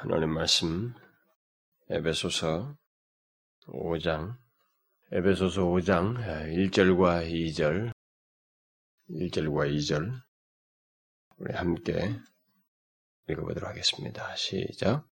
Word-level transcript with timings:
하나님 0.00 0.30
말씀 0.30 0.94
에베소서 1.90 2.74
5장 3.68 4.34
에베소서 5.12 5.62
5장 5.62 6.16
1절과 6.16 7.30
2절 7.30 7.92
1절과 9.10 9.76
2절 9.76 10.10
우리 11.38 11.54
함께 11.54 12.18
읽어보도록 13.28 13.68
하겠습니다. 13.68 14.34
시작. 14.36 15.06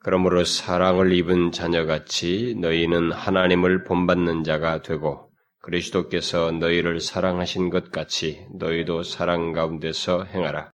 그러므로 0.00 0.44
사랑을 0.44 1.12
입은 1.12 1.52
자녀같이 1.52 2.56
너희는 2.60 3.12
하나님을 3.12 3.84
본받는 3.84 4.44
자가 4.44 4.82
되고 4.82 5.30
그리스도께서 5.60 6.52
너희를 6.52 7.00
사랑하신 7.00 7.70
것 7.70 7.90
같이 7.90 8.46
너희도 8.58 9.02
사랑 9.02 9.52
가운데서 9.52 10.24
행하라. 10.24 10.73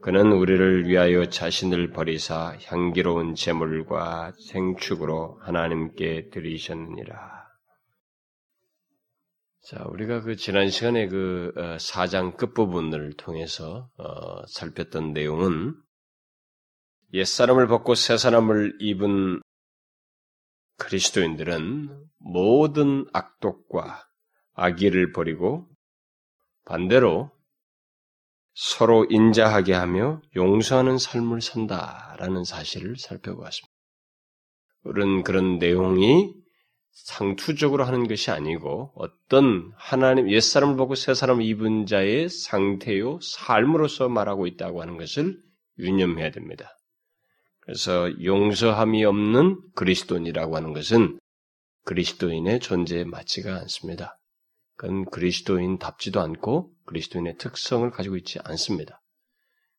그는 0.00 0.30
우리를 0.32 0.86
위하여 0.86 1.28
자신을 1.28 1.90
버리사 1.90 2.56
향기로운 2.64 3.34
제물과 3.34 4.32
생축으로 4.38 5.40
하나님께 5.42 6.30
드리셨느니라. 6.30 7.38
자, 9.62 9.84
우리가 9.88 10.20
그 10.22 10.36
지난 10.36 10.70
시간에 10.70 11.08
그 11.08 11.52
어, 11.56 11.78
사장 11.78 12.36
끝부분을 12.36 13.14
통해서 13.16 13.90
어, 13.98 14.46
살폈던 14.46 15.12
내용은 15.12 15.74
옛사람을 17.12 17.66
벗고 17.66 17.94
새사람을 17.94 18.78
입은 18.80 19.42
그리스도인들은 20.78 22.06
모든 22.18 23.04
악독과 23.12 24.06
악의를 24.54 25.12
버리고 25.12 25.68
반대로 26.64 27.32
서로 28.60 29.06
인자하게 29.08 29.72
하며 29.72 30.20
용서하는 30.34 30.98
삶을 30.98 31.40
산다라는 31.40 32.42
사실을 32.42 32.96
살펴보았습니다. 32.96 33.72
우리는 34.82 35.22
그런 35.22 35.58
내용이 35.58 36.34
상투적으로 36.90 37.84
하는 37.84 38.08
것이 38.08 38.32
아니고 38.32 38.90
어떤 38.96 39.70
하나님 39.76 40.28
옛사람을 40.28 40.76
보고 40.76 40.96
새사람을 40.96 41.44
입은 41.44 41.86
자의 41.86 42.28
상태요 42.28 43.20
삶으로서 43.22 44.08
말하고 44.08 44.48
있다고 44.48 44.82
하는 44.82 44.96
것을 44.96 45.40
유념해야 45.78 46.32
됩니다. 46.32 46.76
그래서 47.60 48.10
용서함이 48.24 49.04
없는 49.04 49.60
그리스도인이라고 49.76 50.56
하는 50.56 50.72
것은 50.72 51.20
그리스도인의 51.84 52.58
존재에 52.58 53.04
맞지가 53.04 53.54
않습니다. 53.54 54.18
그건 54.78 55.04
그리스도인답지도 55.06 56.20
않고 56.20 56.70
그리스도인의 56.86 57.36
특성을 57.36 57.90
가지고 57.90 58.16
있지 58.16 58.38
않습니다. 58.44 59.02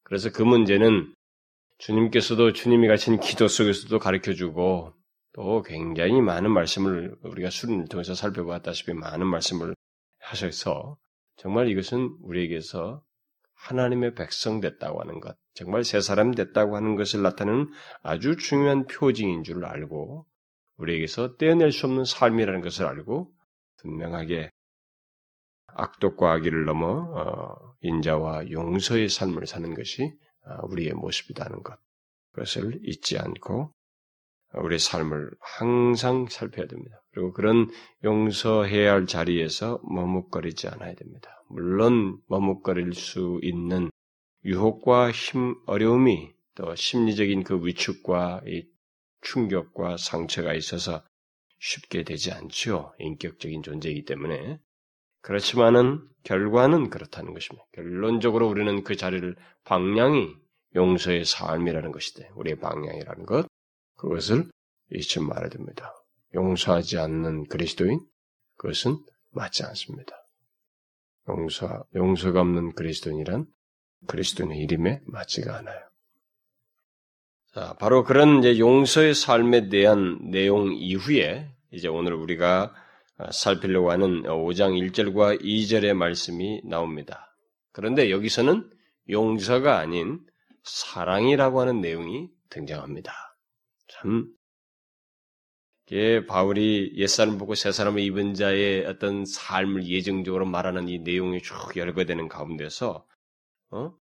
그래서 0.04 0.30
그 0.30 0.44
문제는 0.44 1.14
주님께서도 1.78 2.52
주님이 2.52 2.88
가르친 2.88 3.22
기도 3.22 3.48
속에서도 3.48 3.98
가르쳐 3.98 4.34
주고 4.34 4.94
또 5.32 5.62
굉장히 5.62 6.20
많은 6.20 6.52
말씀을 6.52 7.16
우리가 7.24 7.50
수련을 7.50 7.88
통해서 7.88 8.14
살펴보았다시피 8.14 8.94
많은 8.94 9.26
말씀을 9.26 9.74
하셔서 10.20 10.98
정말 11.38 11.70
이것은 11.70 12.18
우리에게서 12.22 13.02
하나님의 13.56 14.16
백성 14.16 14.60
됐다고 14.60 15.00
하는 15.00 15.22
것, 15.22 15.38
정말 15.54 15.86
새 15.86 16.02
사람 16.02 16.32
됐다고 16.32 16.76
하는 16.76 16.96
것을 16.96 17.22
나타내는 17.22 17.70
아주 18.02 18.36
중요한 18.36 18.86
표징인 18.86 19.44
줄 19.44 19.64
알고 19.64 20.26
우리에게서 20.76 21.38
떼어낼 21.38 21.72
수 21.72 21.86
없는 21.86 22.04
삶이라는 22.04 22.60
것을 22.60 22.86
알고 22.86 23.32
분명하게 23.78 24.50
악독과 25.80 26.34
악의를 26.34 26.66
넘어 26.66 26.88
어, 26.88 27.76
인자와 27.82 28.52
용서의 28.52 29.10
삶을 29.10 29.48
사는 29.48 29.74
것이 29.74 30.14
어, 30.46 30.66
우리의 30.68 30.94
모습이라는 30.94 31.64
것. 31.64 31.78
그것을 32.32 32.80
잊지 32.84 33.18
않고 33.18 33.74
우리의 34.54 34.80
삶을 34.80 35.32
항상 35.40 36.28
살펴야 36.28 36.68
됩니다. 36.68 37.02
그리고 37.12 37.34
그런 37.34 37.70
용서해야 38.04 38.94
할 38.94 39.06
자리에서 39.06 39.80
머뭇거리지 39.84 40.68
않아야 40.68 40.96
됩니다. 40.96 41.30
물론 41.50 42.20
머뭇거릴 42.28 42.94
수 42.94 43.40
있는 43.44 43.90
유혹과 44.46 45.12
힘, 45.12 45.56
어려움이 45.66 46.32
또 46.56 46.76
심리적인 46.76 47.44
그 47.44 47.66
위축과 47.66 48.42
이 48.48 48.66
충격과 49.22 49.98
상처가 49.98 50.54
있어서 50.54 51.04
쉽게 51.60 52.04
되지 52.04 52.32
않죠. 52.32 52.94
인격적인 53.00 53.64
존재이기 53.64 54.06
때문에. 54.06 54.60
그렇지만은 55.22 56.08
결과는 56.24 56.90
그렇다는 56.90 57.34
것입니다. 57.34 57.66
결론적으로 57.74 58.48
우리는 58.48 58.84
그 58.84 58.96
자리를 58.96 59.36
방향이 59.64 60.36
용서의 60.76 61.26
삶이라는 61.26 61.92
것이되 61.92 62.30
우리의 62.36 62.60
방향이라는 62.60 63.26
것 63.26 63.48
그것을 63.98 64.50
잊지 64.92 65.20
말아야 65.20 65.50
됩니다. 65.50 65.94
용서하지 66.34 67.00
않는 67.00 67.48
그리스도인 67.48 68.00
그것은 68.58 68.98
맞지 69.32 69.64
않습니다. 69.64 70.16
용서 71.28 71.84
용서가 71.96 72.42
없는 72.42 72.74
그리스도인이란 72.74 73.46
그리스도인의 74.08 74.60
이름에 74.60 75.02
맞지가 75.06 75.58
않아요. 75.58 75.80
자, 77.54 77.76
바로 77.80 78.04
그런 78.04 78.40
이제 78.40 78.60
용서의 78.60 79.16
삶에 79.16 79.70
대한 79.70 80.30
내용 80.30 80.74
이후에 80.74 81.52
이제 81.72 81.88
오늘 81.88 82.14
우리가 82.14 82.74
살피려고 83.32 83.92
하는 83.92 84.24
5장 84.24 84.92
1절과 84.92 85.42
2절의 85.42 85.94
말씀이 85.94 86.62
나옵니다. 86.64 87.36
그런데 87.72 88.12
여기서는 88.12 88.70
용서가 89.10 89.78
아닌 89.78 90.20
사랑이라고 90.64 91.62
하는 91.62 91.82
내용이 91.82 92.30
등장합니다. 92.50 93.14
참, 93.88 94.32
이 95.92 96.26
바울이 96.28 96.94
옛사람 96.98 97.38
보고 97.38 97.56
새사람을 97.56 98.02
입은 98.02 98.36
자의 98.36 98.86
어떤 98.86 99.26
삶을 99.26 99.88
예정적으로 99.88 100.46
말하는 100.46 100.88
이 100.88 101.00
내용이 101.00 101.42
쭉 101.42 101.56
열거되는 101.76 102.28
가운데서, 102.28 103.06
어? 103.72 103.94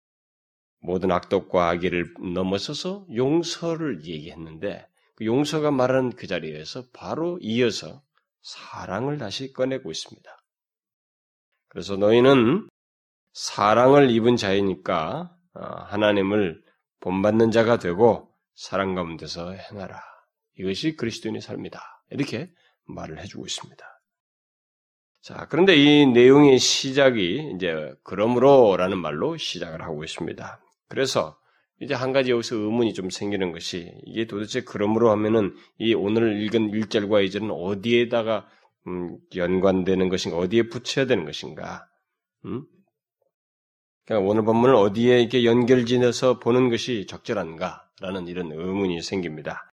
모든 0.80 1.10
악독과 1.10 1.70
악의를 1.70 2.14
넘어서서 2.34 3.06
용서를 3.14 4.04
얘기했는데, 4.04 4.86
그 5.16 5.24
용서가 5.24 5.70
말하는 5.70 6.10
그 6.10 6.26
자리에서 6.26 6.84
바로 6.92 7.38
이어서 7.40 8.02
사랑을 8.43 9.19
다시 9.19 9.53
꺼내고 9.53 9.91
있습니다. 9.91 10.31
그래서 11.69 11.97
너희는 11.97 12.69
사랑을 13.32 14.10
입은 14.10 14.37
자이니까 14.37 15.37
어, 15.54 15.60
하나님을 15.60 16.62
본받는 17.00 17.50
자가 17.50 17.78
되고 17.78 18.34
사랑 18.54 18.94
가운데서 18.94 19.53
행하라. 19.53 20.03
이것이 20.59 20.97
그리스도인의 20.97 21.41
삶이다. 21.41 21.81
이렇게 22.10 22.50
말을 22.84 23.21
해주고 23.21 23.47
있습니다. 23.47 23.84
자, 25.20 25.47
그런데 25.49 25.76
이 25.76 26.06
내용의 26.06 26.59
시작이 26.59 27.53
이제 27.55 27.94
그러므로라는 28.03 28.99
말로 28.99 29.37
시작을 29.37 29.82
하고 29.82 30.05
있습니다. 30.05 30.60
그래서 30.88 31.38
이제 31.80 31.94
한 31.94 32.12
가지 32.12 32.30
여기서 32.30 32.56
의문이 32.56 32.92
좀 32.92 33.10
생기는 33.10 33.52
것이 33.52 33.92
이게 34.04 34.26
도대체 34.26 34.62
그러므로 34.62 35.10
하면은 35.12 35.54
이 35.78 35.94
오늘 35.94 36.42
읽은 36.42 36.72
1절과 36.72 37.24
2절은 37.26 37.50
어디에다가 37.52 38.48
음, 38.86 39.18
연관되는 39.36 40.08
것인가, 40.08 40.38
어디에 40.38 40.68
붙여야 40.68 41.06
되는 41.06 41.24
것인가? 41.24 41.86
음? 42.46 42.64
그러니까 44.06 44.28
오늘 44.28 44.44
본문을 44.44 44.74
어디에 44.74 45.20
이렇게 45.20 45.44
연결지어서 45.44 46.38
보는 46.38 46.70
것이 46.70 47.06
적절한가라는 47.06 48.26
이런 48.26 48.50
의문이 48.50 49.02
생깁니다. 49.02 49.70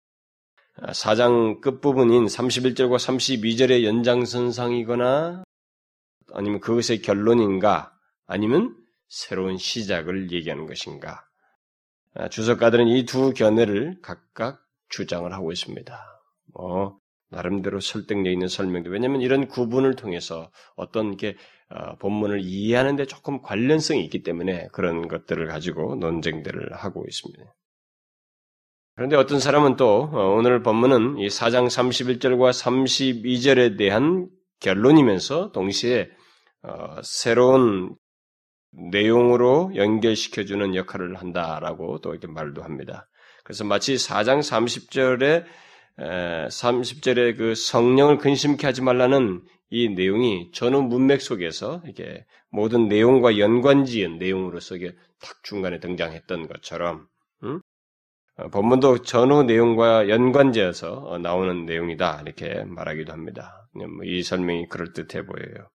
4장 0.77 1.57
아, 1.57 1.59
끝부분인 1.59 2.25
31절과 2.25 2.95
32절의 2.95 3.83
연장선상이거나 3.83 5.43
아니면 6.33 6.59
그것의 6.61 7.01
결론인가 7.01 7.93
아니면 8.25 8.75
새로운 9.09 9.57
시작을 9.57 10.31
얘기하는 10.31 10.65
것인가 10.65 11.11
아, 11.11 11.30
주석가들은 12.29 12.87
이 12.87 13.05
두 13.05 13.33
견해를 13.33 13.99
각각 14.01 14.61
주장을 14.89 15.31
하고 15.31 15.51
있습니다. 15.51 15.97
뭐 16.53 16.97
나름대로 17.29 17.79
설득력 17.79 18.31
있는 18.31 18.47
설명도 18.47 18.89
왜냐하면 18.89 19.21
이런 19.21 19.47
구분을 19.47 19.95
통해서 19.95 20.51
어떤 20.75 21.15
게 21.15 21.37
어, 21.69 21.95
본문을 21.97 22.41
이해하는데 22.43 23.05
조금 23.05 23.41
관련성이 23.41 24.03
있기 24.03 24.23
때문에 24.23 24.67
그런 24.73 25.07
것들을 25.07 25.47
가지고 25.47 25.95
논쟁들을 25.95 26.73
하고 26.73 27.05
있습니다. 27.07 27.43
그런데 28.95 29.15
어떤 29.15 29.39
사람은 29.39 29.77
또 29.77 30.09
어, 30.11 30.35
오늘 30.35 30.61
본문은 30.61 31.19
이 31.19 31.27
4장 31.27 31.67
31절과 31.67 32.51
32절에 32.51 33.77
대한 33.77 34.27
결론이면서 34.59 35.53
동시에 35.53 36.09
어, 36.63 37.01
새로운 37.01 37.95
내용으로 38.71 39.71
연결시켜주는 39.75 40.75
역할을 40.75 41.15
한다라고 41.17 41.99
또 41.99 42.11
이렇게 42.11 42.27
말도 42.27 42.63
합니다. 42.63 43.07
그래서 43.43 43.63
마치 43.63 43.95
4장 43.95 44.39
30절에 44.39 45.45
30절에 45.97 47.37
그 47.37 47.55
성령을 47.55 48.17
근심케 48.17 48.65
하지 48.65 48.81
말라는 48.81 49.41
이 49.69 49.89
내용이 49.89 50.51
전후 50.53 50.81
문맥 50.81 51.21
속에서 51.21 51.81
이게 51.87 52.25
모든 52.49 52.87
내용과 52.87 53.37
연관지은 53.37 54.17
내용으로서 54.17 54.75
이게 54.75 54.93
탁 55.21 55.43
중간에 55.43 55.79
등장했던 55.79 56.47
것처럼, 56.47 57.07
음? 57.43 57.61
어, 58.37 58.49
본문도 58.49 59.03
전후 59.03 59.43
내용과 59.43 60.09
연관지어서 60.09 60.93
어, 60.93 61.17
나오는 61.19 61.65
내용이다 61.65 62.21
이렇게 62.25 62.63
말하기도 62.65 63.13
합니다. 63.13 63.69
뭐이 63.73 64.23
설명이 64.23 64.67
그럴 64.67 64.91
듯해 64.91 65.25
보여요. 65.25 65.69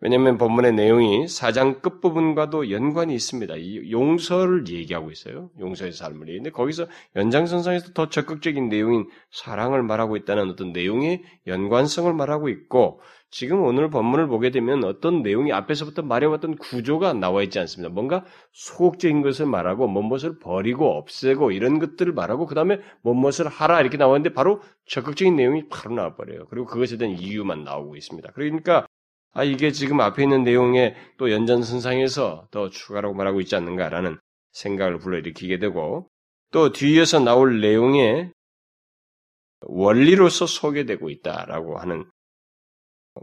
왜냐하면 0.00 0.36
본문의 0.36 0.74
내용이 0.74 1.26
사장 1.26 1.80
끝부분과도 1.80 2.70
연관이 2.70 3.14
있습니다. 3.14 3.54
이 3.56 3.90
용서를 3.90 4.68
얘기하고 4.68 5.10
있어요. 5.10 5.48
용서의 5.58 5.92
삶을 5.92 6.28
얘기하는데 6.28 6.50
거기서 6.50 6.86
연장선상에서 7.16 7.92
더 7.94 8.10
적극적인 8.10 8.68
내용인 8.68 9.08
사랑을 9.30 9.82
말하고 9.82 10.16
있다는 10.18 10.50
어떤 10.50 10.72
내용의 10.72 11.22
연관성을 11.46 12.12
말하고 12.12 12.50
있고 12.50 13.00
지금 13.30 13.62
오늘 13.62 13.90
본문을 13.90 14.28
보게 14.28 14.50
되면 14.50 14.84
어떤 14.84 15.22
내용이 15.22 15.52
앞에서부터 15.52 16.02
말해왔던 16.02 16.56
구조가 16.56 17.14
나와 17.14 17.42
있지 17.42 17.58
않습니다. 17.58 17.92
뭔가 17.92 18.24
소극적인 18.52 19.22
것을 19.22 19.46
말하고 19.46 19.88
뭔것을 19.88 20.38
버리고 20.38 20.96
없애고 20.96 21.50
이런 21.50 21.78
것들을 21.78 22.12
말하고 22.12 22.46
그 22.46 22.54
다음에 22.54 22.78
뭔것을 23.02 23.48
하라 23.48 23.80
이렇게 23.80 23.96
나왔는데 23.96 24.32
바로 24.32 24.60
적극적인 24.86 25.36
내용이 25.36 25.68
바로 25.68 25.94
나와버려요. 25.94 26.46
그리고 26.48 26.66
그것에 26.66 26.98
대한 26.98 27.16
이유만 27.18 27.64
나오고 27.64 27.96
있습니다. 27.96 28.30
그러니까 28.34 28.85
아 29.36 29.44
이게 29.44 29.70
지금 29.70 30.00
앞에 30.00 30.22
있는 30.22 30.44
내용에 30.44 30.96
또 31.18 31.30
연장선상에서 31.30 32.48
더 32.50 32.70
추가라고 32.70 33.12
말하고 33.12 33.42
있지 33.42 33.54
않는가라는 33.54 34.18
생각을 34.52 34.98
불러일으키게 34.98 35.58
되고 35.58 36.08
또 36.52 36.72
뒤에서 36.72 37.20
나올 37.20 37.60
내용에 37.60 38.32
원리로서 39.60 40.46
소개되고 40.46 41.10
있다라고 41.10 41.76
하는 41.76 42.10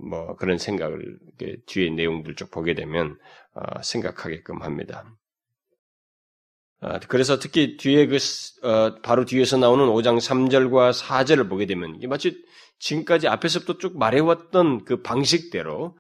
뭐 0.07 0.35
그런 0.35 0.59
생각을 0.59 1.17
뒤에 1.65 1.89
내용들 1.89 2.35
쭉 2.35 2.51
보게 2.51 2.75
되면 2.75 3.17
어, 3.55 3.81
생각하게끔 3.81 4.61
합니다. 4.61 5.17
어, 6.81 6.99
그래서 7.07 7.39
특히 7.39 7.75
뒤에 7.77 8.05
그 8.05 8.17
어, 8.61 9.01
바로 9.01 9.25
뒤에서 9.25 9.57
나오는 9.57 9.83
5장 9.87 10.17
3절과 10.17 10.93
4절을 10.93 11.49
보게 11.49 11.65
되면 11.65 11.99
마치 12.07 12.45
지금까지 12.77 13.27
앞에서부터 13.27 13.79
쭉 13.79 13.97
말해왔던 13.97 14.85
그 14.85 15.01
방식대로 15.01 15.95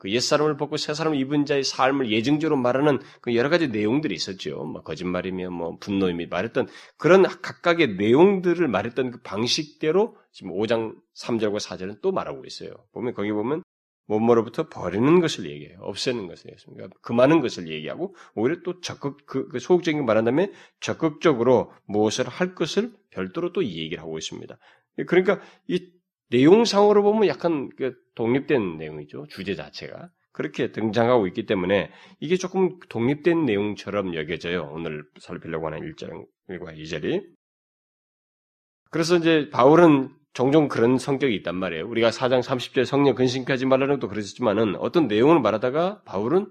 그 0.00 0.10
옛사람을 0.10 0.56
벗고 0.56 0.78
새사람을 0.78 1.18
입은 1.18 1.44
자의 1.44 1.62
삶을 1.62 2.10
예증적으로 2.10 2.56
말하는 2.56 3.00
그 3.20 3.34
여러 3.36 3.50
가지 3.50 3.68
내용들이 3.68 4.14
있었죠. 4.14 4.64
뭐 4.64 4.82
거짓말이며 4.82 5.50
뭐 5.50 5.76
분노이며 5.78 6.24
말했던 6.30 6.68
그런 6.96 7.22
각각의 7.22 7.96
내용들을 7.96 8.66
말했던 8.66 9.10
그 9.10 9.20
방식대로 9.20 10.16
지금 10.32 10.52
5장 10.52 10.96
3절과 11.14 11.60
4절은 11.60 12.00
또 12.00 12.12
말하고 12.12 12.46
있어요. 12.46 12.72
보면 12.92 13.12
거기 13.12 13.30
보면 13.30 13.62
몸으로부터 14.06 14.70
버리는 14.70 15.20
것을 15.20 15.50
얘기해요. 15.50 15.76
없애는 15.82 16.28
것을 16.28 16.46
얘기했습니다. 16.46 16.76
그러니까 16.76 16.98
금하는 17.02 17.42
것을 17.42 17.68
얘기하고 17.68 18.16
오히려 18.34 18.62
또 18.64 18.80
적극 18.80 19.26
그, 19.26 19.48
그 19.48 19.58
소극적인 19.58 20.00
거 20.00 20.06
말한 20.06 20.24
다음에 20.24 20.50
적극적으로 20.80 21.74
무엇을 21.84 22.26
할 22.26 22.54
것을 22.54 22.94
별도로 23.10 23.52
또 23.52 23.62
얘기를 23.62 24.00
하고 24.00 24.16
있습니다. 24.16 24.56
그러니까 25.06 25.40
이 25.68 25.99
내용상으로 26.30 27.02
보면 27.02 27.28
약간 27.28 27.70
그 27.76 27.94
독립된 28.14 28.76
내용이죠. 28.78 29.26
주제 29.28 29.54
자체가. 29.54 30.10
그렇게 30.32 30.70
등장하고 30.70 31.26
있기 31.26 31.44
때문에 31.46 31.90
이게 32.20 32.36
조금 32.36 32.78
독립된 32.88 33.44
내용처럼 33.44 34.14
여겨져요. 34.14 34.70
오늘 34.72 35.04
살피려고 35.20 35.66
하는 35.66 35.80
1절과 35.80 36.78
2절이. 36.78 37.22
그래서 38.90 39.16
이제 39.16 39.50
바울은 39.50 40.10
종종 40.32 40.68
그런 40.68 40.98
성격이 40.98 41.34
있단 41.36 41.56
말이에요. 41.56 41.88
우리가 41.88 42.10
4장 42.10 42.42
30절 42.42 42.84
성령 42.84 43.16
근신까지 43.16 43.66
말하는 43.66 43.96
것도 43.96 44.08
그랬었지만은 44.08 44.76
어떤 44.76 45.08
내용을 45.08 45.40
말하다가 45.40 46.02
바울은 46.04 46.50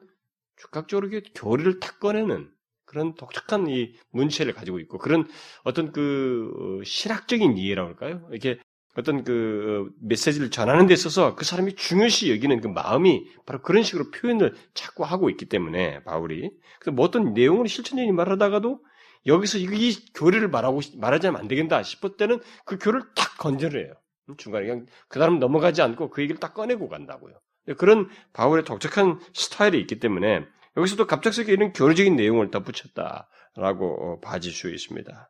즉각적으로 0.57 1.09
교리를 1.35 1.79
탁 1.79 1.99
꺼내는 1.99 2.49
그런 2.85 3.13
독특한 3.15 3.67
이 3.69 3.93
문체를 4.11 4.53
가지고 4.53 4.79
있고 4.79 4.97
그런 4.97 5.27
어떤 5.63 5.91
그 5.91 6.51
어, 6.81 6.83
실학적인 6.83 7.57
이해라고 7.57 7.89
할까요? 7.89 8.27
이렇게 8.31 8.59
어떤 8.99 9.23
그 9.23 9.89
메시지를 10.01 10.51
전하는 10.51 10.87
데 10.87 10.93
있어서 10.93 11.35
그 11.35 11.45
사람이 11.45 11.75
중요시 11.75 12.31
여기는 12.31 12.61
그 12.61 12.67
마음이 12.67 13.27
바로 13.45 13.61
그런 13.61 13.83
식으로 13.83 14.11
표현을 14.11 14.53
자꾸 14.73 15.03
하고 15.03 15.29
있기 15.29 15.45
때문에 15.45 16.03
바울이 16.03 16.51
그래서 16.79 16.95
뭐 16.95 17.05
어떤 17.05 17.33
내용을 17.33 17.67
실천적인 17.67 18.15
말하다가도 18.15 18.79
여기서 19.25 19.57
이 19.57 19.95
교리를 20.13 20.47
말하고 20.47 20.81
말하지 20.97 21.27
않으면 21.27 21.41
안 21.41 21.47
되겠다 21.47 21.83
싶을 21.83 22.17
때는 22.17 22.39
그 22.65 22.77
교를 22.77 23.01
탁 23.15 23.37
건져를 23.37 23.85
해요. 23.85 23.93
중간에 24.37 24.65
그냥 24.65 24.85
그 25.07 25.19
사람 25.19 25.39
넘어가지 25.39 25.81
않고 25.81 26.09
그 26.09 26.21
얘기를 26.21 26.39
딱 26.39 26.53
꺼내고 26.53 26.87
간다고요. 26.87 27.33
그런 27.77 28.09
바울의 28.33 28.63
독특한 28.63 29.19
스타일이 29.33 29.79
있기 29.81 29.99
때문에 29.99 30.45
여기서도 30.77 31.07
갑작스럽게 31.07 31.53
이런 31.53 31.73
교리적인 31.73 32.15
내용을 32.15 32.51
덧붙였다라고 32.51 34.21
봐질 34.21 34.51
수 34.51 34.69
있습니다. 34.69 35.29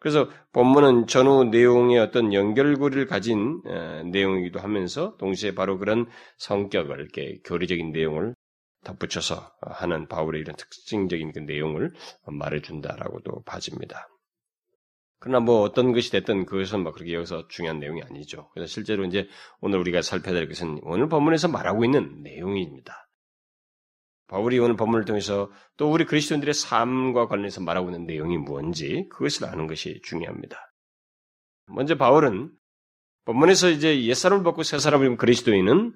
그래서 0.00 0.30
본문은 0.52 1.06
전후 1.06 1.44
내용의 1.44 1.98
어떤 1.98 2.32
연결고리를 2.32 3.06
가진 3.06 3.62
내용이기도 4.10 4.58
하면서 4.58 5.14
동시에 5.18 5.54
바로 5.54 5.78
그런 5.78 6.06
성격을 6.38 6.98
이렇게 7.00 7.38
교리적인 7.44 7.92
내용을 7.92 8.34
덧붙여서 8.82 9.52
하는 9.60 10.08
바울의 10.08 10.40
이런 10.40 10.56
특징적인 10.56 11.32
그 11.32 11.40
내용을 11.40 11.92
말해준다라고도 12.26 13.42
봐집니다. 13.44 14.08
그러나 15.18 15.40
뭐 15.40 15.60
어떤 15.60 15.92
것이 15.92 16.10
됐든 16.10 16.46
그것은 16.46 16.82
뭐 16.82 16.92
그렇게 16.92 17.12
여기서 17.12 17.46
중요한 17.48 17.78
내용이 17.78 18.02
아니죠. 18.02 18.48
그래서 18.54 18.72
실제로 18.72 19.04
이제 19.04 19.28
오늘 19.60 19.78
우리가 19.80 20.00
살펴야 20.00 20.32
될 20.32 20.48
것은 20.48 20.80
오늘 20.82 21.10
본문에서 21.10 21.48
말하고 21.48 21.84
있는 21.84 22.22
내용입니다. 22.22 23.09
바울이 24.30 24.60
오늘 24.60 24.76
본문을 24.76 25.06
통해서 25.06 25.50
또 25.76 25.90
우리 25.90 26.04
그리스도인들의 26.04 26.54
삶과 26.54 27.26
관련해서 27.26 27.62
말하고 27.62 27.88
있는 27.88 28.06
내용이 28.06 28.38
무엇인지 28.38 29.08
그것을 29.10 29.46
아는 29.46 29.66
것이 29.66 30.00
중요합니다. 30.04 30.72
먼저 31.66 31.96
바울은 31.96 32.52
본문에서 33.24 33.70
이제 33.70 34.04
옛사람을 34.04 34.44
벗고 34.44 34.62
새사람을 34.62 35.06
입은 35.06 35.16
그리스도인은 35.16 35.92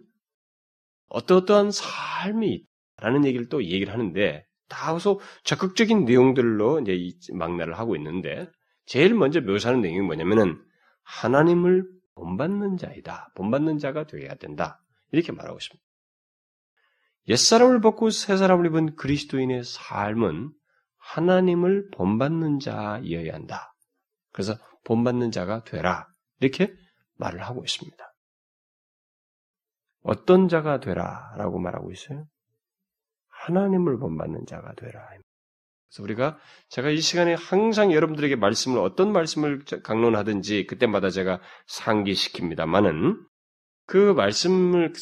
어떠어떠한 1.10 1.70
삶이 1.70 2.66
있다라는 2.96 3.24
얘기를 3.24 3.48
또 3.48 3.62
얘기를 3.62 3.92
하는데 3.92 4.44
다소 4.68 5.20
적극적인 5.44 6.04
내용들로 6.04 6.80
이제 6.80 6.98
막나를 7.34 7.78
하고 7.78 7.94
있는데 7.94 8.50
제일 8.84 9.14
먼저 9.14 9.40
묘사하는 9.42 9.80
내용이 9.80 10.00
뭐냐면은 10.00 10.60
하나님을 11.04 11.88
본받는 12.16 12.78
자이다. 12.78 13.30
본받는 13.36 13.78
자가 13.78 14.08
되어야 14.08 14.34
된다. 14.34 14.82
이렇게 15.12 15.30
말하고 15.30 15.58
있습니다. 15.58 15.83
옛사람을 17.28 17.80
벗고 17.80 18.10
새사람을 18.10 18.66
입은 18.66 18.96
그리스도인의 18.96 19.64
삶은 19.64 20.52
하나님을 20.98 21.90
본받는 21.90 22.60
자이어야 22.60 23.34
한다. 23.34 23.74
그래서 24.32 24.56
본받는 24.84 25.30
자가 25.30 25.64
되라. 25.64 26.06
이렇게 26.40 26.74
말을 27.16 27.42
하고 27.42 27.64
있습니다. 27.64 27.96
어떤 30.02 30.48
자가 30.48 30.80
되라 30.80 31.34
라고 31.38 31.58
말하고 31.58 31.90
있어요? 31.92 32.26
하나님을 33.28 33.98
본받는 33.98 34.46
자가 34.46 34.74
되라. 34.74 35.08
그래서 35.08 36.02
우리가 36.02 36.38
제가 36.68 36.90
이 36.90 37.00
시간에 37.00 37.34
항상 37.34 37.92
여러분들에게 37.92 38.36
말씀을 38.36 38.80
어떤 38.80 39.12
말씀을 39.12 39.64
강론하든지 39.82 40.66
그때마다 40.66 41.10
제가 41.10 41.40
상기시킵니다만은 41.68 43.16
그 43.86 44.12
말씀을 44.12 44.92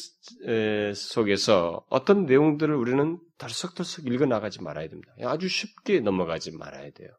속에서 0.94 1.84
어떤 1.88 2.26
내용들을 2.26 2.74
우리는 2.74 3.18
덜썩덜썩 3.38 4.06
읽어 4.06 4.26
나가지 4.26 4.62
말아야 4.62 4.88
됩니다. 4.88 5.12
아주 5.24 5.48
쉽게 5.48 6.00
넘어가지 6.00 6.56
말아야 6.56 6.90
돼요. 6.90 7.10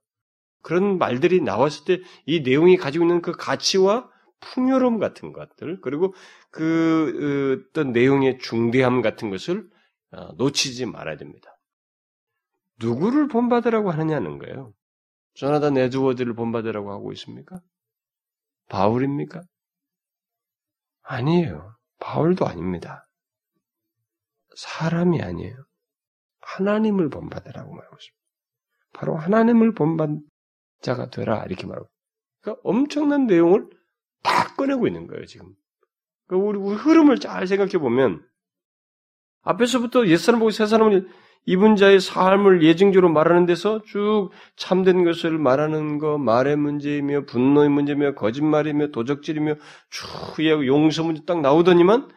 그런 0.62 0.98
말들이 0.98 1.42
나왔을 1.42 1.86
때 1.86 2.04
이 2.26 2.42
내용이 2.42 2.78
가지고 2.78 3.06
있는 3.06 3.22
그 3.22 3.32
가치와 3.34 4.10
풍요로움 4.40 5.00
같은 5.00 5.32
것들 5.32 5.80
그리고 5.82 6.14
그 6.52 7.66
어떤 7.70 7.92
내용의 7.92 8.40
중대함 8.40 9.02
같은 9.02 9.30
것을 9.30 9.68
어, 10.12 10.34
놓치지 10.34 10.86
말아야 10.86 11.18
됩니다. 11.18 11.50
누구를 12.80 13.28
본받으라고 13.28 13.92
하느냐는 13.92 14.38
거예요. 14.38 14.74
조나단 15.34 15.78
에드워드를 15.78 16.36
본받으라고 16.36 16.92
하고 16.92 17.12
있습니까? 17.14 17.62
바울입니까? 18.70 19.42
아니에요. 21.04 21.76
바울도 22.00 22.46
아닙니다. 22.46 23.08
사람이 24.56 25.22
아니에요. 25.22 25.56
하나님을 26.42 27.10
본받으라고 27.10 27.74
말하고 27.74 27.96
있습니다. 27.96 28.24
바로 28.94 29.16
하나님을 29.16 29.74
본받 29.74 30.10
자가 30.82 31.10
되라 31.10 31.44
이렇게 31.46 31.66
말하고. 31.66 31.90
그러니까 32.42 32.62
엄청난 32.64 33.26
내용을 33.26 33.70
다 34.22 34.56
꺼내고 34.56 34.88
있는 34.88 35.08
거예요 35.08 35.26
지금. 35.26 35.54
그러니까 36.28 36.50
우리, 36.50 36.60
우리 36.60 36.76
흐름을 36.76 37.20
잘 37.20 37.48
생각해 37.48 37.78
보면 37.80 38.26
앞에서부터 39.42 40.08
옛 40.08 40.18
사람 40.18 40.40
보고 40.40 40.52
새 40.52 40.66
사람을 40.66 41.10
입은 41.46 41.76
자의 41.76 42.00
삶을 42.00 42.64
예증적으로 42.64 43.10
말하는 43.10 43.46
데서 43.46 43.82
쭉 43.84 44.30
참된 44.56 45.04
것을 45.04 45.38
말하는 45.38 45.98
거, 45.98 46.18
말의 46.18 46.56
문제이며 46.56 47.26
분노의 47.26 47.70
문제며 47.70 48.16
거짓말이며 48.16 48.88
도적질이며 48.88 49.56
쭉 49.90 50.46
용서 50.66 51.04
문제 51.04 51.24
딱 51.26 51.42
나오더니만 51.42 52.10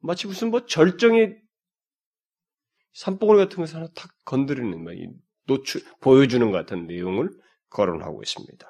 마치 0.00 0.26
무슨 0.26 0.50
뭐 0.50 0.66
절정의 0.66 1.36
산봉우리 2.94 3.38
같은 3.38 3.58
것을 3.58 3.76
하나 3.76 3.88
탁 3.94 4.10
건드리는 4.24 4.82
막 4.82 4.92
노출 5.46 5.82
보여주는 6.00 6.44
것 6.50 6.56
같은 6.56 6.86
내용을 6.86 7.30
거론하고 7.70 8.22
있습니다. 8.22 8.66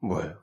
뭐예요? 0.00 0.42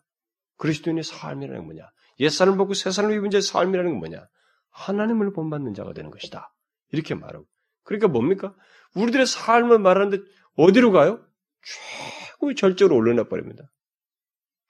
그리스도인의 0.58 1.04
삶이라는 1.04 1.58
건 1.58 1.66
뭐냐? 1.66 1.84
옛사람을 2.20 2.58
벗고 2.58 2.74
새사람을 2.74 3.16
입은 3.18 3.30
자의 3.30 3.42
삶이라는 3.42 3.92
건 3.92 4.00
뭐냐? 4.00 4.28
하나님을 4.70 5.34
본받는 5.34 5.74
자가 5.74 5.94
되는 5.94 6.10
것이다. 6.10 6.54
이렇게 6.92 7.16
말하고. 7.16 7.46
그러니까 7.84 8.08
뭡니까? 8.08 8.56
우리들의 8.98 9.26
삶을 9.26 9.80
말하는데 9.80 10.24
어디로 10.56 10.92
가요? 10.92 11.24
최고의 11.64 12.56
절제로 12.56 12.96
올려놔 12.96 13.28
버립니다. 13.28 13.64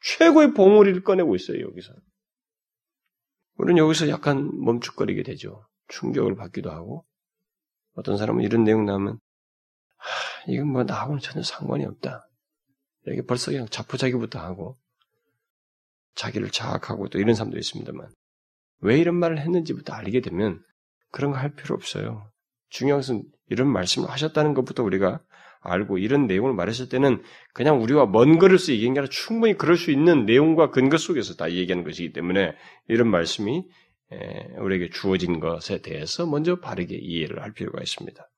최고의 0.01 0.53
봉우리를 0.53 1.03
꺼내고 1.03 1.35
있어요, 1.35 1.61
여기서. 1.61 1.93
우리는 3.55 3.77
여기서 3.81 4.09
약간 4.09 4.51
멈칫거리게 4.63 5.23
되죠. 5.23 5.67
충격을 5.87 6.35
받기도 6.35 6.71
하고, 6.71 7.05
어떤 7.93 8.17
사람은 8.17 8.43
이런 8.43 8.63
내용 8.63 8.85
나오면, 8.85 9.19
하, 9.97 10.51
이건 10.51 10.67
뭐 10.67 10.83
나하고는 10.83 11.19
전혀 11.19 11.41
상관이 11.41 11.85
없다. 11.85 12.27
이렇게 13.05 13.23
벌써 13.25 13.51
그냥 13.51 13.67
자포자기부터 13.67 14.39
하고, 14.39 14.75
자기를 16.15 16.51
자학하고 16.51 17.09
또 17.09 17.19
이런 17.19 17.33
사람도 17.35 17.57
있습니다만, 17.57 18.11
왜 18.81 18.99
이런 18.99 19.15
말을 19.15 19.39
했는지부터 19.39 19.93
알게 19.93 20.21
되면, 20.21 20.63
그런 21.11 21.31
거 21.31 21.37
할 21.37 21.55
필요 21.55 21.73
없어요. 21.73 22.31
중요한 22.69 22.99
것은 22.99 23.23
이런 23.49 23.67
말씀을 23.67 24.09
하셨다는 24.09 24.53
것부터 24.53 24.83
우리가 24.83 25.21
알고 25.61 25.97
이런 25.97 26.27
내용을 26.27 26.53
말했을 26.53 26.89
때는 26.89 27.21
그냥 27.53 27.81
우리와 27.81 28.05
먼 28.05 28.37
거리에서 28.37 28.71
얘기한 28.71 28.93
게 28.93 28.99
아니라 28.99 29.09
충분히 29.09 29.57
그럴 29.57 29.75
수 29.75 29.91
있는 29.91 30.25
내용과 30.25 30.71
근거 30.71 30.97
속에서 30.97 31.35
다 31.35 31.51
얘기하는 31.51 31.83
것이기 31.83 32.13
때문에 32.13 32.53
이런 32.87 33.09
말씀이 33.09 33.65
우리에게 34.59 34.89
주어진 34.89 35.39
것에 35.39 35.81
대해서 35.81 36.25
먼저 36.25 36.59
바르게 36.59 36.95
이해를 36.95 37.41
할 37.41 37.53
필요가 37.53 37.81
있습니다. 37.81 38.29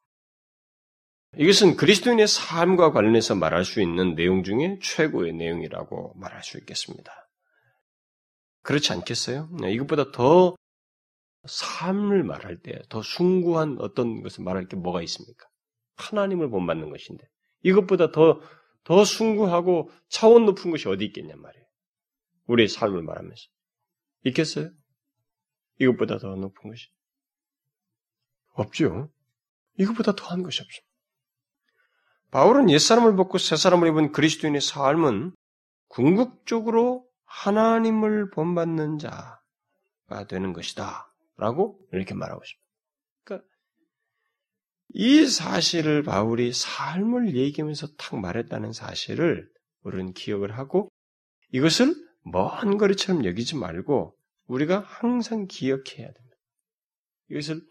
이것은 1.38 1.76
그리스도인의 1.76 2.28
삶과 2.28 2.92
관련해서 2.92 3.36
말할 3.36 3.64
수 3.64 3.82
있는 3.82 4.16
내용 4.16 4.44
중에 4.44 4.80
최고의 4.82 5.34
내용이라고 5.34 6.16
말할 6.16 6.44
수 6.44 6.58
있겠습니다. 6.58 7.12
그렇지 8.64 8.92
않겠어요? 8.94 9.50
네, 9.62 9.72
이것보다 9.74 10.12
더 10.12 10.56
삶을 11.46 12.24
말할 12.24 12.62
때 12.62 12.82
더 12.90 13.02
숭고한 13.02 13.78
어떤 13.80 14.22
것을 14.22 14.44
말할 14.44 14.68
게 14.68 14.76
뭐가 14.76 15.02
있습니까? 15.04 15.48
하나님을 15.96 16.50
본받는 16.50 16.90
것인데 16.90 17.28
이것보다 17.64 18.12
더, 18.12 18.42
더 18.84 19.06
숭고하고 19.06 19.90
차원 20.10 20.46
높은 20.46 20.72
것이 20.72 20.88
어디 20.88 21.06
있겠냔 21.06 21.40
말이에요. 21.42 21.66
우리의 22.48 22.68
삶을 22.68 23.04
말하면서. 23.04 23.44
있겠어요? 24.26 24.70
이것보다 25.80 26.18
더 26.18 26.36
높은 26.36 26.70
것이? 26.70 26.88
없죠. 28.54 29.12
이것보다 29.78 30.14
더한 30.16 30.44
것이 30.44 30.62
없습니다. 30.62 30.90
바울은 32.32 32.70
옛사람을 32.70 33.16
벗고 33.16 33.38
새사람을 33.38 33.88
입은 33.90 34.12
그리스도인의 34.12 34.62
삶은 34.62 35.36
궁극적으로 35.88 37.08
하나님을 37.26 38.30
본받는 38.32 39.00
자가 39.00 40.28
되는 40.28 40.54
것이다. 40.54 41.09
라고 41.40 41.80
이렇게 41.92 42.14
말하고 42.14 42.44
싶습니다. 42.44 42.70
이 44.90 45.26
사실을 45.28 46.04
바울이 46.04 46.52
삶을 46.52 47.36
얘기하면서 47.36 47.88
탁 47.98 48.20
말했다는 48.20 48.74
사실을 48.74 49.48
우리는 49.84 50.14
기억을 50.14 50.58
하고 50.58 50.90
이것을 51.52 51.94
먼 52.24 52.78
거리처럼 52.78 53.26
여기지 53.26 53.56
말고 53.56 54.18
우리가 54.48 54.80
항상 54.80 55.46
기억해야 55.48 56.12
됩니다. 56.12 56.38
이것을 57.30 57.62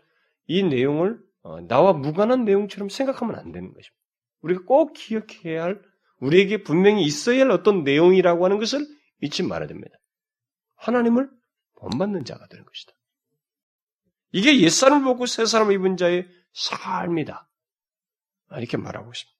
이 0.46 0.62
내용을 0.62 1.18
어, 1.42 1.60
나와 1.62 1.92
무관한 1.92 2.44
내용처럼 2.44 2.88
생각하면 2.88 3.36
안 3.36 3.52
되는 3.52 3.68
것입니다. 3.72 3.96
우리가 4.40 4.62
꼭 4.64 4.92
기억해야 4.92 5.64
할 5.64 5.82
우리에게 6.20 6.62
분명히 6.62 7.02
있어야 7.04 7.42
할 7.42 7.50
어떤 7.50 7.82
내용이라고 7.82 8.44
하는 8.44 8.58
것을 8.58 8.86
잊지 9.20 9.42
말아야 9.42 9.68
됩니다. 9.68 9.96
하나님을 10.76 11.28
본받는 11.80 12.24
자가 12.24 12.46
되는 12.48 12.64
것이다. 12.64 12.92
이게 14.32 14.60
옛사람을 14.60 15.04
보고 15.04 15.26
새사람을 15.26 15.74
입은 15.74 15.96
자의 15.96 16.28
삶이다. 16.52 17.48
이렇게 18.56 18.76
말하고 18.76 19.10
있습니다. 19.10 19.38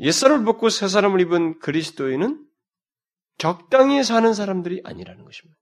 옛사람을 0.00 0.44
벗고 0.44 0.68
새사람을 0.68 1.20
입은 1.20 1.58
그리스도인은 1.58 2.44
적당히 3.36 4.02
사는 4.04 4.32
사람들이 4.32 4.82
아니라는 4.84 5.24
것입니다. 5.24 5.58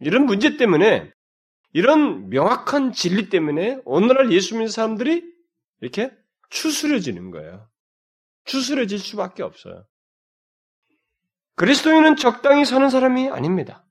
이런 0.00 0.26
문제 0.26 0.56
때문에 0.56 1.12
이런 1.72 2.28
명확한 2.28 2.92
진리 2.92 3.28
때문에 3.28 3.80
오늘날 3.84 4.32
예수 4.32 4.54
믿는 4.54 4.68
사람들이 4.68 5.22
이렇게 5.80 6.10
추스려지는 6.50 7.30
거예요. 7.30 7.68
추스려질 8.44 8.98
수밖에 8.98 9.42
없어요. 9.42 9.84
그리스도인은 11.56 12.16
적당히 12.16 12.64
사는 12.64 12.88
사람이 12.88 13.30
아닙니다. 13.30 13.84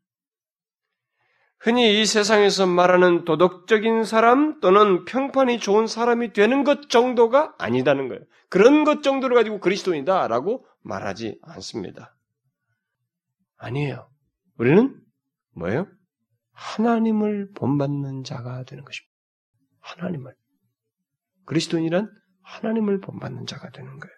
흔히 1.59 2.01
이 2.01 2.05
세상에서 2.05 2.67
말하는 2.67 3.25
도덕적인 3.25 4.03
사람 4.03 4.59
또는 4.59 5.05
평판이 5.05 5.59
좋은 5.59 5.87
사람이 5.87 6.33
되는 6.33 6.63
것 6.63 6.89
정도가 6.89 7.55
아니다는 7.57 8.07
거예요. 8.09 8.23
그런 8.49 8.83
것 8.83 9.01
정도를 9.01 9.35
가지고 9.35 9.59
그리스도인이다라고 9.59 10.65
말하지 10.81 11.39
않습니다. 11.41 12.15
아니에요. 13.57 14.09
우리는 14.57 14.99
뭐예요? 15.55 15.87
하나님을 16.51 17.51
본받는 17.53 18.23
자가 18.23 18.63
되는 18.63 18.83
것입니다. 18.83 19.13
하나님을. 19.79 20.35
그리스도인이란 21.45 22.11
하나님을 22.43 22.99
본받는 23.01 23.45
자가 23.47 23.69
되는 23.71 23.99
거예요. 23.99 24.15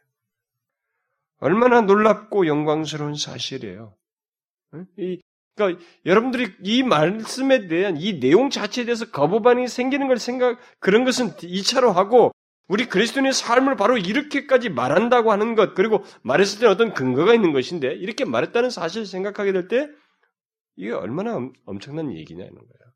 얼마나 1.39 1.81
놀랍고 1.81 2.47
영광스러운 2.47 3.15
사실이에요. 3.15 3.95
이 4.97 5.21
그러니까 5.65 5.85
여러분들이 6.05 6.53
이 6.63 6.83
말씀에 6.83 7.67
대한 7.67 7.97
이 7.97 8.19
내용 8.19 8.49
자체에 8.49 8.85
대해서 8.85 9.09
거부 9.09 9.41
반응이 9.41 9.67
생기는 9.67 10.07
걸 10.07 10.17
생각 10.17 10.59
그런 10.79 11.03
것은 11.03 11.31
2차로 11.35 11.93
하고 11.93 12.31
우리 12.67 12.87
그리스도인의 12.87 13.33
삶을 13.33 13.75
바로 13.75 13.97
이렇게까지 13.97 14.69
말한다고 14.69 15.31
하는 15.31 15.55
것 15.55 15.73
그리고 15.73 16.03
말했을 16.21 16.59
때 16.59 16.67
어떤 16.67 16.93
근거가 16.93 17.33
있는 17.33 17.51
것인데 17.51 17.93
이렇게 17.95 18.25
말했다는 18.25 18.69
사실을 18.69 19.05
생각하게 19.05 19.51
될 19.51 19.67
때 19.67 19.87
이게 20.79 20.91
얼마나 20.91 21.37
엄청난 21.65 22.15
얘기냐는 22.15 22.53
거예요. 22.53 22.93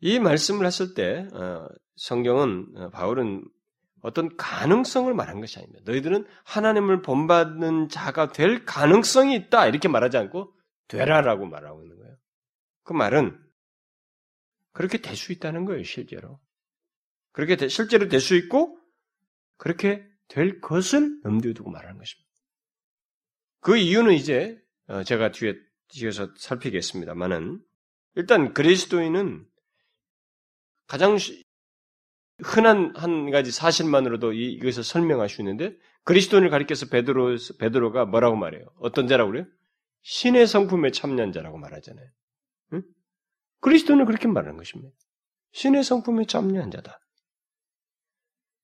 이 0.00 0.18
말씀을 0.18 0.64
했을 0.64 0.94
때 0.94 1.28
어, 1.34 1.66
성경은 1.96 2.66
어, 2.76 2.90
바울은 2.90 3.44
어떤 4.00 4.34
가능성을 4.36 5.12
말한 5.12 5.40
것이 5.40 5.58
아닙니다. 5.58 5.82
너희들은 5.84 6.26
하나님을 6.44 7.02
본받는 7.02 7.90
자가 7.90 8.32
될 8.32 8.64
가능성이 8.64 9.34
있다 9.36 9.66
이렇게 9.66 9.88
말하지 9.88 10.16
않고 10.16 10.54
되라라고 10.88 11.46
말하고 11.46 11.82
있는 11.82 11.96
거예요. 11.98 12.16
그 12.82 12.92
말은 12.92 13.40
그렇게 14.72 14.98
될 14.98 15.16
수 15.16 15.32
있다는 15.32 15.64
거예요, 15.64 15.82
실제로. 15.84 16.40
그렇게 17.32 17.56
되, 17.56 17.68
실제로 17.68 18.08
될 18.08 18.20
수 18.20 18.34
있고 18.36 18.78
그렇게 19.56 20.06
될 20.28 20.60
것을 20.60 21.20
염두에 21.24 21.52
두고 21.52 21.70
말하는 21.70 21.98
것입니다. 21.98 22.30
그 23.60 23.76
이유는 23.76 24.14
이제 24.14 24.60
어, 24.86 25.02
제가 25.04 25.30
뒤에 25.32 25.54
뒤에서 25.88 26.34
살피겠습니다만은 26.36 27.62
일단 28.16 28.52
그리스도인은 28.52 29.46
가장 30.86 31.16
흔한 32.42 32.94
한 32.96 33.30
가지 33.30 33.50
사실만으로도 33.52 34.32
이것을 34.32 34.82
설명할 34.84 35.28
수 35.28 35.40
있는데 35.40 35.76
그리스도인을 36.04 36.50
가리켜서 36.50 36.86
베드로 36.88 37.36
베드로가 37.58 38.04
뭐라고 38.06 38.36
말해요? 38.36 38.66
어떤 38.78 39.06
자라고 39.08 39.30
그래요? 39.30 39.46
신의 40.04 40.46
성품에 40.46 40.90
참여한 40.90 41.32
자라고 41.32 41.58
말하잖아요. 41.58 42.06
응? 42.74 42.82
그리스도는 43.60 44.04
그렇게 44.04 44.28
말하는 44.28 44.56
것입니다. 44.58 44.94
신의 45.52 45.82
성품에 45.82 46.26
참여한 46.26 46.70
자다. 46.70 47.00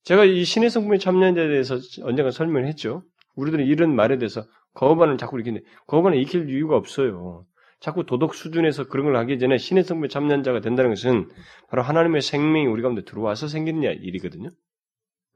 제가 0.05 0.25
이 0.27 0.45
신의 0.45 0.71
성품에 0.71 0.99
참여한 0.99 1.35
자에 1.35 1.49
대해서 1.49 1.79
언젠가 2.03 2.31
설명을 2.31 2.69
했죠. 2.69 3.05
우리들은 3.37 3.67
이런 3.67 3.95
말에 3.95 4.19
대해서 4.19 4.47
거반을 4.75 5.17
자꾸 5.17 5.41
이렇게 5.41 5.63
거반을 5.87 6.19
익힐 6.19 6.51
이유가 6.51 6.77
없어요. 6.77 7.47
자꾸 7.81 8.05
도덕 8.05 8.35
수준에서 8.35 8.89
그런 8.89 9.07
걸 9.07 9.17
하기 9.17 9.39
전에 9.39 9.57
신의 9.57 9.85
성품에 9.85 10.09
참여한 10.09 10.43
자가 10.43 10.61
된다는 10.61 10.91
것은 10.91 11.31
바로 11.69 11.83
하나님의 11.83 12.21
생명이 12.21 12.67
우리 12.67 12.83
가운데 12.83 13.03
들어와서 13.05 13.49
생기는 13.49 13.83
일이거든요. 13.83 14.51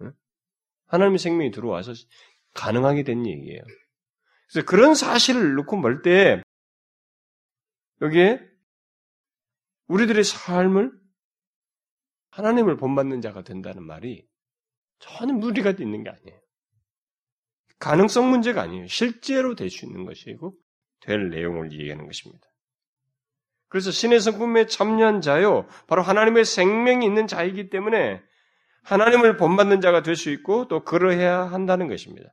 응? 0.02 0.12
하나님의 0.88 1.18
생명이 1.18 1.50
들어와서 1.50 1.94
가능하게 2.52 3.04
된 3.04 3.26
얘기예요. 3.26 3.62
그래서 4.54 4.66
그런 4.66 4.94
사실을 4.94 5.54
놓고 5.54 5.80
볼 5.80 6.02
때 6.02 6.40
여기에 8.00 8.40
우리들의 9.88 10.22
삶을 10.22 10.92
하나님을 12.30 12.76
본받는 12.76 13.20
자가 13.20 13.42
된다는 13.42 13.84
말이 13.84 14.24
전혀 15.00 15.32
무리가 15.32 15.70
있는 15.72 16.04
게 16.04 16.10
아니에요. 16.10 16.40
가능성 17.80 18.30
문제가 18.30 18.62
아니에요. 18.62 18.86
실제로 18.86 19.56
될 19.56 19.70
수 19.70 19.86
있는 19.86 20.04
것이고 20.04 20.56
될 21.00 21.30
내용을 21.30 21.72
얘기하는 21.72 22.06
것입니다. 22.06 22.46
그래서 23.68 23.90
신의 23.90 24.20
성품에 24.20 24.66
참여한 24.66 25.20
자요, 25.20 25.66
바로 25.88 26.02
하나님의 26.02 26.44
생명이 26.44 27.04
있는 27.04 27.26
자이기 27.26 27.70
때문에 27.70 28.22
하나님을 28.84 29.36
본받는 29.36 29.80
자가 29.80 30.02
될 30.02 30.14
수 30.14 30.30
있고 30.30 30.68
또 30.68 30.84
그러해야 30.84 31.42
한다는 31.42 31.88
것입니다. 31.88 32.30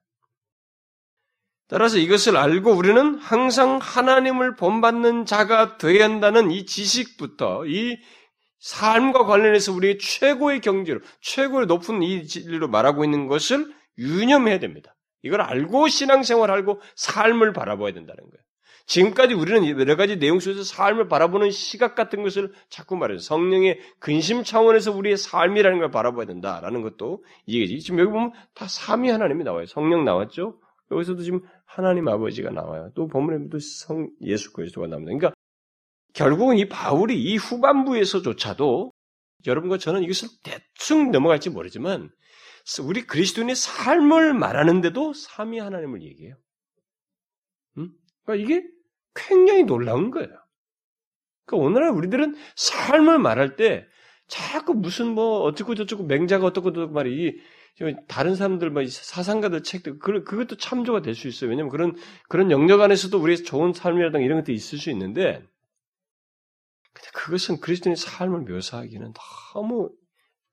따라서 1.72 1.98
이것을 1.98 2.36
알고 2.36 2.74
우리는 2.74 3.16
항상 3.16 3.80
하나님을 3.82 4.58
본받는 4.58 5.26
자가 5.26 5.78
되어야 5.78 6.04
한다는 6.04 6.52
이 6.52 6.66
지식부터 6.66 7.66
이 7.66 7.98
삶과 8.60 9.24
관련해서 9.24 9.72
우리의 9.72 9.98
최고의 9.98 10.60
경지로, 10.60 11.00
최고의 11.22 11.68
높은 11.68 12.04
이 12.04 12.28
진리로 12.28 12.68
말하고 12.68 13.06
있는 13.06 13.28
것을 13.28 13.74
유념해야 13.98 14.60
됩니다. 14.60 14.98
이걸 15.24 15.40
알고 15.40 15.88
신앙생활 15.88 16.52
하고 16.52 16.82
삶을 16.96 17.54
바라봐야 17.54 17.94
된다는 17.94 18.22
거예요. 18.22 18.44
지금까지 18.88 19.34
우리는 19.34 19.66
여러 19.80 19.96
가지 19.96 20.20
내용 20.20 20.42
속에서 20.42 20.64
삶을 20.64 21.08
바라보는 21.08 21.52
시각 21.52 21.96
같은 21.96 22.22
것을 22.22 22.52
자꾸 22.68 22.98
말해요. 22.98 23.20
성령의 23.20 23.80
근심 24.00 24.44
차원에서 24.44 24.92
우리의 24.92 25.16
삶이라는 25.16 25.80
걸 25.80 25.90
바라봐야 25.90 26.26
된다라는 26.26 26.82
것도 26.82 27.24
이해지. 27.46 27.80
지금 27.80 28.00
여기 28.00 28.12
보면 28.12 28.34
다 28.56 28.68
삼위 28.68 29.10
하나님이 29.10 29.46
나와요. 29.46 29.66
성령 29.68 30.04
나왔죠? 30.04 30.60
여기서도 30.92 31.24
지금 31.24 31.42
하나님 31.74 32.10
아버지가 32.10 32.50
나와요. 32.50 32.92
또 32.96 33.08
본문에도 33.08 33.58
성 33.60 34.10
예수 34.22 34.52
그리스도가 34.52 34.88
나옵니다. 34.88 35.18
그러니까 35.18 35.34
결국은 36.14 36.58
이 36.58 36.68
바울이 36.68 37.18
이 37.22 37.38
후반부에서조차도 37.38 38.92
여러분과 39.46 39.78
저는 39.78 40.04
이것을 40.04 40.28
대충 40.44 41.12
넘어갈지 41.12 41.50
모르지만 41.50 42.10
우리 42.84 43.04
그리스도인의 43.04 43.56
삶을 43.56 44.34
말하는데도 44.34 45.14
삼위 45.14 45.60
하나님을 45.60 46.04
얘기해요. 46.04 46.36
음? 47.78 47.92
그러니까 48.26 48.44
이게 48.44 48.68
굉장히 49.16 49.64
놀라운 49.64 50.12
거예요. 50.12 50.30
그러니까 51.46 51.66
오늘날 51.66 51.92
우리들은 51.92 52.36
삶을 52.58 53.18
말할 53.18 53.56
때 53.56 53.88
자꾸 54.28 54.74
무슨 54.74 55.08
뭐 55.08 55.40
어쩌고 55.44 55.76
저쩌고 55.76 56.04
맹자가 56.04 56.46
어떻고 56.46 56.74
저쩌고 56.74 56.92
말이 56.92 57.40
다른 58.08 58.36
사람들 58.36 58.70
뭐 58.70 58.84
사상가들 58.88 59.64
책들 59.64 60.00
그 60.00 60.24
그것도 60.24 60.58
참조가 60.58 61.02
될 61.02 61.16
수 61.16 61.28
있어요. 61.28 61.50
왜냐면 61.50 61.70
그런 61.70 61.96
그런 62.30 62.52
영역 62.52 62.82
안에서도 62.82 63.18
우리의 63.20 63.44
좋은 63.44 63.74
삶이라든가 63.74 64.24
이런 64.24 64.40
것도 64.40 64.52
있을 64.52 64.78
수 64.78 64.90
있는데 64.92 65.44
그것은 67.14 67.60
그리스도인의 67.60 67.98
삶을 67.98 68.42
묘사하기는 68.42 69.14
너무 69.54 69.92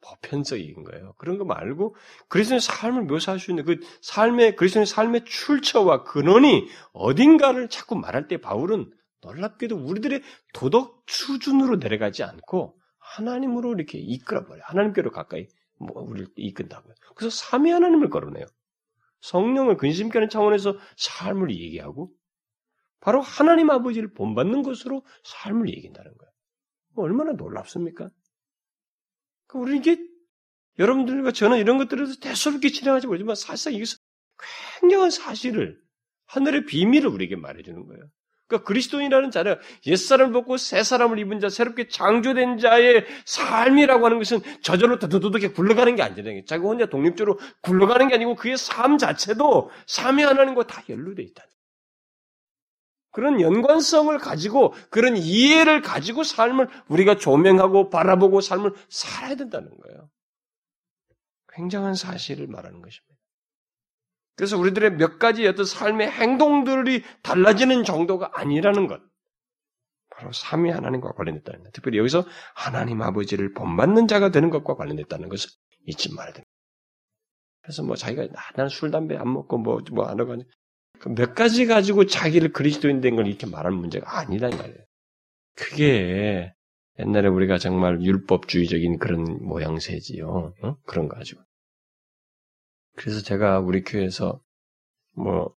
보편적인 0.01 0.85
거예요. 0.85 1.15
그런 1.19 1.39
거 1.39 1.45
말고 1.45 1.97
그리스도의 2.29 2.61
삶을 2.61 3.03
묘사할 3.05 3.39
수 3.41 3.51
있는 3.51 3.65
그 3.65 3.81
삶의 4.01 4.57
그리스도의 4.57 4.87
삶의 4.87 5.25
출처와 5.25 6.05
근원이 6.05 6.69
어딘가를 6.93 7.69
자꾸 7.69 7.97
말할 7.97 8.29
때 8.29 8.37
바울은 8.39 8.93
놀랍게도 9.23 9.77
우리들의 9.77 10.23
도덕 10.55 11.03
수준으로 11.07 11.77
내려가지 11.77 12.23
않고 12.23 12.79
하나님으로 12.99 13.75
이렇게 13.75 13.99
이끌어버려. 13.99 14.63
하나님께로 14.65 15.11
가까이 15.11 15.49
뭐 15.79 16.03
우리를 16.03 16.29
이끈다고요. 16.37 16.95
그래서 17.15 17.37
삼위 17.37 17.71
하나님을 17.71 18.11
거론해요. 18.11 18.47
성령을 19.21 19.77
근심케 19.77 20.19
하는 20.19 20.29
차원에서 20.29 20.79
삶을 20.97 21.51
얘기하고 21.51 22.13
바로 23.01 23.21
하나님 23.21 23.71
아버지를 23.71 24.13
본받는 24.13 24.63
것으로 24.63 25.05
삶을 25.25 25.69
얘기한다는 25.71 26.17
거예요. 26.17 26.33
얼마나 26.97 27.33
놀랍습니까? 27.33 28.09
그 29.47 29.59
우리 29.59 29.79
이게 29.79 29.99
여러분들과 30.79 31.33
저는 31.33 31.59
이런 31.59 31.79
것들을 31.79 32.21
대수롭게 32.21 32.71
진행하지 32.71 33.07
모르지만 33.07 33.35
사실상 33.35 33.75
이것은 33.75 33.99
굉장한 34.81 35.11
사실을 35.11 35.81
하늘의 36.27 36.67
비밀을 36.67 37.09
우리에게 37.09 37.37
말해주는 37.37 37.87
거예요. 37.87 38.11
그러니까 38.49 38.67
그리스도인이라는 38.67 39.31
자는 39.31 39.57
옛사람을 39.87 40.33
벗고 40.33 40.57
새사람을 40.57 41.19
입은 41.19 41.39
자, 41.39 41.49
새롭게 41.49 41.89
창조된 41.89 42.59
자의 42.59 43.05
삶이라고 43.27 44.07
하는 44.07 44.19
것은 44.19 44.41
저절로 44.63 44.99
더더더게 44.99 45.49
굴러가는 45.51 45.95
게 45.95 46.03
아니라 46.03 46.43
자기 46.47 46.65
혼자 46.65 46.87
독립적으로 46.87 47.39
굴러가는 47.61 48.09
게 48.09 48.15
아니고 48.15 48.35
그의 48.35 48.57
삶 48.57 48.97
자체도 48.99 49.71
삶이 49.87 50.23
하나님과 50.23 50.67
다 50.67 50.83
연루되어 50.89 51.25
있다. 51.27 51.45
그런 53.11 53.41
연관성을 53.41 54.17
가지고 54.19 54.75
그런 54.91 55.17
이해를 55.17 55.83
가지고 55.83 56.25
삶을 56.25 56.69
우리가 56.89 57.17
조명하고 57.17 57.91
바라보고 57.91 58.41
삶을 58.41 58.73
살아야 58.89 59.35
된다는 59.35 59.71
거예요. 59.77 60.09
굉장한 61.53 61.95
사실을 61.95 62.47
말하는 62.47 62.81
것입니다. 62.81 63.18
그래서 64.39 64.57
우리들의 64.57 64.93
몇 64.99 65.19
가지 65.19 65.47
어떤 65.49 65.67
삶의 65.67 66.11
행동들이 66.11 67.03
달라지는 67.23 67.85
정도가 67.85 68.31
아니라는 68.35 68.87
것. 68.87 69.03
바로 70.11 70.33
삼위 70.33 70.71
하나님과 70.71 71.13
관련됐다는 71.13 71.65
것. 71.65 71.73
특별히 71.73 71.99
여기서 71.99 72.25
하나님 72.55 73.03
아버지를 73.03 73.53
본받는 73.55 74.09
자가 74.09 74.31
되는 74.31 74.51
것과 74.51 74.77
관련됐다는 74.77 75.29
것을 75.29 75.51
잊지 75.87 76.15
말아야 76.15 76.33
됩니다. 76.35 76.51
그래서 77.63 77.83
뭐 77.83 77.97
자기가 77.97 78.29
나는 78.57 78.69
술, 78.71 78.91
담배 78.93 79.17
안 79.17 79.33
먹고 79.33 79.59
뭐, 79.59 79.81
뭐 79.93 80.07
안 80.07 80.21
하고 80.21 80.37
그몇 81.01 81.35
가지 81.35 81.67
가지고 81.67 82.07
자기를 82.07 82.53
그리스도인 82.53 83.01
된 83.01 83.17
걸 83.17 83.27
이렇게 83.27 83.47
말하는 83.47 83.79
문제가 83.79 84.19
아니란 84.21 84.51
말이에요. 84.57 84.79
그게 85.57 86.53
옛날에 87.01 87.29
우리가 87.29 87.59
정말 87.59 88.01
율법주의적인 88.03 88.99
그런 88.99 89.25
모양새지요. 89.45 90.55
어? 90.63 90.77
그런 90.87 91.09
거 91.09 91.17
가지고. 91.17 91.43
그래서 92.99 93.23
제가 93.23 93.61
우리 93.61 93.85
교회에서 93.85 94.41
뭐, 95.15 95.55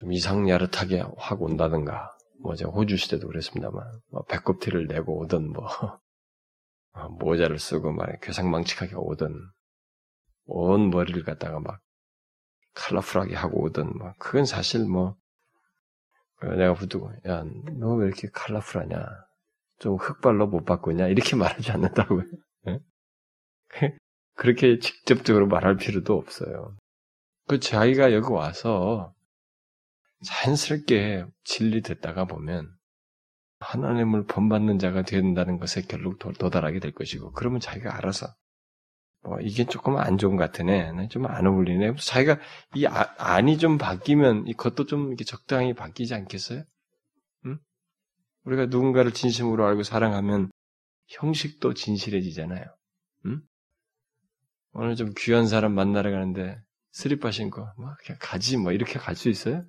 좀 0.00 0.12
이상 0.12 0.48
야릇하게 0.48 1.04
하고 1.16 1.44
온다든가, 1.46 2.16
뭐 2.40 2.56
제가 2.56 2.72
호주 2.72 2.96
시대도 2.96 3.28
그랬습니다만, 3.28 4.00
뭐 4.10 4.22
배꼽티를 4.24 4.88
내고 4.88 5.18
오든 5.20 5.52
뭐, 5.52 5.64
어, 6.94 7.08
모자를 7.08 7.58
쓰고 7.60 7.92
막 7.92 8.08
괴상망측하게 8.20 8.96
오든, 8.96 9.32
온 10.46 10.90
머리를 10.90 11.22
갖다가 11.22 11.60
막 11.60 11.80
컬러풀하게 12.74 13.36
하고 13.36 13.62
오든, 13.62 13.96
뭐, 13.96 14.12
그건 14.18 14.44
사실 14.44 14.84
뭐, 14.84 15.16
내가 16.42 16.74
붙들고, 16.74 17.12
야, 17.28 17.44
너 17.78 17.94
왜 17.94 18.06
이렇게 18.08 18.28
컬러풀하냐? 18.28 19.06
좀 19.78 19.96
흑발로 19.96 20.48
못 20.48 20.64
바꾸냐? 20.64 21.06
이렇게 21.06 21.36
말하지 21.36 21.70
않는다고요. 21.70 22.24
네? 24.36 24.42
그렇게 24.42 24.78
직접적으로 24.78 25.46
말할 25.46 25.76
필요도 25.76 26.14
없어요. 26.16 26.76
그 27.48 27.60
자기가 27.60 28.12
여기 28.12 28.32
와서 28.32 29.14
자연스럽게 30.24 31.26
진리됐다가 31.44 32.26
보면 32.26 32.70
하나님을 33.60 34.26
본받는 34.26 34.78
자가 34.78 35.02
된다는 35.02 35.58
것에 35.58 35.82
결국 35.82 36.18
도달하게 36.38 36.80
될 36.80 36.92
것이고 36.92 37.32
그러면 37.32 37.60
자기가 37.60 37.96
알아서 37.96 38.28
뭐 39.22 39.38
이게 39.40 39.64
조금 39.64 39.96
안 39.96 40.18
좋은 40.18 40.36
것 40.36 40.44
같으네, 40.44 41.08
좀 41.08 41.26
안 41.26 41.46
어울리네. 41.46 41.94
자기가 41.96 42.38
이 42.74 42.86
아, 42.86 43.14
안이 43.18 43.58
좀 43.58 43.78
바뀌면 43.78 44.48
이것도 44.48 44.86
좀 44.86 45.08
이렇게 45.08 45.24
적당히 45.24 45.74
바뀌지 45.74 46.14
않겠어요? 46.14 46.64
응? 47.46 47.58
우리가 48.44 48.66
누군가를 48.66 49.12
진심으로 49.12 49.64
알고 49.66 49.84
사랑하면 49.84 50.50
형식도 51.08 51.74
진실해지잖아요. 51.74 52.64
응? 53.26 53.42
오늘 54.72 54.96
좀 54.96 55.12
귀한 55.18 55.46
사람 55.46 55.74
만나러 55.74 56.10
가는데 56.10 56.58
스리퍼 56.92 57.30
신고 57.30 57.66
뭐 57.76 57.94
그냥 58.04 58.18
가지 58.20 58.56
뭐 58.56 58.72
이렇게 58.72 58.98
갈 58.98 59.14
수 59.16 59.28
있어요? 59.28 59.64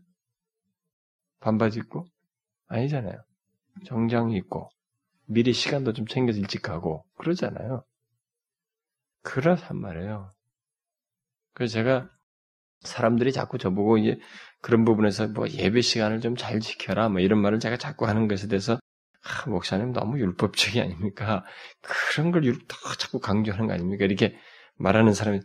반바지 1.40 1.80
입고 1.80 2.06
아니잖아요. 2.68 3.22
정장 3.86 4.32
입고 4.32 4.70
미리 5.26 5.54
시간도 5.54 5.94
좀 5.94 6.06
챙겨서 6.08 6.40
일찍 6.40 6.62
가고 6.62 7.06
그러잖아요. 7.18 7.84
그렇단 9.24 9.78
말이에요. 9.78 10.32
그래서 11.54 11.74
제가 11.74 12.10
사람들이 12.82 13.32
자꾸 13.32 13.58
저보고 13.58 13.98
이제 13.98 14.20
그런 14.62 14.86
부분에서 14.86 15.28
뭐 15.30 15.48
예배 15.50 15.82
시간을 15.82 16.22
좀 16.22 16.36
잘 16.38 16.60
지켜라 16.60 17.10
뭐 17.10 17.22
이런 17.22 17.40
말을 17.42 17.60
제가 17.60 17.78
자꾸 17.78 18.08
하는 18.08 18.28
것에 18.28 18.48
대해서 18.48 18.80
아, 19.24 19.50
목사님 19.50 19.94
너무 19.94 20.20
율법적이 20.20 20.82
아닙니까? 20.82 21.46
그런 21.82 22.32
걸 22.32 22.44
율, 22.46 22.58
자꾸 23.00 23.20
강조하는 23.20 23.68
거 23.68 23.74
아닙니까? 23.74 24.06
이렇게 24.06 24.38
말하는 24.78 25.14
사람이 25.14 25.40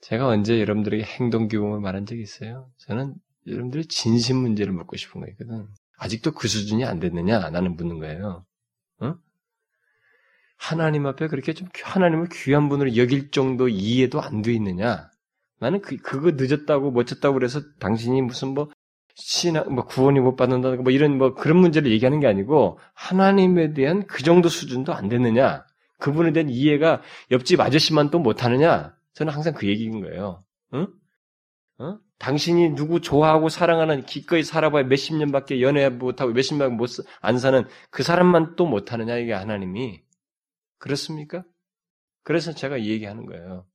제가 0.00 0.26
언제 0.26 0.60
여러분들에게 0.60 1.02
행동 1.02 1.48
규범을 1.48 1.80
말한 1.80 2.06
적이 2.06 2.22
있어요? 2.22 2.70
저는 2.78 3.14
여러분들의 3.46 3.86
진심 3.86 4.38
문제를 4.38 4.72
묻고 4.72 4.96
싶은 4.96 5.20
거거든. 5.20 5.66
아직도 5.98 6.32
그 6.32 6.48
수준이 6.48 6.84
안 6.84 6.98
됐느냐? 7.00 7.50
나는 7.50 7.76
묻는 7.76 7.98
거예요. 7.98 8.44
어? 9.00 9.14
하나님 10.56 11.06
앞에 11.06 11.28
그렇게 11.28 11.52
좀 11.54 11.68
하나님을 11.82 12.28
귀한 12.32 12.68
분으로 12.68 12.96
여길 12.96 13.30
정도 13.30 13.68
이해도 13.68 14.20
안 14.20 14.42
돼 14.42 14.52
있느냐? 14.54 15.10
나는 15.60 15.80
그, 15.80 15.96
그거 15.98 16.32
늦었다고, 16.32 16.90
멋졌다고 16.90 17.34
그래서 17.34 17.60
당신이 17.80 18.22
무슨 18.22 18.48
뭐, 18.54 18.70
신앙, 19.14 19.72
뭐 19.74 19.84
구원이 19.86 20.20
못 20.20 20.36
받는다든가 20.36 20.82
뭐 20.82 20.92
이런 20.92 21.16
뭐 21.18 21.34
그런 21.34 21.58
문제를 21.58 21.90
얘기하는 21.92 22.20
게 22.20 22.26
아니고 22.26 22.78
하나님에 22.94 23.72
대한 23.72 24.06
그 24.06 24.22
정도 24.22 24.48
수준도 24.48 24.92
안 24.92 25.08
됐느냐? 25.08 25.64
그분에 25.98 26.32
대한 26.32 26.48
이해가 26.50 27.02
옆집 27.30 27.60
아저씨만 27.60 28.10
또 28.10 28.18
못하느냐? 28.18 28.94
저는 29.14 29.32
항상 29.32 29.54
그 29.54 29.66
얘기인 29.68 30.00
거예요. 30.00 30.44
응? 30.74 30.88
어? 31.78 31.98
당신이 32.18 32.70
누구 32.76 33.00
좋아하고 33.00 33.48
사랑하는 33.48 34.06
기꺼이 34.06 34.42
살아봐야 34.44 34.84
몇십 34.84 35.16
년밖에 35.16 35.60
연애 35.60 35.88
못하고 35.88 36.32
몇십 36.32 36.56
년 36.58 36.72
못 36.76 37.04
안 37.20 37.38
사는 37.38 37.66
그 37.90 38.02
사람만 38.02 38.56
또 38.56 38.66
못하느냐 38.66 39.16
이게 39.18 39.32
하나님이 39.32 40.02
그렇습니까? 40.78 41.44
그래서 42.22 42.52
제가 42.52 42.76
이 42.78 42.88
얘기하는 42.88 43.26
거예요. 43.26 43.66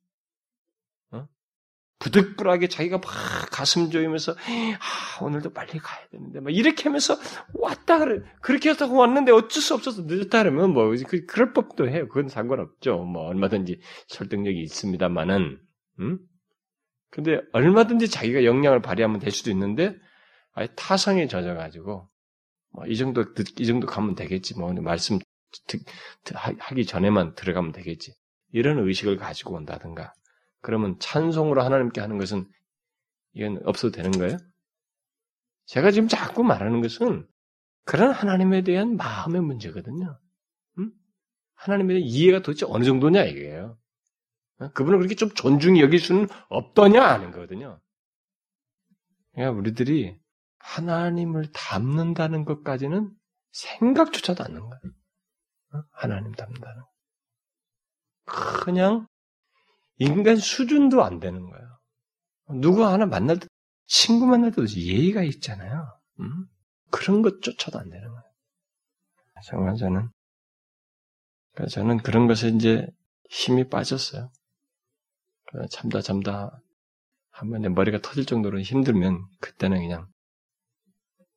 어? 1.99 2.03
부득불하게 2.03 2.67
자기가 2.67 2.97
막 2.99 3.05
가슴 3.51 3.89
조이면서 3.89 4.33
아, 4.33 5.23
오늘도 5.23 5.51
빨리 5.51 5.79
가야 5.79 6.07
되는데 6.11 6.39
막 6.39 6.53
이렇게 6.53 6.83
하면서 6.83 7.17
왔다 7.53 7.99
그래 7.99 8.21
그렇게 8.41 8.69
했다고 8.69 8.95
왔는데 8.95 9.31
어쩔 9.31 9.61
수 9.61 9.73
없어서 9.73 10.03
늦었다 10.05 10.43
그러면 10.43 10.73
뭐 10.73 10.93
그, 11.07 11.25
그럴 11.25 11.53
법도 11.53 11.89
해요. 11.89 12.07
그건 12.07 12.29
상관없죠. 12.29 12.99
뭐 12.99 13.23
얼마든지 13.27 13.81
설득력이 14.07 14.61
있습니다만은 14.61 15.59
음? 15.99 16.19
근데 17.11 17.41
얼마든지 17.53 18.09
자기가 18.09 18.45
역량을 18.45 18.81
발휘하면 18.81 19.19
될 19.19 19.31
수도 19.31 19.51
있는데 19.51 19.95
아예 20.53 20.67
타성에 20.75 21.27
젖어 21.27 21.53
가지고 21.55 22.09
뭐 22.71 22.85
이 22.87 22.95
정도 22.95 23.25
이 23.59 23.65
정도 23.65 23.87
가면 23.87 24.15
되겠지 24.15 24.57
뭐 24.57 24.71
말씀 24.73 25.19
듣, 25.67 25.81
하기 26.33 26.85
전에만 26.85 27.35
들어가면 27.35 27.71
되겠지 27.71 28.13
이런 28.51 28.79
의식을 28.79 29.17
가지고 29.17 29.55
온다든가 29.55 30.13
그러면 30.61 30.97
찬송으로 30.99 31.61
하나님께 31.61 32.01
하는 32.01 32.17
것은 32.17 32.49
이건 33.33 33.61
없어도 33.65 33.91
되는 33.91 34.11
거예요? 34.11 34.37
제가 35.65 35.91
지금 35.91 36.07
자꾸 36.07 36.43
말하는 36.43 36.81
것은 36.81 37.27
그런 37.85 38.11
하나님에 38.11 38.63
대한 38.63 38.97
마음의 38.97 39.41
문제거든요. 39.41 40.19
음? 40.79 40.91
하나님에 41.55 41.95
대한 41.95 42.07
이해가 42.07 42.41
도대체 42.41 42.65
어느 42.67 42.83
정도냐. 42.83 43.21
어? 44.59 44.71
그분을 44.73 44.97
그렇게 44.97 45.15
좀 45.15 45.29
존중히 45.31 45.81
여길 45.81 45.99
수는 45.99 46.27
없더냐 46.49 47.01
하는 47.01 47.31
거거든요. 47.31 47.79
그러니까 49.33 49.57
우리들이 49.57 50.19
하나님을 50.59 51.51
닮는다는 51.53 52.45
것까지는 52.45 53.11
생각조차도 53.51 54.43
않는 54.43 54.59
거예요. 54.59 54.81
어? 55.73 55.83
하나님 55.91 56.33
닮는다는 56.33 56.81
거. 58.25 58.63
그냥 58.65 59.07
인간 59.99 60.37
수준도 60.37 61.03
안 61.03 61.19
되는 61.19 61.49
거예요. 61.49 61.77
누구 62.61 62.85
하나 62.85 63.05
만날 63.05 63.39
때, 63.39 63.47
친구 63.85 64.25
만날 64.25 64.51
때도 64.51 64.67
예의가 64.69 65.23
있잖아요. 65.23 65.87
음? 66.19 66.45
그런 66.91 67.21
것조차도 67.21 67.79
안 67.79 67.89
되는 67.89 68.07
거예요. 68.07 68.23
정말 69.45 69.75
저는, 69.77 70.09
저는 71.69 71.97
그런 71.97 72.27
것에 72.27 72.49
이제 72.49 72.87
힘이 73.29 73.69
빠졌어요. 73.69 74.31
잠다 75.71 76.01
잠다 76.01 76.61
한번 77.31 77.61
내 77.61 77.69
머리가 77.69 77.99
터질 78.01 78.25
정도로 78.25 78.61
힘들면 78.61 79.25
그때는 79.39 79.79
그냥 79.79 80.07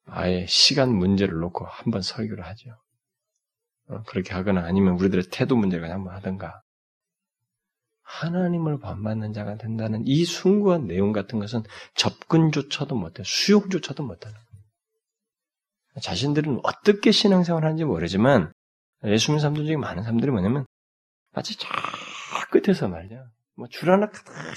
아예 0.07 0.47
시간 0.47 0.95
문제를 0.95 1.39
놓고 1.39 1.65
한 1.67 1.91
번 1.93 2.03
설교를 2.03 2.45
하죠. 2.47 2.71
어, 3.89 4.03
그렇게 4.05 4.33
하거나 4.35 4.65
아니면 4.65 4.95
우리들의 4.95 5.25
태도 5.31 5.57
문제를 5.57 5.91
한번 5.91 6.15
하든가 6.15 6.63
하나님을 8.13 8.79
반받는 8.79 9.33
자가 9.33 9.57
된다는 9.57 10.03
이 10.07 10.25
숭고한 10.25 10.87
내용 10.87 11.13
같은 11.13 11.39
것은 11.39 11.63
접근조차도 11.95 12.95
못해, 12.95 13.23
수용조차도 13.25 14.03
못하는. 14.03 14.37
자신들은 16.01 16.61
어떻게 16.63 17.11
신앙생활 17.11 17.65
하는지 17.65 17.85
모르지만 17.85 18.53
예수 19.05 19.31
믿는 19.31 19.41
사람들 19.41 19.65
중에 19.65 19.77
많은 19.77 20.03
사람들이 20.03 20.31
뭐냐면 20.31 20.67
마치 21.33 21.57
저 21.57 21.67
끝에서 22.51 22.89
말이야. 22.89 23.25
뭐줄 23.55 23.91
하나 23.91 24.11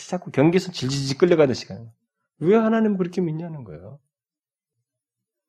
잡고 0.09 0.31
경계선 0.31 0.73
질질질 0.73 1.17
끌려가듯이 1.17 1.65
가는 1.65 1.89
왜 2.39 2.55
하나님을 2.55 2.97
그렇게 2.97 3.21
믿냐는 3.21 3.63
거예요. 3.63 3.99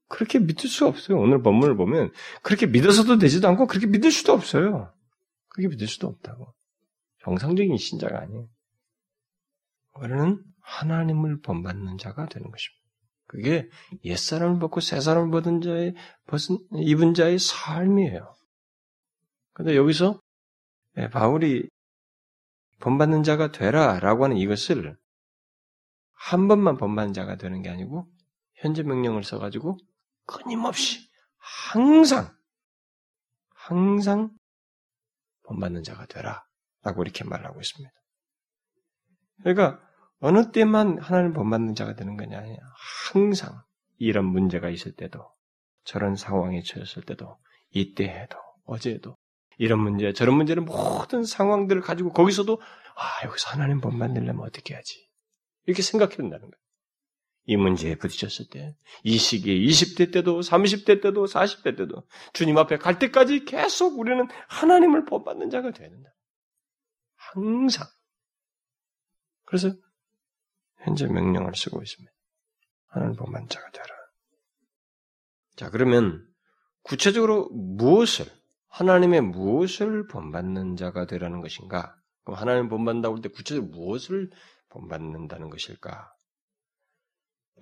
그렇게 0.08 0.38
믿을 0.38 0.70
수 0.70 0.86
없어요. 0.86 1.18
오늘 1.18 1.42
본문을 1.42 1.76
보면 1.76 2.12
그렇게 2.42 2.66
믿어서도 2.66 3.18
되지도 3.18 3.48
않고 3.48 3.66
그렇게 3.66 3.88
믿을 3.88 4.12
수도 4.12 4.32
없어요. 4.32 4.92
그렇게 5.48 5.68
믿을 5.68 5.88
수도 5.88 6.06
없다고. 6.06 6.55
정상적인 7.26 7.76
신자가 7.76 8.20
아니에요. 8.20 8.48
우리는 9.94 10.44
하나님을 10.60 11.40
본받는 11.40 11.98
자가 11.98 12.26
되는 12.26 12.48
것입니다. 12.52 12.86
그게 13.26 13.68
옛사람을 14.04 14.60
벗고 14.60 14.78
새사람을 14.78 15.32
벗은 15.32 15.60
자의, 15.60 15.94
벗은, 16.28 16.58
입은 16.72 17.14
자의 17.14 17.40
삶이에요. 17.40 18.32
근데 19.54 19.74
여기서 19.74 20.20
예, 20.98 21.10
바울이 21.10 21.68
본받는 22.78 23.24
자가 23.24 23.50
되라 23.50 23.98
라고 23.98 24.22
하는 24.22 24.36
이것을 24.36 24.96
한 26.12 26.46
번만 26.46 26.76
본받는 26.76 27.12
자가 27.12 27.36
되는 27.36 27.60
게 27.60 27.70
아니고 27.70 28.06
현재 28.54 28.84
명령을 28.84 29.24
써가지고 29.24 29.78
끊임없이 30.26 31.08
항상 31.38 32.32
항상 33.50 34.30
본받는 35.42 35.82
자가 35.82 36.06
되라 36.06 36.46
라고 36.86 37.02
이렇게 37.02 37.24
말하고 37.24 37.60
있습니다. 37.60 37.92
그러니까 39.42 39.80
어느 40.20 40.52
때만 40.52 41.00
하나님 41.00 41.32
본받는 41.32 41.74
자가 41.74 41.96
되는 41.96 42.16
거냐. 42.16 42.40
항상 43.12 43.60
이런 43.98 44.24
문제가 44.24 44.70
있을 44.70 44.92
때도 44.92 45.28
저런 45.82 46.14
상황에 46.14 46.62
처했을 46.62 47.02
때도 47.02 47.38
이때에도 47.70 48.38
어제에도 48.66 49.16
이런 49.58 49.80
문제 49.80 50.12
저런 50.12 50.36
문제는 50.36 50.64
모든 50.64 51.24
상황들을 51.24 51.82
가지고 51.82 52.12
거기서도 52.12 52.60
아 52.60 53.26
여기서 53.26 53.50
하나님 53.50 53.80
본받으려면 53.80 54.40
어떻게 54.42 54.74
하지 54.74 55.08
이렇게 55.64 55.82
생각해야 55.82 56.18
된다는 56.18 56.42
거예요. 56.42 56.52
이 57.48 57.56
문제에 57.56 57.94
부딪혔을 57.96 58.46
때, 58.50 58.74
이 59.04 59.18
시기에 59.18 59.54
20대 59.54 60.12
때도, 60.12 60.40
30대 60.40 61.00
때도, 61.00 61.26
40대 61.26 61.76
때도, 61.76 62.02
주님 62.32 62.58
앞에 62.58 62.76
갈 62.76 62.98
때까지 62.98 63.44
계속 63.44 64.00
우리는 64.00 64.26
하나님을 64.48 65.04
본받는 65.04 65.50
자가 65.50 65.70
되는다. 65.70 66.10
항상. 67.36 67.86
그래서 69.44 69.70
현재 70.78 71.06
명령을 71.06 71.54
쓰고 71.54 71.82
있습니다. 71.82 72.12
하나님 72.88 73.16
본만 73.16 73.48
자가 73.48 73.70
되라. 73.70 73.86
자, 75.56 75.70
그러면 75.70 76.26
구체적으로 76.82 77.48
무엇을, 77.50 78.26
하나님의 78.68 79.20
무엇을 79.20 80.06
본받는 80.06 80.76
자가 80.76 81.06
되라는 81.06 81.40
것인가? 81.40 81.96
그럼 82.24 82.38
하나님 82.38 82.68
본받는다고 82.68 83.16
할 83.16 83.22
때 83.22 83.28
구체적으로 83.28 83.70
무엇을 83.70 84.30
본받는다는 84.70 85.50
것일까? 85.50 86.12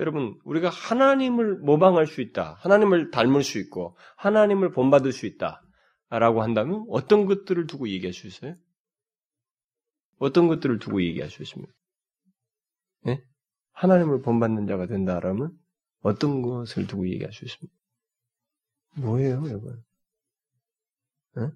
여러분, 0.01 0.39
우리가 0.45 0.71
하나님을 0.71 1.59
모방할 1.59 2.07
수 2.07 2.21
있다. 2.21 2.55
하나님을 2.61 3.11
닮을 3.11 3.45
수 3.45 3.59
있고, 3.59 3.97
하나님을 4.17 4.73
본받을 4.73 5.13
수 5.13 5.27
있다. 5.27 5.63
라고 6.11 6.43
한다면 6.43 6.85
어떤 6.91 7.27
것들을 7.27 7.67
두고 7.67 7.89
얘기할 7.89 8.13
수 8.13 8.27
있어요? 8.27 8.57
어떤 10.19 10.49
것들을 10.49 10.79
두고 10.79 11.03
얘기할 11.03 11.31
수 11.31 11.43
있습니까? 11.43 11.73
네? 13.05 13.23
하나님을 13.73 14.23
본받는 14.23 14.67
자가 14.67 14.87
된다라면 14.87 15.57
어떤 16.01 16.43
것을 16.43 16.87
두고 16.87 17.09
얘기할 17.09 17.33
수 17.33 17.45
있습니까? 17.45 17.75
뭐예요, 18.97 19.43
여러분? 19.47 19.83
네? 21.37 21.49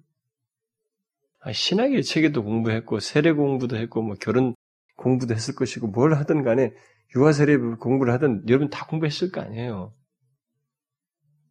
아, 1.39 1.53
신학의 1.53 2.03
책에도 2.03 2.43
공부했고, 2.43 2.99
세례 2.99 3.31
공부도 3.31 3.77
했고, 3.77 4.01
뭐 4.01 4.15
결혼 4.19 4.55
공부도 4.97 5.33
했을 5.33 5.55
것이고, 5.55 5.87
뭘 5.87 6.13
하든 6.15 6.43
간에 6.43 6.73
유아 7.15 7.31
세례 7.31 7.57
공부를 7.57 8.13
하든 8.13 8.47
여러분 8.49 8.69
다 8.69 8.85
공부했을 8.85 9.31
거 9.31 9.41
아니에요. 9.41 9.93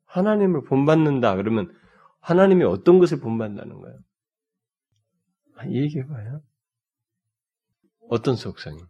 하나님을 0.05 0.65
본받는다 0.65 1.37
그러면 1.37 1.73
하나님이 2.21 2.65
어떤 2.65 2.99
것을 2.99 3.21
본받는다는 3.21 3.81
거예요? 3.81 3.99
아, 5.57 5.67
얘기해봐요. 5.69 6.43
어떤 8.09 8.37
속성이? 8.37 8.81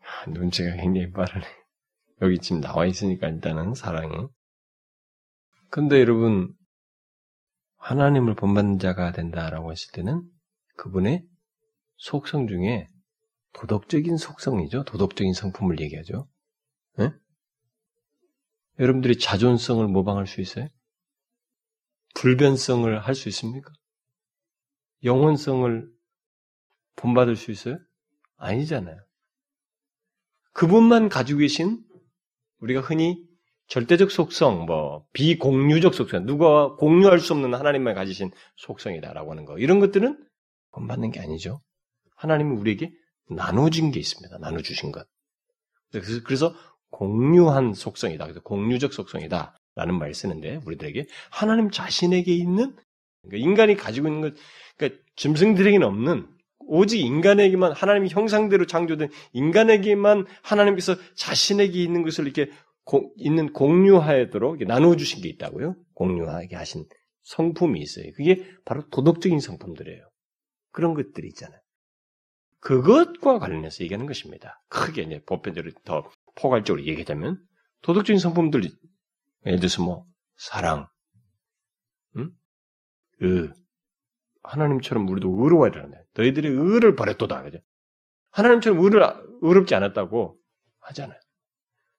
아, 0.00 0.30
눈치가 0.30 0.74
굉장히 0.76 1.10
빠르네. 1.10 1.44
여기 2.22 2.38
지금 2.38 2.60
나와 2.60 2.86
있으니까 2.86 3.28
일단은 3.28 3.74
사랑이. 3.74 4.28
근데 5.70 5.98
여러분, 6.00 6.54
하나님을 7.78 8.36
본받는 8.36 8.78
자가 8.78 9.12
된다라고 9.12 9.72
했을 9.72 9.90
때는 9.92 10.22
그분의 10.76 11.24
속성 11.96 12.46
중에 12.46 12.86
도덕적인 13.54 14.16
속성이죠. 14.16 14.84
도덕적인 14.84 15.32
성품을 15.32 15.80
얘기하죠. 15.80 16.28
네? 16.98 17.10
여러분들이 18.78 19.18
자존성을 19.18 19.86
모방할 19.88 20.26
수 20.26 20.40
있어요? 20.40 20.68
불변성을 22.14 22.98
할 23.00 23.14
수 23.14 23.28
있습니까? 23.28 23.72
영혼성을 25.04 25.91
본받을 26.96 27.36
수 27.36 27.50
있어요? 27.50 27.78
아니잖아요. 28.36 28.96
그분만 30.52 31.08
가지고 31.08 31.40
계신 31.40 31.82
우리가 32.60 32.80
흔히 32.80 33.24
절대적 33.68 34.10
속성, 34.10 34.66
뭐 34.66 35.06
비공유적 35.12 35.94
속성, 35.94 36.26
누가 36.26 36.74
공유할 36.76 37.20
수 37.20 37.32
없는 37.32 37.54
하나님만 37.54 37.94
가지신 37.94 38.30
속성이다라고 38.56 39.30
하는 39.30 39.44
거 39.44 39.58
이런 39.58 39.80
것들은 39.80 40.22
본받는 40.72 41.10
게 41.10 41.20
아니죠. 41.20 41.62
하나님은 42.16 42.58
우리에게 42.58 42.92
나눠진 43.30 43.90
게 43.90 44.00
있습니다. 44.00 44.38
나눠주신 44.38 44.92
것. 44.92 45.06
그래서, 45.90 46.22
그래서 46.24 46.54
공유한 46.90 47.72
속성이다. 47.74 48.24
그래서 48.24 48.40
공유적 48.40 48.92
속성이다. 48.92 49.56
라는 49.74 49.98
말을 49.98 50.12
쓰는데, 50.12 50.60
우리들에게 50.66 51.06
하나님 51.30 51.70
자신에게 51.70 52.34
있는, 52.34 52.76
그러니까 53.22 53.48
인간이 53.48 53.76
가지고 53.76 54.08
있는 54.08 54.20
것, 54.20 54.34
그러니까 54.76 55.02
짐승들에게는 55.16 55.86
없는 55.86 56.28
오직 56.66 57.00
인간에게만 57.00 57.72
하나님의 57.72 58.10
형상대로 58.10 58.66
창조된 58.66 59.10
인간에게만 59.32 60.26
하나님께서 60.42 60.96
자신에게 61.14 61.82
있는 61.82 62.02
것을 62.02 62.24
이렇게 62.24 62.50
고, 62.84 63.12
있는 63.16 63.52
공유하도록 63.52 64.64
나누어 64.64 64.96
주신 64.96 65.22
게 65.22 65.28
있다고요. 65.28 65.76
공유하게 65.94 66.56
하신 66.56 66.86
성품이 67.22 67.80
있어요. 67.80 68.12
그게 68.16 68.44
바로 68.64 68.88
도덕적인 68.90 69.38
성품들이에요. 69.40 70.08
그런 70.72 70.94
것들이 70.94 71.28
있잖아요. 71.28 71.60
그것과 72.60 73.38
관련해서 73.38 73.82
얘기하는 73.84 74.06
것입니다. 74.06 74.62
크게 74.68 75.02
이제 75.02 75.22
보편적으로 75.26 75.72
더 75.84 76.08
포괄적으로 76.36 76.84
얘기하자면 76.86 77.38
도덕적인 77.82 78.18
성품들 78.18 78.62
예를 79.46 79.58
들어서 79.58 79.82
뭐 79.82 80.06
사랑, 80.36 80.88
응? 82.16 82.30
의, 83.20 83.50
하나님처럼 84.42 85.08
우리도 85.08 85.28
의로워야 85.42 85.70
되는데 85.70 86.04
너희들이 86.14 86.48
의를 86.48 86.96
버렸도다. 86.96 87.42
그죠? 87.42 87.58
하나님처럼 88.30 88.82
의를 88.82 89.02
의롭지 89.42 89.74
않았다고 89.74 90.38
하잖아요. 90.80 91.18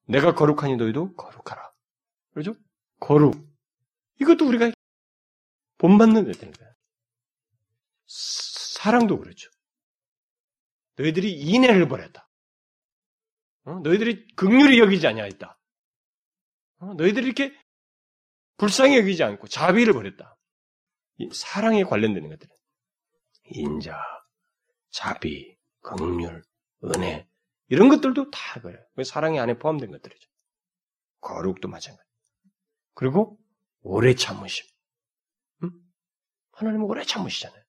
내가 0.07 0.35
거룩하니 0.35 0.75
너희도 0.75 1.15
거룩하라. 1.15 1.71
그렇죠? 2.33 2.53
거룩. 2.99 3.35
이것도 4.19 4.47
우리가 4.47 4.71
본받는 5.77 6.25
거야. 6.25 6.73
사랑도 8.05 9.19
그렇죠. 9.19 9.49
너희들이 10.97 11.33
인애를 11.33 11.87
버렸다. 11.87 12.29
어? 13.65 13.79
너희들이 13.79 14.27
극률이 14.35 14.79
여기지 14.79 15.07
아니하였다. 15.07 15.59
어? 16.79 16.93
너희들이 16.95 17.25
이렇게 17.25 17.57
불쌍히 18.57 18.97
여기지 18.97 19.23
않고 19.23 19.47
자비를 19.47 19.93
버렸다. 19.93 20.37
사랑에 21.31 21.83
관련되는 21.83 22.29
것들. 22.29 22.47
인자, 23.45 23.97
자비, 24.89 25.57
긍휼, 25.81 26.41
은혜 26.85 27.27
이런 27.67 27.89
것들도 27.89 28.31
다 28.31 28.61
그래요. 28.61 28.79
사랑의 29.03 29.39
안에 29.39 29.57
포함된 29.57 29.91
것들이죠. 29.91 30.29
거룩도 31.21 31.67
마찬가지. 31.67 32.07
그리고 32.93 33.39
오래 33.81 34.13
참으심. 34.13 34.65
응? 35.63 35.71
하나님은 36.51 36.85
오래 36.85 37.03
참으시잖아요. 37.03 37.63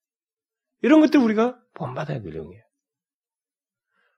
이런 0.82 1.00
것들 1.00 1.20
우리가 1.20 1.58
본받아야 1.74 2.20
될 2.20 2.32
내용이에요. 2.32 2.62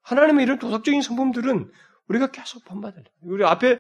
하나님의 0.03 0.45
이런 0.45 0.59
도덕적인 0.59 1.03
성품들은 1.03 1.71
우리가 2.09 2.31
계속 2.31 2.65
본받아야 2.65 3.03
돼요. 3.03 3.15
우리 3.21 3.45
앞에 3.45 3.79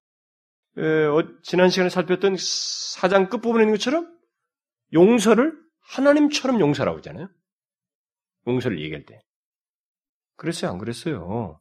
에, 0.78 1.04
어, 1.06 1.40
지난 1.42 1.70
시간에 1.70 1.88
살폈던 1.88 2.36
사장 2.38 3.28
끝부분에 3.28 3.64
있는 3.64 3.74
것처럼 3.74 4.15
용서를 4.92 5.58
하나님처럼 5.80 6.60
용서라고 6.60 6.98
하잖아요. 6.98 7.28
용서를 8.46 8.80
얘기할 8.80 9.04
때. 9.04 9.20
그랬어요? 10.36 10.70
안 10.70 10.78
그랬어요? 10.78 11.58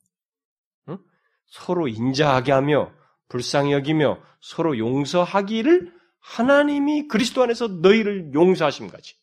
응? 0.89 0.97
서로 1.45 1.87
인자하게 1.87 2.51
하며 2.51 2.93
불쌍히 3.29 3.71
여기며 3.71 4.21
서로 4.41 4.77
용서하기를 4.77 5.93
하나님이 6.19 7.07
그리스도 7.07 7.43
안에서 7.43 7.67
너희를 7.67 8.33
용서하심 8.33 8.89
같이. 8.89 9.15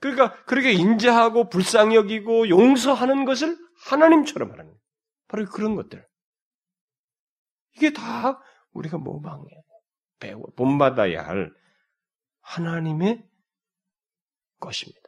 그러니까 0.00 0.44
그렇게 0.44 0.72
인자하고 0.72 1.48
불쌍히 1.48 1.96
여기고 1.96 2.48
용서하는 2.48 3.24
것을 3.24 3.56
하나님처럼 3.86 4.50
하는 4.52 4.64
거예요. 4.64 4.78
바로 5.26 5.44
그런 5.46 5.74
것들. 5.74 6.06
이게 7.76 7.92
다 7.92 8.40
우리가 8.72 8.98
모방해 8.98 9.44
배워 10.18 10.42
본받아야 10.56 11.26
할 11.26 11.52
하나님의 12.48 13.24
것입니다. 14.60 15.00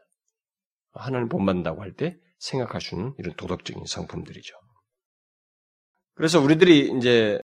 하나님 0.92 1.29
본받는다고 1.29 1.83
할 1.83 1.94
때 1.94 2.18
생각하시는 2.38 3.14
이런 3.18 3.35
도덕적인 3.37 3.85
성품들이죠. 3.87 4.55
그래서 6.14 6.40
우리들이 6.40 6.96
이제 6.96 7.40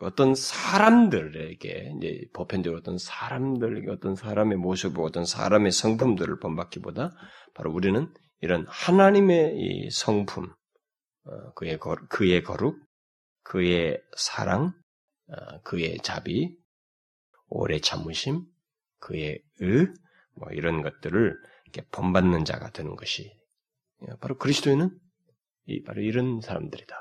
어떤 0.00 0.34
사람들에게 0.34 1.94
이제 1.96 2.28
보편적으로 2.32 2.78
어떤 2.78 2.98
사람들에게 2.98 3.90
어떤 3.90 4.14
사람의 4.14 4.58
모습, 4.58 4.96
어떤 4.98 5.24
사람의 5.24 5.72
성품들을 5.72 6.38
본받기보다 6.38 7.16
바로 7.54 7.72
우리는 7.72 8.12
이런 8.40 8.64
하나님의 8.68 9.54
이 9.56 9.90
성품, 9.90 10.52
어, 11.24 11.52
그의 11.54 11.78
거, 11.78 11.96
그의 12.08 12.44
거룩, 12.44 12.80
그의 13.42 14.00
사랑, 14.16 14.72
어, 15.28 15.60
그의 15.62 15.98
자비, 15.98 16.56
오래 17.48 17.80
참으심, 17.80 18.44
그의 18.98 19.42
의, 19.60 19.88
뭐 20.34 20.48
이런 20.50 20.82
것들을 20.82 21.36
이렇게 21.64 21.88
본받는 21.90 22.44
자가 22.44 22.70
되는 22.70 22.96
것이 22.96 23.32
바로 24.20 24.36
그리스도인은 24.38 24.90
바로 25.84 26.02
이런 26.02 26.40
사람들이다. 26.40 26.96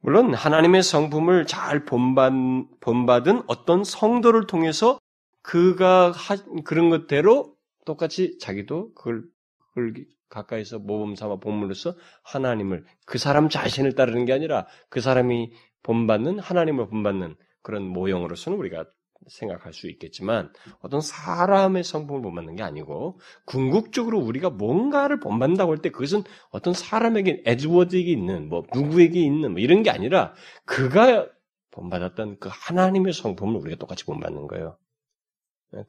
물론 0.00 0.34
하나님의 0.34 0.82
성품을 0.82 1.46
잘 1.46 1.84
본받, 1.84 2.32
본받은 2.80 3.42
어떤 3.46 3.84
성도를 3.84 4.46
통해서 4.46 4.98
그가 5.42 6.10
하, 6.10 6.36
그런 6.64 6.90
것대로 6.90 7.56
똑같이 7.84 8.38
자기도 8.38 8.92
그걸, 8.94 9.24
그걸 9.68 9.94
가까이서 10.28 10.80
모범 10.80 11.14
삼아 11.14 11.36
본물로서 11.36 11.94
하나님을 12.24 12.84
그 13.06 13.18
사람 13.18 13.48
자신을 13.48 13.94
따르는 13.94 14.24
게 14.24 14.32
아니라 14.32 14.66
그 14.88 15.00
사람이 15.00 15.52
본받는 15.84 16.38
하나님을 16.40 16.88
본받는 16.88 17.36
그런 17.62 17.84
모형으로서는 17.86 18.58
우리가 18.58 18.84
생각할 19.28 19.72
수 19.72 19.88
있겠지만 19.88 20.52
어떤 20.80 21.00
사람의 21.00 21.84
성품을 21.84 22.22
본받는 22.22 22.56
게 22.56 22.62
아니고 22.64 23.20
궁극적으로 23.44 24.18
우리가 24.18 24.50
뭔가를 24.50 25.20
본받는다고 25.20 25.70
할 25.70 25.78
때 25.78 25.90
그것은 25.90 26.24
어떤 26.50 26.74
사람에게 26.74 27.42
에드워드에게 27.46 28.10
있는 28.10 28.48
뭐 28.48 28.64
누구에게 28.74 29.20
있는 29.20 29.52
뭐 29.52 29.60
이런 29.60 29.82
게 29.84 29.90
아니라 29.90 30.34
그가 30.64 31.28
본받았던 31.70 32.38
그 32.40 32.48
하나님의 32.52 33.12
성품을 33.12 33.60
우리가 33.60 33.78
똑같이 33.78 34.04
본받는 34.04 34.48
거예요. 34.48 34.76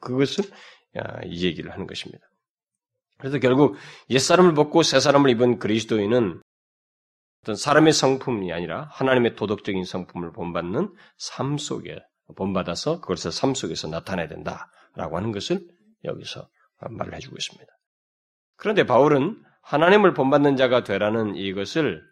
그것을 0.00 0.44
이 1.26 1.44
얘기를 1.44 1.72
하는 1.72 1.86
것입니다. 1.86 2.24
그래서 3.18 3.38
결국 3.38 3.76
옛사람을 4.10 4.54
벗고 4.54 4.82
새사람을 4.82 5.30
입은 5.30 5.58
그리스도인은 5.58 6.40
어떤 7.44 7.56
사람의 7.56 7.92
성품이 7.92 8.54
아니라 8.54 8.88
하나님의 8.90 9.36
도덕적인 9.36 9.84
성품을 9.84 10.32
본받는 10.32 10.94
삶 11.18 11.58
속에 11.58 12.00
본받아서 12.36 13.02
그것을 13.02 13.32
삶 13.32 13.54
속에서 13.54 13.86
나타내야 13.86 14.28
된다라고 14.28 15.18
하는 15.18 15.30
것을 15.30 15.60
여기서 16.04 16.48
말을 16.88 17.12
해주고 17.14 17.36
있습니다. 17.36 17.70
그런데 18.56 18.86
바울은 18.86 19.42
하나님을 19.60 20.14
본받는 20.14 20.56
자가 20.56 20.84
되라는 20.84 21.36
이것을 21.36 22.02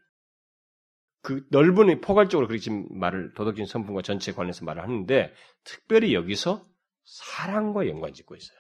그 1.23 1.47
넓은 1.51 2.03
포괄적으로 2.03 2.47
그렇게 2.47 2.71
말을 2.91 3.33
도덕적인 3.33 3.65
성품과 3.65 4.03
전체에 4.03 4.35
관해서 4.35 4.67
말을 4.67 4.83
하는데 4.83 5.33
특별히 5.65 6.15
여기서 6.15 6.67
사랑과 7.05 7.89
연관 7.89 8.13
짓고 8.13 8.37
있어요. 8.37 8.59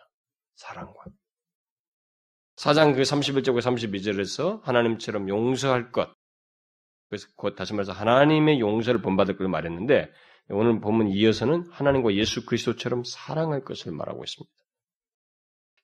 사랑과. 0.54 1.04
사장 2.56 2.94
그 2.94 3.02
31절과 3.02 3.61
32절에서 3.61 4.62
하나님처럼 4.62 5.28
용서할 5.28 5.92
것. 5.92 6.21
그래서 7.12 7.29
곧 7.37 7.57
다시 7.57 7.75
말해서 7.75 7.92
하나님의 7.92 8.59
용서를 8.59 9.03
본받을 9.03 9.37
걸 9.37 9.46
말했는데 9.46 10.11
오늘 10.48 10.81
보면 10.81 11.09
이어서는 11.09 11.68
하나님과 11.70 12.14
예수 12.14 12.46
그리스도처럼 12.46 13.05
사랑할 13.05 13.66
것을 13.66 13.92
말하고 13.92 14.25
있습니다. 14.25 14.51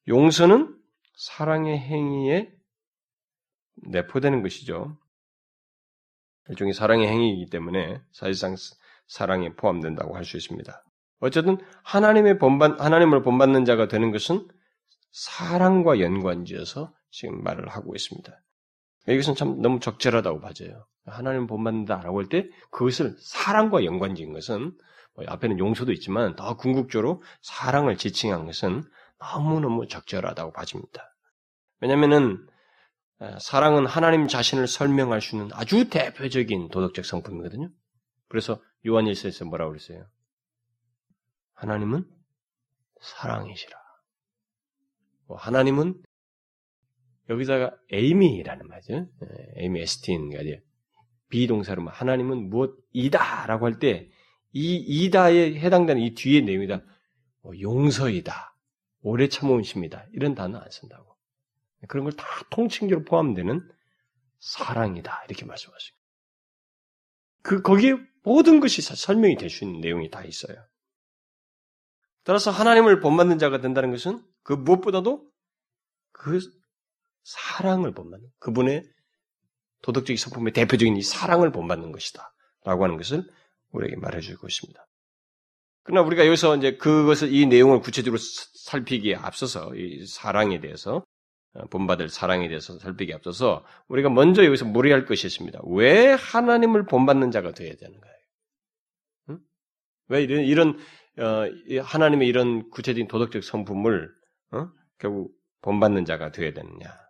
용서는 0.09 0.75
사랑의 1.19 1.79
행위에 1.79 2.51
내포되는 3.77 4.41
것이죠. 4.41 4.97
일종의 6.49 6.73
사랑의 6.73 7.09
행위이기 7.09 7.51
때문에 7.51 8.01
사실상 8.11 8.57
사랑에 9.07 9.51
포함된다고 9.55 10.17
할 10.17 10.25
수 10.25 10.39
있습니다. 10.39 10.83
어쨌든 11.21 11.59
하나님의 11.85 12.39
본받, 12.39 12.81
하나님을 12.81 13.21
본받는 13.21 13.67
자가 13.67 13.87
되는 13.87 14.13
것은 14.13 14.49
사랑과 15.13 16.01
연관지어서 16.01 16.95
지금 17.11 17.43
말을 17.43 17.69
하고 17.69 17.95
있습니다. 17.95 18.33
여기서는 19.09 19.37
참 19.37 19.61
너무 19.63 19.81
적절하다고 19.81 20.41
봐져요. 20.41 20.87
하나님 21.07 21.47
본받는다라고 21.47 22.21
할 22.21 22.29
때 22.29 22.49
그것을 22.71 23.17
사랑과 23.19 23.85
연관지은 23.85 24.33
것은 24.33 24.77
뭐 25.15 25.25
앞에는 25.27 25.59
용서도 25.59 25.93
있지만 25.93 26.37
더 26.37 26.57
궁극적으로 26.57 27.23
사랑을 27.41 27.97
지칭한 27.97 28.45
것은 28.47 28.85
너무너무 29.19 29.89
적절하다고 29.89 30.53
봐집니다. 30.53 31.17
왜냐하면은 31.81 32.47
사랑은 33.41 33.87
하나님 33.87 34.29
자신을 34.29 34.69
설명할 34.69 35.21
수 35.21 35.35
있는 35.35 35.51
아주 35.53 35.89
대표적인 35.89 36.69
도덕적 36.69 37.05
성품이거든요. 37.05 37.71
그래서 38.29 38.63
요한일서에서 38.87 39.45
뭐라고 39.47 39.73
그랬어요? 39.73 40.07
하나님은 41.55 42.07
사랑이시라. 43.01 43.77
뭐 45.27 45.37
하나님은 45.37 46.01
여기다가 47.29 47.77
에이미라는 47.93 48.67
말이죠. 48.69 49.07
에이미 49.57 49.81
에스틴가 49.81 50.39
아니라 50.41 50.59
비동사로 51.29 51.89
하나님은 51.89 52.49
무엇이다라고 52.51 53.67
할 53.67 53.79
때 53.79 54.11
이 54.53 54.77
이다에 54.77 55.55
해당되는 55.61 56.01
이 56.03 56.15
뒤에 56.15 56.41
내용이다. 56.41 56.83
뭐 57.43 57.53
용서이다. 57.61 58.57
오래 59.03 59.29
참으십니다. 59.29 60.07
이런 60.13 60.35
단어 60.35 60.59
안 60.59 60.71
쓴다고. 60.71 61.17
그런 61.87 62.05
걸 62.05 62.13
다 62.15 62.25
통칭적으로 62.51 63.05
포함되는 63.05 63.61
사랑이다. 64.41 65.25
이렇게 65.29 65.45
말씀하시고. 65.45 65.99
그, 67.43 67.63
거기에 67.63 67.97
모든 68.25 68.59
것이 68.59 68.81
설명이 68.83 69.37
될 69.37 69.51
수 69.51 69.65
있는 69.65 69.81
내용이 69.81 70.11
다 70.11 70.25
있어요. 70.25 70.57
따라서 72.25 72.51
하나님을 72.51 73.01
본받는 73.01 73.39
자가 73.39 73.61
된다는 73.61 73.91
것은 73.91 74.25
그 74.43 74.55
무엇보다도 74.55 75.31
그 76.13 76.41
사랑을 77.25 77.93
본받는, 77.93 78.29
그분의 78.39 78.85
도덕적인 79.83 80.17
성품의 80.17 80.53
대표적인 80.53 80.97
이 80.97 81.03
사랑을 81.03 81.53
본받는 81.53 81.93
것이다. 81.93 82.33
라고 82.65 82.85
하는 82.85 82.97
것을 82.97 83.25
우리에게 83.71 83.97
말해주고 83.97 84.47
있습니다. 84.47 84.87
그러나 85.85 86.07
우리가 86.07 86.27
여기서 86.27 86.57
이제 86.57 86.77
그것을, 86.77 87.33
이 87.33 87.47
내용을 87.47 87.81
구체적으로 87.81 88.21
살피기에 88.67 89.15
앞서서, 89.15 89.75
이 89.75 90.05
사랑에 90.07 90.61
대해서, 90.61 91.05
어, 91.55 91.67
본받을 91.69 92.11
사랑에 92.11 92.49
대해서 92.49 92.79
살피기에 92.79 93.15
앞서서, 93.15 93.65
우리가 93.89 94.11
먼저 94.11 94.45
여기서 94.45 94.67
무리할 94.67 95.07
것이 95.07 95.27
있습니다. 95.27 95.61
왜 95.69 96.13
하나님을 96.13 96.85
본받는 96.87 97.31
자가 97.31 97.53
되어야 97.53 97.75
되는 97.77 97.99
가요 98.01 98.13
응? 99.31 99.39
왜 100.09 100.23
이런, 100.23 100.45
이런, 100.45 100.79
어, 101.19 101.83
하나님의 101.83 102.29
이런 102.29 102.69
구체적인 102.69 103.09
도덕적 103.09 103.43
성품을, 103.43 104.11
어? 104.53 104.69
결국 104.99 105.33
본받는 105.63 106.05
자가 106.05 106.33
되어야 106.33 106.53
되느냐. 106.53 107.08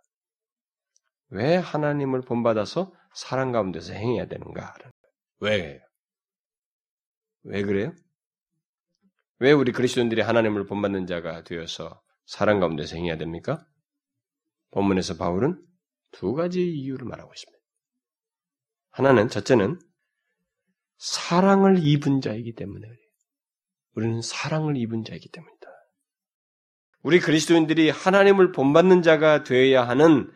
왜 1.29 1.55
하나님을 1.55 2.21
본받아서 2.21 2.93
사랑 3.13 3.51
가운데서 3.51 3.93
행해야 3.93 4.27
되는가? 4.27 4.73
왜? 5.39 5.79
왜 7.43 7.63
그래요? 7.63 7.93
왜 9.39 9.51
우리 9.51 9.71
그리스도인들이 9.71 10.21
하나님을 10.21 10.65
본받는 10.65 11.07
자가 11.07 11.43
되어서 11.43 12.01
사랑 12.25 12.59
가운데서 12.59 12.95
행해야 12.95 13.17
됩니까? 13.17 13.65
본문에서 14.71 15.17
바울은 15.17 15.65
두 16.11 16.33
가지 16.33 16.61
이유를 16.61 17.07
말하고 17.07 17.31
있습니다. 17.33 17.59
하나는 18.91 19.29
첫째는 19.29 19.79
사랑을 20.97 21.79
입은 21.85 22.21
자이기 22.21 22.53
때문에 22.55 22.87
우리는 23.95 24.21
사랑을 24.21 24.75
입은 24.77 25.03
자이기 25.03 25.29
때문이다. 25.29 25.67
우리 27.01 27.19
그리스도인들이 27.19 27.89
하나님을 27.89 28.51
본받는 28.51 29.01
자가 29.03 29.43
되어야 29.43 29.87
하는 29.87 30.29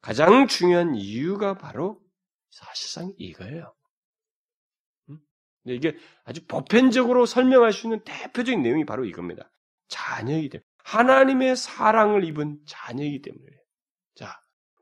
가장 0.00 0.46
중요한 0.46 0.94
이유가 0.94 1.56
바로 1.58 2.00
사실상 2.50 3.12
이거예요. 3.18 3.74
이게 5.64 5.96
아주 6.24 6.44
보편적으로 6.46 7.26
설명할 7.26 7.72
수 7.72 7.86
있는 7.86 8.02
대표적인 8.04 8.62
내용이 8.62 8.84
바로 8.84 9.04
이겁니다. 9.04 9.50
자녀이기 9.88 10.48
때문에. 10.48 10.64
하나님의 10.84 11.56
사랑을 11.56 12.24
입은 12.24 12.60
자녀이기 12.66 13.22
때문에. 13.22 13.46
자, 14.14 14.40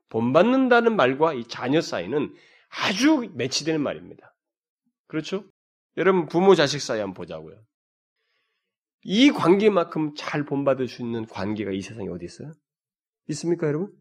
본받는다는 0.08 0.94
말과 0.94 1.34
이 1.34 1.44
자녀 1.44 1.80
사이는 1.80 2.34
아주 2.68 3.30
매치되는 3.34 3.80
말입니다. 3.80 4.34
그렇죠? 5.08 5.50
여러분, 5.96 6.26
부모 6.26 6.54
자식 6.54 6.80
사이 6.80 7.00
한번 7.00 7.14
보자고요. 7.14 7.60
이 9.02 9.30
관계만큼 9.30 10.14
잘 10.16 10.44
본받을 10.44 10.86
수 10.86 11.02
있는 11.02 11.26
관계가 11.26 11.72
이 11.72 11.80
세상에 11.80 12.08
어디 12.08 12.24
있어요? 12.24 12.52
있습니까, 13.28 13.66
여러분? 13.66 13.92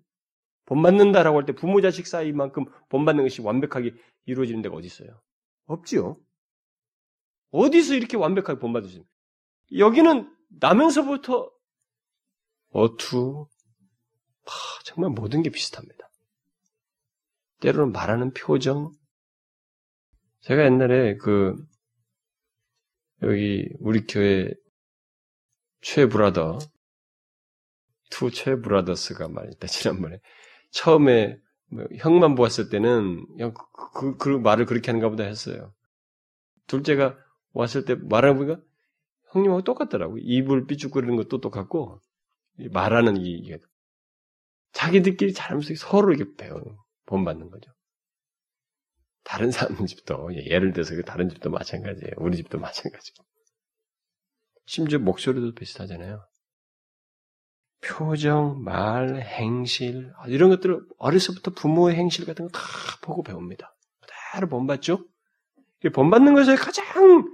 본받는다라고 0.67 1.39
할 1.39 1.45
때 1.45 1.53
부모 1.53 1.81
자식 1.81 2.07
사이만큼 2.07 2.65
본받는 2.89 3.23
것이 3.25 3.41
완벽하게 3.41 3.93
이루어지는 4.25 4.61
데가 4.61 4.75
어디 4.75 4.87
있어요? 4.87 5.21
없지요. 5.65 6.17
어디서 7.51 7.95
이렇게 7.95 8.17
완벽하게 8.17 8.59
본받을 8.59 8.89
수 8.89 8.93
있습니까? 8.97 9.11
여기는 9.77 10.35
나면서부터 10.59 11.51
어투, 12.71 13.47
아, 14.45 14.49
정말 14.85 15.11
모든 15.11 15.43
게 15.43 15.49
비슷합니다. 15.49 16.09
때로는 17.61 17.91
말하는 17.93 18.33
표정. 18.33 18.91
제가 20.41 20.65
옛날에 20.65 21.17
그 21.17 21.55
여기 23.23 23.67
우리 23.79 24.05
교회 24.05 24.49
최 25.81 26.07
brother 26.07 26.59
two 28.09 28.31
최 28.31 28.55
brothers가 28.57 29.27
말했다 29.27 29.67
지난번에 29.67 30.19
처음에 30.71 31.39
뭐 31.69 31.85
형만 31.97 32.35
보았을 32.35 32.69
때는 32.69 33.25
그, 33.37 33.53
그, 33.93 34.17
그 34.17 34.29
말을 34.29 34.65
그렇게 34.65 34.91
하는가 34.91 35.09
보다 35.09 35.23
했어요. 35.23 35.73
둘째가 36.67 37.17
왔을 37.53 37.85
때 37.85 37.95
말하는 37.95 38.37
보니까 38.37 38.61
형님하고 39.31 39.63
똑같더라고. 39.63 40.17
입을 40.19 40.67
삐죽거리는 40.67 41.15
것도 41.15 41.41
똑같고 41.41 42.01
말하는 42.71 43.17
이 43.17 43.31
이게 43.31 43.59
자기들끼리 44.73 45.33
잘하면서 45.33 45.73
서로 45.75 46.13
이렇게 46.13 46.35
배우는 46.37 46.75
본받는 47.05 47.49
거죠. 47.49 47.71
다른 49.23 49.51
사람 49.51 49.85
집도 49.85 50.33
예를 50.33 50.71
들어서 50.71 50.95
그 50.95 51.03
다른 51.03 51.29
집도 51.29 51.49
마찬가지예요. 51.49 52.13
우리 52.17 52.37
집도 52.37 52.59
마찬가지고. 52.59 53.25
심지어 54.65 54.99
목소리도 54.99 55.53
비슷하잖아요. 55.53 56.25
표정, 57.81 58.63
말, 58.63 59.21
행실 59.21 60.11
이런 60.27 60.49
것들을 60.49 60.81
어려서부터 60.97 61.51
부모의 61.51 61.95
행실 61.95 62.25
같은 62.25 62.47
거 62.47 62.51
다 62.51 62.61
보고 63.01 63.23
배웁니다. 63.23 63.75
그대로 63.99 64.49
본받죠. 64.49 65.05
본받는 65.93 66.33
것의 66.33 66.57
가장 66.57 67.25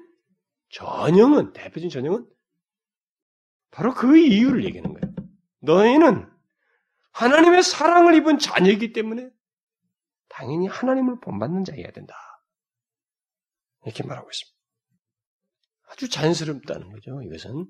전형은 0.70 1.54
대표적인 1.54 1.90
전형은 1.90 2.28
바로 3.72 3.94
그 3.94 4.18
이유를 4.18 4.66
얘기하는 4.66 4.94
거예요. 4.94 5.16
너희는 5.62 6.30
하나님의 7.12 7.64
사랑을 7.64 8.16
입은 8.16 8.38
자녀이기 8.38 8.92
때문에 8.94 9.30
당연히 10.30 10.68
하나님을 10.68 11.20
본받는 11.22 11.64
자여야 11.64 11.92
된다. 11.92 12.16
이렇게 13.86 14.04
말하고 14.04 14.30
있습니다. 14.30 14.58
아주 15.90 16.10
자연스럽다는 16.10 16.92
거죠, 16.92 17.22
이것은. 17.22 17.68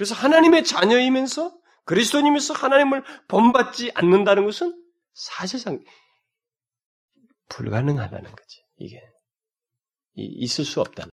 그래서 0.00 0.14
하나님의 0.14 0.64
자녀이면서 0.64 1.54
그리스도님에서 1.84 2.54
하나님을 2.54 3.04
본받지 3.28 3.90
않는다는 3.94 4.46
것은 4.46 4.82
사실상 5.12 5.84
불가능하다는 7.50 8.32
거지, 8.32 8.64
이게. 8.78 8.98
있을 10.14 10.64
수 10.64 10.80
없다는. 10.80 11.10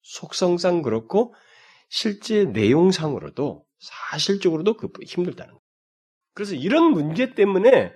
속성상 0.00 0.80
그렇고, 0.80 1.34
실제 1.90 2.46
내용상으로도, 2.46 3.66
사실적으로도 3.78 4.78
그 4.78 4.88
힘들다는 5.04 5.52
거예요. 5.52 5.60
그래서 6.32 6.54
이런 6.54 6.92
문제 6.92 7.34
때문에 7.34 7.92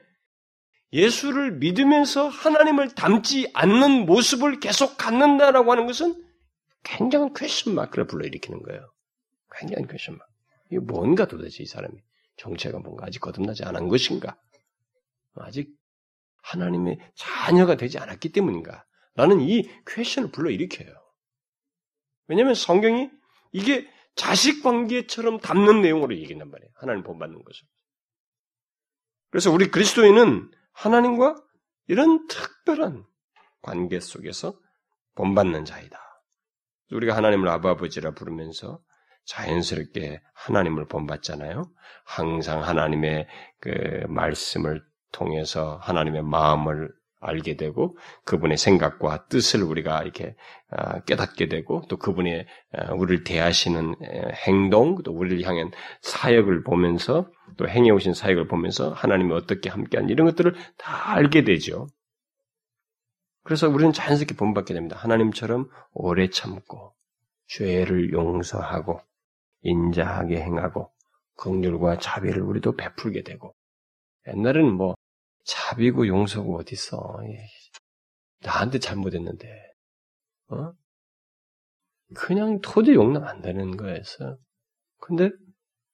예수를 0.92 1.52
믿으면서 1.52 2.28
하나님을 2.28 2.94
닮지 2.94 3.50
않는 3.54 4.04
모습을 4.04 4.60
계속 4.60 4.98
갖는다라고 4.98 5.72
하는 5.72 5.86
것은 5.86 6.22
굉장한 6.84 7.32
question 7.32 7.74
mark를 7.74 8.06
불러일으키는 8.06 8.62
거예요. 8.62 8.92
question 9.66 10.16
mark. 10.16 10.32
이게 10.70 10.78
뭔가 10.78 11.26
도대체 11.26 11.62
이 11.62 11.66
사람이 11.66 11.94
정체가 12.36 12.78
뭔가 12.78 13.06
아직 13.06 13.20
거듭나지 13.20 13.64
않은 13.64 13.88
것인가? 13.88 14.38
아직 15.34 15.74
하나님의 16.42 16.98
자녀가 17.14 17.76
되지 17.76 17.98
않았기 17.98 18.32
때문인가? 18.32 18.84
라는 19.14 19.40
이 19.40 19.68
퀘션을 19.86 20.30
불러일으켜요. 20.30 20.94
왜냐하면 22.28 22.54
성경이 22.54 23.10
이게 23.52 23.88
자식 24.14 24.62
관계처럼 24.62 25.40
담는 25.40 25.82
내용으로 25.82 26.16
얘기한단 26.16 26.50
말이에요. 26.50 26.70
하나님 26.76 27.02
본받는 27.02 27.42
것을. 27.42 27.66
그래서 29.30 29.50
우리 29.50 29.70
그리스도인은 29.70 30.50
하나님과 30.72 31.42
이런 31.86 32.26
특별한 32.28 33.04
관계 33.62 34.00
속에서 34.00 34.58
본받는 35.14 35.64
자이다. 35.64 35.98
우리가 36.92 37.16
하나님을 37.16 37.48
아버지라 37.48 38.12
부르면서 38.12 38.82
자연스럽게 39.28 40.20
하나님을 40.32 40.86
본받잖아요. 40.86 41.68
항상 42.04 42.62
하나님의 42.64 43.26
그 43.60 44.04
말씀을 44.08 44.82
통해서 45.12 45.78
하나님의 45.82 46.22
마음을 46.22 46.90
알게 47.20 47.56
되고 47.56 47.96
그분의 48.24 48.56
생각과 48.56 49.26
뜻을 49.26 49.62
우리가 49.62 50.02
이렇게 50.02 50.36
아, 50.70 51.00
깨닫게 51.00 51.48
되고 51.48 51.82
또 51.88 51.96
그분의 51.96 52.46
아, 52.72 52.92
우리를 52.94 53.24
대하시는 53.24 53.96
행동 54.46 55.02
또 55.02 55.12
우리를 55.12 55.42
향한 55.44 55.72
사역을 56.00 56.62
보면서 56.62 57.28
또 57.56 57.68
행해 57.68 57.90
오신 57.90 58.14
사역을 58.14 58.46
보면서 58.46 58.92
하나님이 58.92 59.34
어떻게 59.34 59.68
함께한 59.68 60.08
이런 60.10 60.26
것들을 60.28 60.54
다 60.78 61.12
알게 61.12 61.44
되죠. 61.44 61.88
그래서 63.42 63.68
우리는 63.68 63.92
자연스럽게 63.92 64.36
본받게 64.36 64.72
됩니다. 64.72 64.96
하나님처럼 64.96 65.68
오래 65.92 66.30
참고 66.30 66.94
죄를 67.48 68.12
용서하고 68.12 69.00
인자하게 69.62 70.40
행하고 70.40 70.92
긍휼과 71.36 71.98
자비를 71.98 72.42
우리도 72.42 72.76
베풀게 72.76 73.22
되고 73.22 73.54
옛날에는 74.26 74.74
뭐 74.74 74.94
자비고 75.44 76.06
용서고 76.08 76.58
어딨어 76.58 77.18
나한테 78.40 78.78
잘못했는데 78.78 79.46
어? 80.48 80.72
그냥 82.14 82.60
토대 82.60 82.94
용납 82.94 83.24
안 83.24 83.42
되는 83.42 83.76
거였어. 83.76 84.38
근데 84.98 85.30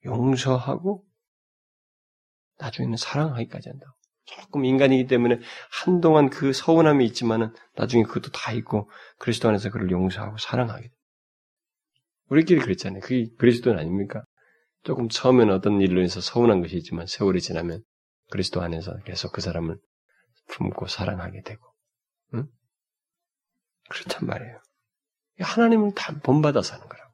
용서하고 0.05 1.05
나중에는 2.59 2.97
사랑하기까지 2.97 3.69
한다고. 3.69 3.93
조금 4.27 4.65
인간이기 4.65 5.07
때문에 5.07 5.39
한동안 5.71 6.31
그 6.31 6.53
서운함이 6.53 7.05
있지만은 7.07 7.53
나중에 7.77 8.05
그것도 8.05 8.31
다 8.31 8.53
있고 8.53 8.91
그리스도 9.19 9.49
안에서 9.49 9.71
그를 9.71 9.91
용서하고 9.91 10.39
사랑하게 10.39 10.89
돼. 10.89 10.95
우리끼리 12.29 12.61
그랬잖아요. 12.61 13.01
그게 13.01 13.27
그리스도는 13.39 13.79
아닙니까? 13.79 14.25
조금 14.83 15.09
처음에는 15.09 15.53
어떤 15.53 15.81
일로 15.81 16.01
인해서 16.01 16.21
서운한 16.21 16.61
것이 16.61 16.77
있지만 16.77 17.07
세월이 17.07 17.41
지나면 17.41 17.83
그리스도 18.31 18.61
안에서 18.63 18.97
계속 19.05 19.33
그 19.33 19.41
사람을 19.41 19.79
품고 20.49 20.87
사랑하게 20.87 21.43
되고, 21.43 21.65
응? 22.35 22.47
그렇단 23.89 24.27
말이에요. 24.27 24.61
하나님을 25.41 25.93
다 25.95 26.15
본받아서 26.23 26.75
하는 26.75 26.89
거라고. 26.89 27.13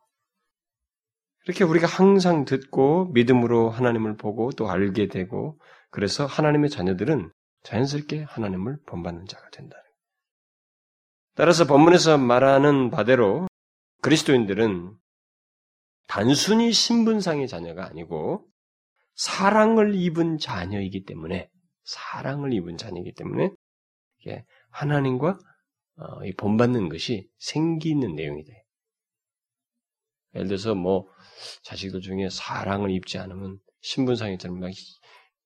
이렇게 1.46 1.64
우리가 1.64 1.86
항상 1.86 2.44
듣고 2.44 3.06
믿음으로 3.12 3.70
하나님을 3.70 4.16
보고 4.16 4.50
또 4.52 4.70
알게 4.70 5.08
되고 5.08 5.58
그래서 5.90 6.26
하나님의 6.26 6.70
자녀들은 6.70 7.32
자연스럽게 7.62 8.24
하나님을 8.24 8.78
본받는 8.86 9.26
자가 9.26 9.48
된다는. 9.50 9.82
따라서 11.34 11.64
본문에서 11.66 12.18
말하는 12.18 12.90
바대로 12.90 13.46
그리스도인들은 14.03 14.94
단순히 16.07 16.72
신분상의 16.72 17.48
자녀가 17.48 17.86
아니고 17.86 18.46
사랑을 19.14 19.94
입은 19.94 20.38
자녀이기 20.38 21.05
때문에 21.05 21.51
사랑을 21.84 22.53
입은 22.53 22.76
자녀이기 22.76 23.12
때문에 23.14 23.51
하나님과 24.70 25.38
어, 25.96 26.20
본받는 26.38 26.88
것이 26.88 27.28
생기는 27.38 28.14
내용이 28.14 28.44
돼. 28.44 28.64
예를 30.34 30.48
들어서 30.48 30.74
뭐 30.74 31.09
자식들 31.62 32.01
중에 32.01 32.28
사랑을 32.30 32.90
입지 32.90 33.18
않으면 33.18 33.59
신분상에처럼 33.82 34.61
막 34.61 34.70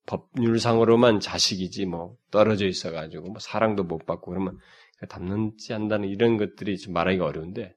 법률상으로만 0.06 1.20
자식이지 1.20 1.86
뭐 1.86 2.16
떨어져 2.30 2.66
있어가지고 2.66 3.30
뭐 3.30 3.38
사랑도 3.40 3.84
못 3.84 4.04
받고 4.06 4.30
그러면 4.30 4.58
담는지 5.08 5.72
않다는 5.72 6.08
이런 6.08 6.36
것들이 6.36 6.78
좀 6.78 6.92
말하기가 6.92 7.24
어려운데 7.24 7.74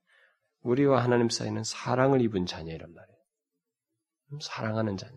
우리와 0.67 1.01
하나님 1.01 1.29
사이는 1.29 1.63
사랑을 1.63 2.21
입은 2.21 2.45
자녀이란 2.45 2.93
말이에요. 2.93 3.17
사랑하는 4.41 4.97
자녀. 4.97 5.15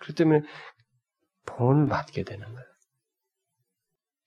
그렇기 0.00 0.14
때문에 0.14 0.40
본을 1.46 1.88
받게 1.88 2.24
되는 2.24 2.46
거예요. 2.46 2.66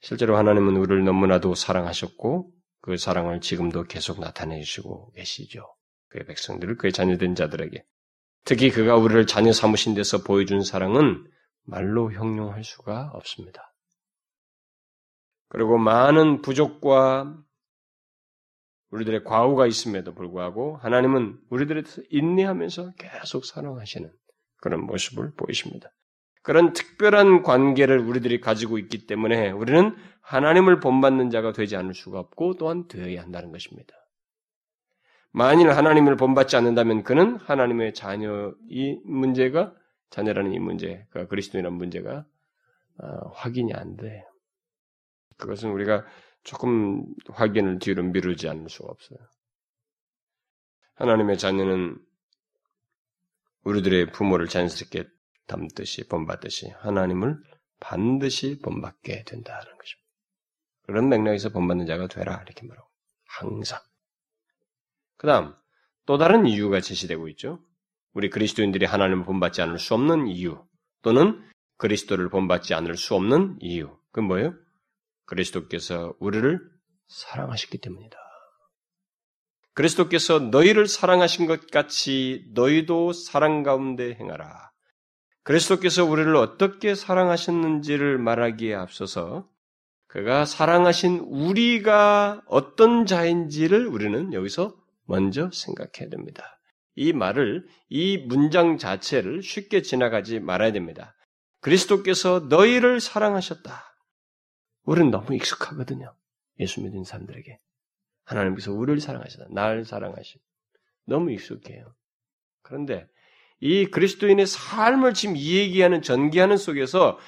실제로 0.01 0.37
하나님은 0.37 0.75
우리를 0.75 1.03
너무나도 1.03 1.55
사랑하셨고 1.55 2.51
그 2.81 2.97
사랑을 2.97 3.41
지금도 3.41 3.83
계속 3.83 4.19
나타내시고 4.19 5.11
계시죠. 5.11 5.75
그의 6.09 6.25
백성들을 6.25 6.77
그의 6.77 6.93
자녀된 6.93 7.35
자들에게 7.35 7.83
특히 8.43 8.69
그가 8.69 8.95
우리를 8.95 9.25
자녀 9.27 9.51
삼으신 9.51 9.95
데서 9.95 10.23
보여준 10.23 10.63
사랑은 10.63 11.25
말로 11.63 12.11
형용할 12.11 12.63
수가 12.63 13.11
없습니다. 13.13 13.73
그리고 15.49 15.77
많은 15.77 16.41
부족과 16.41 17.35
우리들의 18.95 19.23
과오가 19.23 19.67
있음에도 19.67 20.13
불구하고 20.13 20.77
하나님은 20.77 21.37
우리들에 21.49 21.83
인내하면서 22.09 22.93
계속 22.97 23.45
사랑하시는 23.45 24.09
그런 24.61 24.85
모습을 24.85 25.33
보이십니다. 25.35 25.89
그런 26.41 26.73
특별한 26.73 27.43
관계를 27.43 27.99
우리들이 27.99 28.39
가지고 28.39 28.77
있기 28.77 29.07
때문에 29.07 29.51
우리는 29.51 29.95
하나님을 30.21 30.79
본받는 30.79 31.29
자가 31.29 31.53
되지 31.53 31.75
않을 31.75 31.93
수가 31.93 32.19
없고 32.19 32.55
또한 32.57 32.87
되어야 32.87 33.21
한다는 33.21 33.51
것입니다. 33.51 33.93
만일 35.31 35.69
하나님을 35.69 36.15
본받지 36.15 36.55
않는다면 36.55 37.03
그는 37.03 37.37
하나님의 37.37 37.93
자녀 37.93 38.53
이 38.69 38.99
문제가 39.03 39.73
자녀라는 40.09 40.53
이 40.53 40.59
문제, 40.59 41.05
그 41.09 41.27
그리스도인이라는 41.27 41.77
문제가 41.77 42.25
어, 42.99 43.29
확인이 43.33 43.73
안 43.73 43.97
돼. 43.97 44.23
그것은 45.37 45.71
우리가 45.71 46.05
조금 46.45 47.03
확인을 47.29 47.79
뒤로 47.79 48.03
미루지 48.03 48.47
않을 48.47 48.69
수가 48.69 48.89
없어요. 48.89 49.19
하나님의 50.93 51.37
자녀는 51.37 51.97
우리들의 53.63 54.11
부모를 54.11 54.47
자연스럽게 54.47 55.09
담듯이 55.47 56.07
본받듯이 56.07 56.69
하나님을 56.77 57.37
반드시 57.79 58.59
본받게 58.59 59.23
된다는 59.23 59.63
것입니다. 59.77 60.05
그런 60.83 61.09
맥락에서 61.09 61.49
본받는 61.49 61.87
자가 61.87 62.07
되라 62.07 62.43
이렇게 62.45 62.65
말하고 62.65 62.87
항상. 63.25 63.81
그 65.17 65.27
다음 65.27 65.55
또 66.05 66.19
다른 66.19 66.45
이유가 66.45 66.79
제시되고 66.79 67.27
있죠. 67.29 67.59
우리 68.13 68.29
그리스도인들이 68.29 68.85
하나님을 68.85 69.25
본받지 69.25 69.63
않을 69.63 69.79
수 69.79 69.95
없는 69.95 70.27
이유 70.27 70.63
또는 71.01 71.43
그리스도를 71.77 72.29
본받지 72.29 72.75
않을 72.75 72.97
수 72.97 73.15
없는 73.15 73.57
이유. 73.61 73.97
그건 74.11 74.25
뭐예요? 74.25 74.64
그리스도께서 75.25 76.13
우리를 76.19 76.59
사랑하셨기 77.07 77.79
때문이다. 77.79 78.17
그리스도께서 79.73 80.39
너희를 80.39 80.87
사랑하신 80.87 81.47
것 81.47 81.67
같이 81.67 82.45
너희도 82.53 83.13
사랑 83.13 83.63
가운데 83.63 84.15
행하라. 84.19 84.71
그리스도께서 85.43 86.05
우리를 86.05 86.35
어떻게 86.35 86.95
사랑하셨는지를 86.95 88.17
말하기에 88.17 88.73
앞서서 88.73 89.47
그가 90.07 90.45
사랑하신 90.45 91.19
우리가 91.19 92.41
어떤 92.47 93.05
자인지를 93.05 93.85
우리는 93.85 94.33
여기서 94.33 94.75
먼저 95.03 95.49
생각해야 95.51 96.09
됩니다. 96.09 96.57
이 96.95 97.11
말을, 97.11 97.67
이 97.89 98.17
문장 98.17 98.77
자체를 98.77 99.43
쉽게 99.43 99.81
지나가지 99.81 100.39
말아야 100.39 100.71
됩니다. 100.71 101.13
그리스도께서 101.59 102.47
너희를 102.49 103.01
사랑하셨다. 103.01 103.94
우리는 104.85 105.11
너무 105.11 105.35
익숙하거든요. 105.35 106.13
예수 106.59 106.81
믿는 106.81 107.03
사람들에게. 107.03 107.59
하나님께서 108.25 108.71
우리를 108.71 108.99
사랑하셨다. 108.99 109.47
날 109.51 109.83
사랑하심. 109.83 110.39
너무 111.05 111.31
익숙해요. 111.31 111.93
그런데 112.61 113.07
이 113.59 113.85
그리스도인의 113.85 114.47
삶을 114.47 115.13
지금 115.13 115.35
이야기하는 115.37 116.01
전개하는 116.01 116.57
속에서 116.57 117.19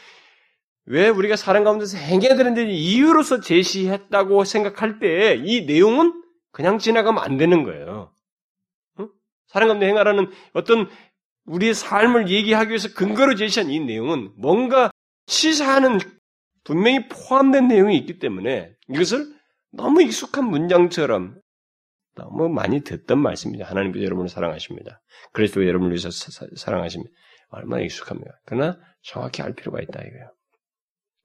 왜 0.85 1.09
우리가 1.09 1.35
사랑 1.35 1.63
가운데서 1.63 1.97
행해야 1.97 2.35
되는데 2.35 2.65
이유로서 2.69 3.41
제시했다고 3.41 4.45
생각할 4.45 4.99
때이 4.99 5.65
내용은 5.65 6.23
그냥 6.51 6.79
지나가면 6.79 7.23
안 7.23 7.37
되는 7.37 7.63
거예요. 7.63 8.13
응? 8.99 9.09
사랑 9.47 9.67
가운데 9.67 9.87
행하라는 9.87 10.31
어떤 10.53 10.89
우리의 11.45 11.73
삶을 11.73 12.29
얘기하기 12.29 12.69
위해서 12.69 12.93
근거로 12.93 13.35
제시한 13.35 13.69
이 13.69 13.79
내용은 13.79 14.31
뭔가 14.37 14.91
시사하는 15.27 15.99
분명히 16.67 17.07
포함된 17.07 17.69
내용이 17.69 17.97
있기 17.99 18.19
때문에 18.19 18.75
이것을 18.89 19.25
너무 19.71 20.01
익숙한 20.01 20.43
문장처럼 20.49 21.39
너무 22.13 22.49
많이 22.49 22.81
듣던 22.81 23.19
말씀입니다. 23.19 23.65
하나님께서 23.69 24.03
여러분을 24.03 24.27
사랑하십니다. 24.27 25.01
그리스도 25.31 25.65
여러분을 25.65 25.93
위해서 25.93 26.09
사랑하십니다. 26.57 27.09
얼마나 27.51 27.83
익숙합니까? 27.83 28.33
그러나 28.45 28.77
정확히 29.01 29.41
알 29.41 29.53
필요가 29.53 29.81
있다 29.81 30.01
이거예요. 30.01 30.29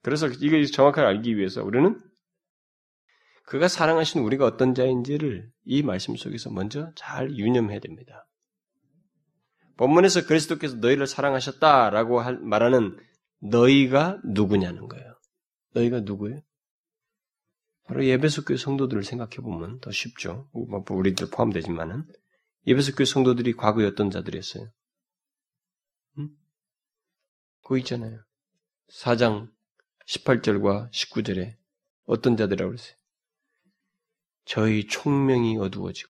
그래서 0.01 0.27
이걸 0.27 0.65
정확하게 0.65 1.07
알기 1.07 1.35
위해서 1.35 1.61
우리는 1.61 2.01
그가 3.45 3.67
사랑하신 3.67 4.21
우리가 4.21 4.45
어떤 4.45 4.73
자인지를 4.73 5.49
이 5.65 5.83
말씀 5.83 6.15
속에서 6.15 6.51
먼저 6.51 6.89
잘 6.95 7.31
유념해야 7.31 7.79
됩니다. 7.79 8.25
본문에서 9.75 10.25
그리스도께서 10.25 10.77
너희를 10.77 11.05
사랑하셨다라고 11.05 12.21
말하는 12.43 12.97
너희가 13.41 14.21
누구냐는 14.23 14.87
거예요. 14.87 15.12
너희가 15.73 16.01
누구예요? 16.01 16.41
바로 17.85 18.05
예배석 18.05 18.45
교회 18.45 18.57
성도들을 18.57 19.03
생각해 19.03 19.37
보면 19.37 19.79
더 19.79 19.91
쉽죠. 19.91 20.49
뭐 20.53 20.83
우리들 20.89 21.29
포함되지만은 21.29 22.05
예배석 22.65 22.95
교회 22.95 23.05
성도들이 23.05 23.53
과거에 23.53 23.85
어떤 23.85 24.09
자들이었어요? 24.09 24.71
응? 26.19 26.29
그거 27.61 27.77
있잖아요. 27.79 28.23
4장 28.89 29.51
18절과 30.07 30.91
19절에 30.91 31.57
어떤 32.05 32.37
자들이라고 32.37 32.71
그랬어요? 32.71 32.95
저희 34.45 34.87
총명이 34.87 35.57
어두워지고 35.57 36.11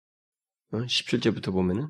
어? 0.71 0.77
17절부터 0.77 1.51
보면은 1.51 1.89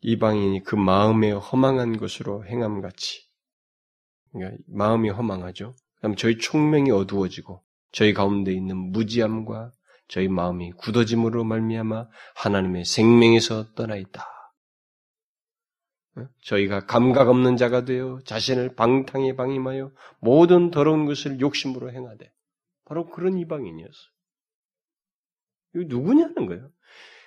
이방인이 0.00 0.62
그 0.64 0.74
마음에 0.74 1.30
허망한 1.30 1.96
것으로 1.96 2.44
행함같이 2.44 3.28
그러니까 4.32 4.62
마음이 4.66 5.10
허망하죠. 5.10 5.76
그다음 6.02 6.16
저희 6.16 6.36
총명이 6.36 6.90
어두워지고 6.90 7.62
저희 7.92 8.12
가운데 8.12 8.52
있는 8.52 8.76
무지함과 8.76 9.70
저희 10.08 10.26
마음이 10.26 10.72
굳어짐으로 10.72 11.44
말미암아 11.44 12.08
하나님의 12.34 12.84
생명에서 12.84 13.72
떠나 13.74 13.94
있다. 13.96 14.26
어? 16.16 16.28
저희가 16.42 16.86
감각 16.86 17.28
없는 17.28 17.56
자가 17.56 17.84
되어 17.84 18.18
자신을 18.24 18.74
방탕에 18.74 19.36
방임하여 19.36 19.92
모든 20.18 20.72
더러운 20.72 21.06
것을 21.06 21.40
욕심으로 21.40 21.92
행하되 21.92 22.30
바로 22.84 23.08
그런 23.08 23.38
이방인이었어. 23.38 23.98
이거 25.76 25.84
누구냐는 25.86 26.46
거예요. 26.46 26.68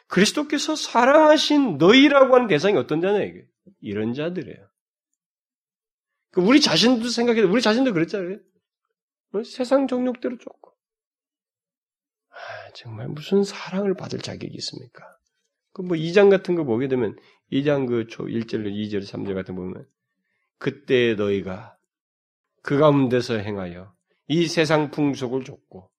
그리스도께서 0.07 0.75
사랑하신 0.75 1.77
너희라고 1.77 2.35
하는 2.35 2.47
대상이 2.47 2.77
어떤 2.77 2.99
자냐 2.99 3.23
이게 3.23 3.47
이런 3.79 4.13
자들이에요. 4.13 4.67
그 6.31 6.41
우리 6.41 6.59
자신도 6.59 7.07
생각해, 7.07 7.41
우리 7.41 7.61
자신도 7.61 7.93
그랬잖아요. 7.93 8.37
뭐 9.35 9.43
세상 9.43 9.85
정욕대로 9.85 10.37
쫓고. 10.37 10.71
아, 12.29 12.71
정말 12.73 13.09
무슨 13.09 13.43
사랑을 13.43 13.93
받을 13.93 14.19
자격이 14.19 14.55
있습니까? 14.55 15.03
그 15.73 15.81
뭐 15.81 15.97
2장 15.97 16.29
같은 16.29 16.55
거 16.55 16.63
보게 16.63 16.87
되면 16.87 17.17
2장 17.51 17.85
그 17.85 18.07
초 18.07 18.23
1절, 18.23 18.63
2절, 18.71 19.05
3절 19.05 19.33
같은 19.35 19.55
거 19.55 19.61
보면 19.63 19.85
그때 20.57 21.15
너희가 21.15 21.75
그 22.63 22.77
가운데서 22.77 23.35
행하여 23.39 23.93
이 24.29 24.47
세상 24.47 24.89
풍속을 24.89 25.43
쫓고 25.43 25.91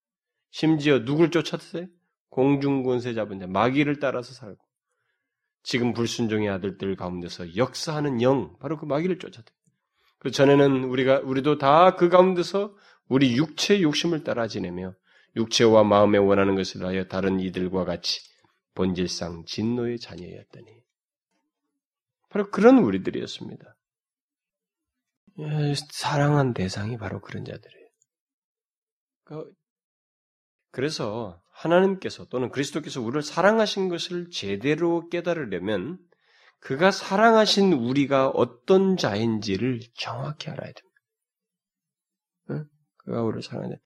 심지어 0.51 1.05
누굴 1.05 1.30
쫓았어요? 1.30 1.89
공중권세 2.30 3.12
잡은 3.12 3.39
자 3.39 3.47
마귀를 3.47 4.01
따라서 4.01 4.32
살고 4.32 4.64
지금 5.62 5.93
불순종의 5.93 6.49
아들들 6.49 6.97
가운데서 6.97 7.55
역사하는 7.57 8.22
영 8.22 8.57
바로 8.61 8.78
그 8.78 8.87
마귀를 8.87 9.18
쫓았대. 9.18 9.53
그 10.18 10.30
전에는 10.30 10.84
우리가 10.84 11.20
우리도 11.20 11.59
다 11.59 11.97
그 11.97 12.09
가운데서 12.09 12.74
우리 13.09 13.37
육체 13.37 13.81
욕심을 13.81 14.25
따라 14.25 14.49
지내며 14.49 14.95
육체와 15.37 15.85
마음에 15.85 16.19
원하는 16.19 16.57
것을 16.57 16.85
하여 16.85 17.05
다른 17.05 17.41
이들과 17.41 17.85
같이 17.85 18.21
본질상 18.75 19.45
진노의 19.47 19.99
자녀였더니 19.99 20.67
바로 22.31 22.51
그런 22.51 22.79
우리들이었습니다. 22.79 23.77
예, 25.39 25.75
사랑한 25.91 26.55
대상이 26.55 26.97
바로 26.97 27.21
그런 27.21 27.45
자들이에요. 27.45 27.87
그, 29.25 29.53
그래서 30.71 31.41
하나님께서 31.51 32.27
또는 32.27 32.51
그리스도께서 32.51 33.01
우리를 33.01 33.23
사랑하신 33.23 33.89
것을 33.89 34.31
제대로 34.31 35.09
깨달으려면 35.09 35.99
그가 36.61 36.91
사랑하신 36.91 37.73
우리가 37.73 38.29
어떤 38.29 38.97
자인지를 38.97 39.81
정확히 39.95 40.51
알아야 40.51 40.73
됩니다. 40.73 40.96
그가 43.07 43.23
우리를 43.23 43.43
사랑하는 43.43 43.79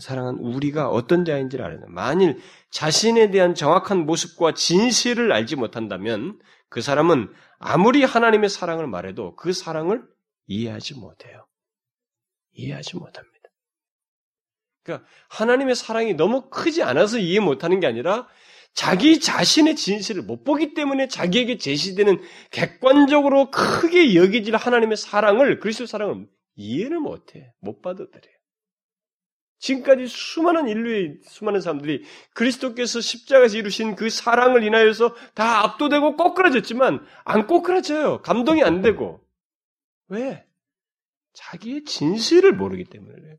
사랑한 0.00 0.36
우리가 0.36 0.88
어떤 0.88 1.24
자인지를 1.24 1.64
알아야 1.64 1.78
됩니다. 1.78 1.92
만일 1.94 2.40
자신에 2.70 3.30
대한 3.30 3.54
정확한 3.54 4.06
모습과 4.06 4.54
진실을 4.54 5.32
알지 5.32 5.56
못한다면 5.56 6.38
그 6.68 6.80
사람은 6.80 7.32
아무리 7.58 8.02
하나님의 8.02 8.48
사랑을 8.48 8.88
말해도 8.88 9.36
그 9.36 9.52
사랑을 9.52 10.02
이해하지 10.46 10.94
못해요. 10.94 11.46
이해하지 12.54 12.96
못합니다. 12.96 13.32
그러니까 14.82 15.06
하나님의 15.28 15.76
사랑이 15.76 16.14
너무 16.14 16.50
크지 16.50 16.82
않아서 16.82 17.18
이해 17.18 17.38
못하는 17.38 17.78
게 17.78 17.86
아니라 17.86 18.26
자기 18.74 19.20
자신의 19.20 19.76
진실을 19.76 20.22
못 20.22 20.44
보기 20.44 20.74
때문에 20.74 21.06
자기에게 21.06 21.58
제시되는 21.58 22.20
객관적으로 22.50 23.50
크게 23.50 24.16
여기질 24.16 24.56
하나님의 24.56 24.96
사랑을 24.96 25.60
그리스도 25.60 25.86
사랑을 25.86 26.26
이해를 26.54 27.00
못해 27.00 27.52
못 27.60 27.80
받아들여요. 27.80 28.36
지금까지 29.58 30.08
수많은 30.08 30.68
인류의 30.68 31.20
수많은 31.22 31.60
사람들이 31.60 32.02
그리스도께서 32.34 33.00
십자가에서 33.00 33.58
이루신 33.58 33.94
그 33.94 34.10
사랑을 34.10 34.64
인하여서 34.64 35.14
다 35.34 35.62
압도되고 35.64 36.16
꼬꾸라졌지만 36.16 37.06
안 37.24 37.46
꼬꾸라져요. 37.46 38.22
감동이 38.22 38.64
안 38.64 38.82
되고 38.82 39.24
왜? 40.08 40.44
자기의 41.32 41.84
진실을 41.84 42.52
모르기 42.52 42.84
때문에. 42.84 43.36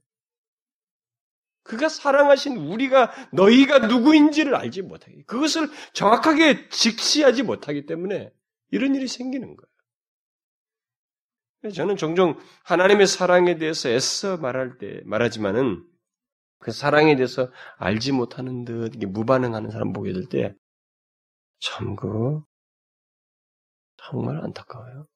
그가 1.63 1.87
사랑하신 1.87 2.57
우리가 2.57 3.11
너희가 3.31 3.79
누구인지를 3.87 4.55
알지 4.55 4.81
못하기, 4.81 5.23
그것을 5.23 5.69
정확하게 5.93 6.69
직시하지 6.69 7.43
못하기 7.43 7.85
때문에 7.85 8.31
이런 8.71 8.95
일이 8.95 9.07
생기는 9.07 9.55
거예요. 9.55 9.72
저는 11.71 11.95
종종 11.95 12.37
하나님의 12.65 13.07
사랑에 13.07 13.57
대해서 13.57 13.89
애써 13.89 14.37
말할 14.37 14.77
때 14.77 15.01
말하지만은 15.05 15.85
그 16.59 16.71
사랑에 16.71 17.15
대해서 17.15 17.51
알지 17.77 18.11
못하는 18.11 18.65
듯 18.65 18.97
무반응하는 18.97 19.69
사람 19.71 19.93
보게 19.93 20.13
될 20.13 20.25
때 20.27 20.55
참그 21.61 22.41
정말 23.97 24.43
안타까워요. 24.43 25.07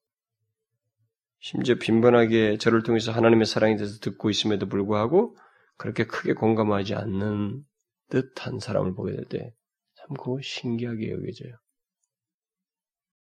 심지어 1.40 1.76
빈번하게 1.76 2.58
저를 2.58 2.82
통해서 2.82 3.12
하나님의 3.12 3.46
사랑에 3.46 3.76
대해서 3.76 3.98
듣고 4.00 4.30
있음에도 4.30 4.66
불구하고 4.68 5.36
그렇게 5.76 6.04
크게 6.06 6.32
공감하지 6.34 6.94
않는 6.94 7.64
듯한 8.10 8.58
사람을 8.60 8.94
보게 8.94 9.12
될 9.12 9.24
때 9.28 9.52
참 9.96 10.16
그거 10.16 10.38
신기하게 10.42 11.10
여겨져요. 11.10 11.54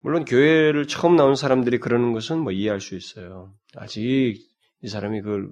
물론 0.01 0.24
교회를 0.24 0.86
처음 0.86 1.16
나온 1.16 1.34
사람들이 1.34 1.78
그러는 1.78 2.12
것은 2.12 2.38
뭐 2.38 2.53
이해할 2.53 2.80
수 2.80 2.94
있어요. 2.96 3.53
아직 3.76 4.36
이 4.82 4.88
사람이 4.88 5.22
그걸 5.22 5.49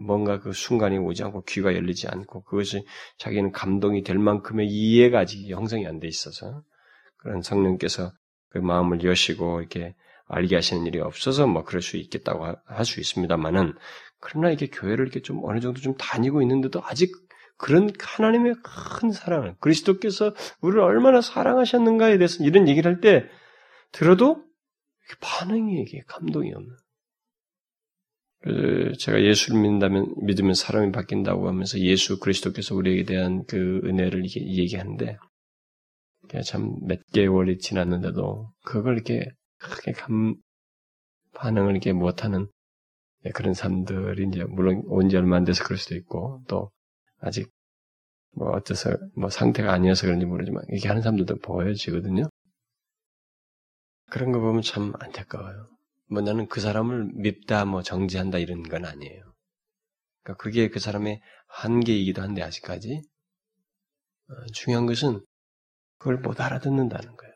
뭔가 0.00 0.40
그 0.40 0.52
순간이 0.52 0.98
오지 0.98 1.22
않고 1.24 1.44
귀가 1.44 1.74
열리지 1.74 2.08
않고 2.08 2.42
그것이 2.44 2.84
자기는 3.18 3.52
감동이 3.52 4.02
될 4.02 4.18
만큼의 4.18 4.66
이해가 4.68 5.20
아직 5.20 5.48
형성이 5.48 5.86
안 5.86 6.00
돼 6.00 6.08
있어서 6.08 6.62
그런 7.18 7.42
성령께서 7.42 8.12
그 8.50 8.58
마음을 8.58 9.02
여시고 9.04 9.60
이렇게 9.60 9.94
알게 10.26 10.56
하시는 10.56 10.84
일이 10.86 11.00
없어서 11.00 11.46
뭐 11.46 11.64
그럴 11.64 11.80
수 11.82 11.96
있겠다고 11.96 12.44
할 12.66 12.84
수 12.84 13.00
있습니다만은 13.00 13.74
그러나 14.20 14.50
이게 14.50 14.66
교회를 14.66 15.06
이렇게 15.06 15.22
좀 15.22 15.40
어느 15.44 15.60
정도 15.60 15.80
좀 15.80 15.96
다니고 15.96 16.42
있는데도 16.42 16.82
아직 16.84 17.12
그런 17.56 17.90
하나님의 17.98 18.56
큰 18.62 19.10
사랑을 19.10 19.54
그리스도께서 19.60 20.34
우리를 20.60 20.80
얼마나 20.82 21.20
사랑하셨는가에 21.20 22.18
대해서 22.18 22.44
이런 22.44 22.68
얘기를 22.68 22.90
할 22.92 23.00
때 23.00 23.26
들어도 23.92 24.44
반응이 25.20 25.80
이게 25.82 26.02
감동이 26.06 26.52
없는. 26.54 26.76
제가 28.98 29.22
예수를 29.22 29.60
믿는다면 29.60 30.14
믿으면 30.24 30.54
사람이 30.54 30.92
바뀐다고 30.92 31.48
하면서 31.48 31.78
예수 31.80 32.18
그리스도께서 32.20 32.74
우리에게 32.74 33.04
대한 33.04 33.44
그 33.46 33.80
은혜를 33.84 34.24
얘기하는데 34.24 35.16
참 36.44 36.78
몇 36.86 37.00
개월이 37.12 37.58
지났는데도 37.58 38.50
그걸 38.64 38.94
이렇게 38.94 39.30
크게 39.58 39.92
감 39.92 40.36
반응을 41.34 41.72
이렇게 41.72 41.92
못하는 41.92 42.48
네, 43.24 43.30
그런 43.32 43.54
사람들이 43.54 44.28
이제 44.28 44.44
물론 44.44 44.82
온 44.86 45.08
지 45.08 45.16
얼마 45.16 45.36
안 45.36 45.44
돼서 45.44 45.64
그럴 45.64 45.78
수도 45.78 45.96
있고 45.96 46.42
또 46.48 46.70
아직 47.20 47.50
뭐 48.32 48.50
어째서 48.52 48.96
뭐 49.16 49.30
상태가 49.30 49.72
아니어서 49.72 50.06
그런지 50.06 50.26
모르지만 50.26 50.64
이렇게 50.68 50.88
하는 50.88 51.02
사람들도 51.02 51.36
보여지거든요. 51.38 52.28
그런 54.10 54.32
거 54.32 54.40
보면 54.40 54.62
참 54.62 54.92
안타까워요. 54.98 55.68
뭐 56.10 56.22
나는 56.22 56.48
그 56.48 56.60
사람을 56.60 57.12
밉다 57.14 57.64
뭐 57.66 57.82
정지한다 57.82 58.38
이런 58.38 58.62
건 58.62 58.84
아니에요. 58.84 59.34
그러니까 60.22 60.42
그게 60.42 60.68
그 60.68 60.78
사람의 60.78 61.20
한계이기도 61.48 62.22
한데 62.22 62.42
아직까지 62.42 63.02
어, 64.28 64.34
중요한 64.52 64.86
것은 64.86 65.20
그걸 65.98 66.18
못 66.18 66.40
알아듣는다는 66.40 67.16
거예요. 67.16 67.34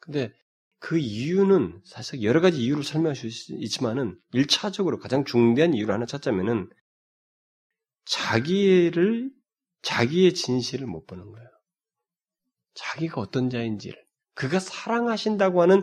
근데 0.00 0.32
그 0.78 0.98
이유는 0.98 1.80
사실 1.84 2.22
여러 2.22 2.40
가지 2.40 2.60
이유로 2.60 2.82
설명할 2.82 3.14
수 3.14 3.28
있지만은 3.28 4.18
1차적으로 4.34 5.00
가장 5.00 5.24
중대한 5.24 5.74
이유를 5.74 5.94
하나 5.94 6.06
찾자면은 6.06 6.68
자기를 8.04 9.30
자기의 9.82 10.34
진실을 10.34 10.86
못 10.86 11.06
보는 11.06 11.30
거예요. 11.30 11.48
자기가 12.74 13.20
어떤 13.20 13.48
자인지를 13.48 14.01
그가 14.34 14.58
사랑하신다고 14.58 15.62
하는 15.62 15.82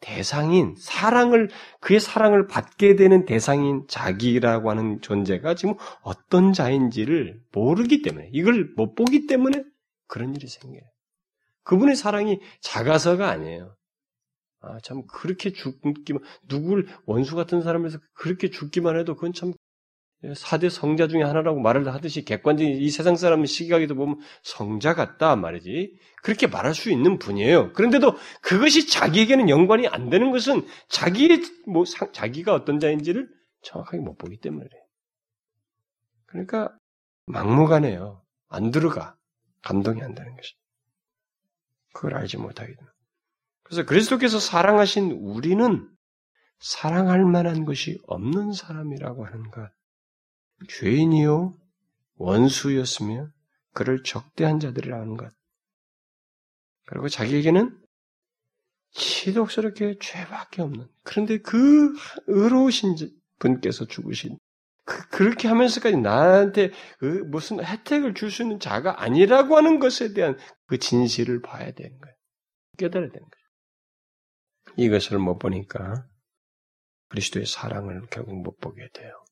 대상인 0.00 0.74
사랑을 0.78 1.48
그의 1.80 2.00
사랑을 2.00 2.48
받게 2.48 2.96
되는 2.96 3.24
대상인 3.24 3.86
자기라고 3.88 4.68
하는 4.68 5.00
존재가 5.00 5.54
지금 5.54 5.74
어떤 6.02 6.52
자인지를 6.52 7.40
모르기 7.52 8.02
때문에 8.02 8.30
이걸 8.32 8.72
못 8.76 8.94
보기 8.94 9.26
때문에 9.26 9.62
그런 10.08 10.34
일이 10.34 10.48
생겨요. 10.48 10.82
그분의 11.62 11.94
사랑이 11.94 12.40
작아서가 12.60 13.30
아니에요. 13.30 13.76
아, 14.60 14.78
참, 14.80 15.06
그렇게 15.06 15.52
죽기만, 15.52 16.22
누굴 16.48 16.86
원수 17.04 17.34
같은 17.34 17.62
사람에서 17.62 17.98
그렇게 18.14 18.50
죽기만 18.50 18.98
해도 18.98 19.14
그건 19.14 19.32
참, 19.32 19.52
4대 20.22 20.70
성자 20.70 21.08
중에 21.08 21.22
하나라고 21.22 21.60
말을 21.60 21.92
하듯이 21.92 22.24
객관적인 22.24 22.76
이 22.76 22.90
세상 22.90 23.16
사람의 23.16 23.46
시각에도 23.48 23.96
보면 23.96 24.20
성자 24.42 24.94
같다 24.94 25.34
말이지. 25.34 25.96
그렇게 26.22 26.46
말할 26.46 26.74
수 26.74 26.90
있는 26.90 27.18
분이에요. 27.18 27.72
그런데도 27.72 28.16
그것이 28.40 28.86
자기에게는 28.88 29.48
연관이 29.48 29.88
안 29.88 30.10
되는 30.10 30.30
것은 30.30 30.64
자기의, 30.88 31.42
뭐, 31.66 31.84
자기가 31.84 32.54
어떤 32.54 32.78
자인지를 32.78 33.28
정확하게 33.62 33.98
못 33.98 34.16
보기 34.16 34.38
때문에 34.38 34.64
그래요. 34.64 34.82
그러니까, 36.26 36.76
막무가내요. 37.26 38.22
안 38.48 38.70
들어가. 38.70 39.16
감동이 39.62 40.02
안 40.02 40.14
되는 40.14 40.34
것이. 40.36 40.54
그걸 41.92 42.14
알지 42.14 42.36
못하게 42.36 42.74
됩니다. 42.74 42.94
그래서 43.64 43.84
그리스도께서 43.84 44.38
사랑하신 44.38 45.12
우리는 45.12 45.88
사랑할 46.58 47.24
만한 47.24 47.64
것이 47.64 47.98
없는 48.06 48.52
사람이라고 48.52 49.26
하는 49.26 49.50
것. 49.50 49.70
죄인이요, 50.68 51.56
원수였으며, 52.16 53.28
그를 53.74 54.02
적대한 54.02 54.60
자들이라는 54.60 55.16
것. 55.16 55.32
그리고 56.86 57.08
자기에게는 57.08 57.78
지독스럽게 58.92 59.98
죄밖에 60.00 60.62
없는. 60.62 60.86
그런데 61.02 61.38
그 61.38 61.94
의로우신 62.26 62.96
분께서 63.38 63.86
죽으신 63.86 64.38
그, 64.84 65.08
그렇게 65.08 65.48
하면서까지 65.48 65.96
나한테 65.96 66.72
그 66.98 67.06
무슨 67.26 67.64
혜택을 67.64 68.14
줄 68.14 68.30
수 68.30 68.42
있는 68.42 68.58
자가 68.60 69.02
아니라고 69.02 69.56
하는 69.56 69.78
것에 69.78 70.12
대한 70.12 70.36
그 70.66 70.78
진실을 70.78 71.40
봐야 71.40 71.72
되는 71.72 71.98
거예요. 71.98 72.16
깨달아야 72.78 73.08
되는 73.10 73.26
거예요. 73.28 73.42
이것을 74.76 75.18
못 75.18 75.38
보니까 75.38 76.06
그리스도의 77.08 77.46
사랑을 77.46 78.02
결국 78.10 78.42
못 78.42 78.58
보게 78.58 78.88
돼요. 78.92 79.24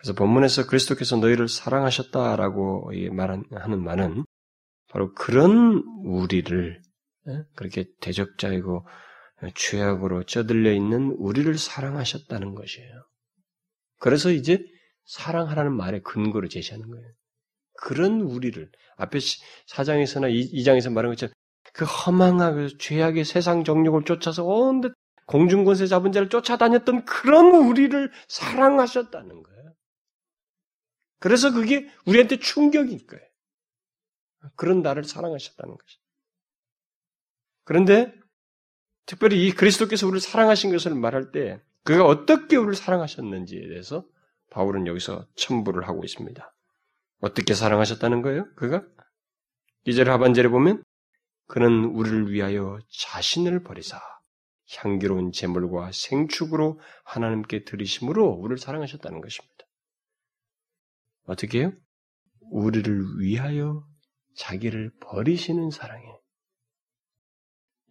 그래서 0.00 0.14
본문에서 0.14 0.66
그리스도께서 0.66 1.16
너희를 1.16 1.46
사랑하셨다라고 1.46 2.90
말하는 3.12 3.84
말은 3.84 4.24
바로 4.88 5.12
그런 5.14 5.82
우리를 6.04 6.80
예? 7.28 7.42
그렇게 7.54 7.84
대적자이고 8.00 8.86
죄악으로 9.54 10.24
쪄들려 10.24 10.72
있는 10.72 11.14
우리를 11.18 11.56
사랑하셨다는 11.56 12.54
것이에요. 12.54 13.04
그래서 13.98 14.30
이제 14.30 14.64
사랑하라는 15.04 15.76
말의 15.76 16.02
근거를 16.02 16.48
제시하는 16.48 16.90
거예요. 16.90 17.06
그런 17.74 18.22
우리를 18.22 18.70
앞에 18.96 19.18
사장에서나 19.66 20.28
이장에서 20.28 20.90
말한 20.90 21.12
것처럼 21.12 21.32
그 21.74 21.84
허망하고 21.84 22.78
죄악의 22.78 23.24
세상 23.26 23.64
정욕을 23.64 24.04
쫓아서 24.04 24.44
온데 24.44 24.88
공중권세 25.26 25.86
잡은 25.86 26.10
자를 26.10 26.28
쫓아다녔던 26.28 27.04
그런 27.04 27.54
우리를 27.54 28.10
사랑하셨다는 28.28 29.42
거예요. 29.42 29.49
그래서 31.20 31.52
그게 31.52 31.88
우리한테 32.06 32.38
충격일 32.38 33.06
거예요. 33.06 33.24
그런 34.56 34.82
나를 34.82 35.04
사랑하셨다는 35.04 35.76
것이. 35.76 35.98
그런데 37.64 38.12
특별히 39.06 39.46
이 39.46 39.52
그리스도께서 39.52 40.06
우리를 40.06 40.20
사랑하신 40.20 40.72
것을 40.72 40.94
말할 40.94 41.30
때 41.30 41.62
그가 41.84 42.04
어떻게 42.04 42.56
우리를 42.56 42.74
사랑하셨는지에 42.74 43.68
대해서 43.68 44.04
바울은 44.50 44.86
여기서 44.86 45.26
첨부를 45.36 45.86
하고 45.86 46.02
있습니다. 46.04 46.54
어떻게 47.20 47.54
사랑하셨다는 47.54 48.22
거예요? 48.22 48.52
그가? 48.54 48.82
이절 49.84 50.10
하반절에 50.10 50.48
보면 50.48 50.82
그는 51.46 51.84
우리를 51.84 52.32
위하여 52.32 52.78
자신을 52.88 53.62
버리사 53.62 54.00
향기로운 54.76 55.32
제물과 55.32 55.90
생축으로 55.92 56.80
하나님께 57.04 57.64
드리심으로 57.64 58.26
우리를 58.26 58.58
사랑하셨다는 58.58 59.20
것입니다. 59.20 59.64
어떻게 61.30 61.60
해요? 61.60 61.72
우리를 62.50 63.20
위하여 63.20 63.84
자기를 64.36 64.90
버리시는 65.00 65.70
사랑이에요. 65.70 66.20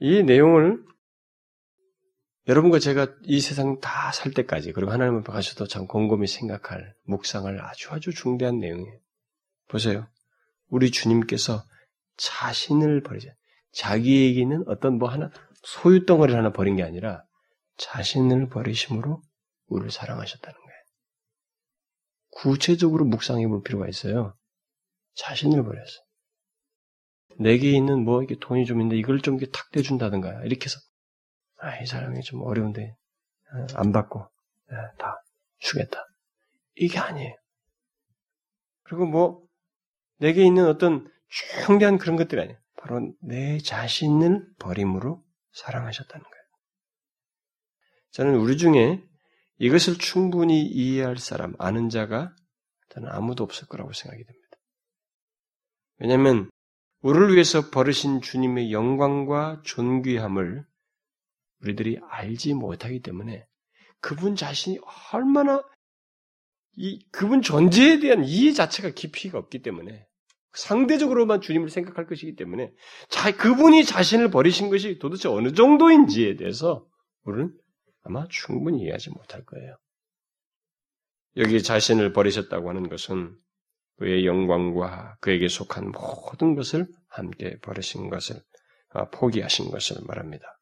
이 0.02 0.24
내용을 0.24 0.84
여러분과 2.48 2.80
제가 2.80 3.08
이 3.24 3.40
세상 3.40 3.80
다 3.80 4.12
살 4.12 4.34
때까지 4.34 4.74
그리고 4.74 4.92
하나님 4.92 5.18
앞에 5.18 5.32
가셔도 5.32 5.68
참 5.68 5.88
곰곰이 5.88 6.28
생각할 6.28 6.94
묵상할 7.06 7.62
아주 7.62 7.92
아주 7.92 8.12
중대한 8.12 8.60
내용이에요. 8.60 9.00
보세요. 9.68 10.08
우리 10.68 10.92
주님께서 10.92 11.64
자신을 12.18 13.04
버리자. 13.04 13.30
자기에게는 13.74 14.64
어떤 14.68 14.98
뭐 14.98 15.10
하나 15.10 15.30
소유 15.64 16.06
덩어리 16.06 16.34
하나 16.34 16.52
버린 16.52 16.76
게 16.76 16.84
아니라 16.84 17.24
자신을 17.78 18.50
버리심으로 18.50 19.22
우리를 19.68 19.92
사랑하셨다는 19.92 20.60
거예요. 20.60 20.68
구체적으로 22.42 23.06
묵상해 23.06 23.48
볼 23.48 23.62
필요가 23.64 23.88
있어요. 23.88 24.36
자신을 25.16 25.64
버렸어. 25.64 26.02
내게 27.38 27.72
있는 27.72 28.04
뭐 28.04 28.24
이게 28.24 28.36
돈이 28.40 28.66
좀 28.66 28.80
있는데 28.80 28.98
이걸 28.98 29.22
좀 29.22 29.36
이렇게 29.36 29.52
탁 29.52 29.70
떼준다든가 29.72 30.44
이렇게 30.46 30.66
해서 30.66 30.80
아, 31.58 31.78
이 31.80 31.86
사람이 31.86 32.22
좀 32.22 32.42
어려운데 32.42 32.96
어, 33.54 33.68
안 33.76 33.92
받고 33.92 34.26
네, 34.70 34.76
다 34.98 35.22
주겠다. 35.60 36.06
이게 36.76 37.00
아니에요. 37.00 37.36
그리고 38.84 39.06
뭐 39.06 39.44
내게 40.18 40.46
있는 40.46 40.66
어떤 40.66 41.10
중대한 41.28 41.98
그런 41.98 42.16
것들이 42.16 42.42
아니에요. 42.42 42.58
바로 42.78 43.14
내 43.22 43.58
자신을 43.58 44.46
버림으로 44.60 45.22
사랑하셨다는 45.52 46.24
거예요. 46.24 46.44
저는 48.12 48.36
우리 48.36 48.58
중에 48.58 49.04
이것을 49.60 49.97
충분히 49.97 50.66
이해할 50.66 51.18
사람, 51.18 51.53
아는 51.60 51.89
자가 51.89 52.34
저는 52.89 53.10
아무도 53.10 53.43
없을 53.43 53.68
거라고 53.68 53.93
생각이 53.93 54.24
됩니다. 54.24 54.49
왜냐하면 55.97 56.49
우리를 57.01 57.34
위해서 57.34 57.70
버르신 57.70 58.22
주님의 58.22 58.72
영광과 58.72 59.62
존귀함을 59.64 60.66
우리들이 61.62 61.99
알지 62.10 62.53
못하기 62.53 63.01
때문에 63.01 63.45
그분 63.99 64.36
자신이 64.36 64.80
얼마나 65.12 65.62
이 66.76 67.05
그분 67.12 67.41
존재에 67.41 67.99
대한 67.99 68.24
이해 68.24 68.53
자체가 68.53 68.91
깊이가 68.91 69.38
없기 69.38 69.62
때문에 69.62 70.05
상대적으로만 70.53 71.41
주님을 71.41 71.70
생각할 71.70 72.07
것이기 72.07 72.36
때문에 72.36 72.72
자, 73.10 73.36
그분이 73.36 73.84
자신을 73.84 74.32
버리신 74.32 74.70
것이 74.70 74.99
도대체 74.99 75.28
어느 75.28 75.53
정도인지에 75.53 76.38
대해서 76.38 76.88
우리는 77.24 77.53
아마 78.04 78.28
충분히 78.30 78.84
이해하지 78.84 79.12
못할 79.12 79.43
거예요. 79.45 79.78
여기 81.38 81.62
자신을 81.62 82.14
버리셨다고 82.14 82.70
하는 82.70 82.89
것은 82.89 83.38
그의 83.97 84.26
영광과 84.26 85.18
그에게 85.20 85.47
속한 85.47 85.91
모든 85.91 86.56
것을 86.56 86.88
함께 87.08 87.60
버리신 87.60 88.10
것을 88.10 88.41
아, 88.91 89.10
포기하신 89.10 89.70
것을 89.72 89.97
말합니다. 90.06 90.60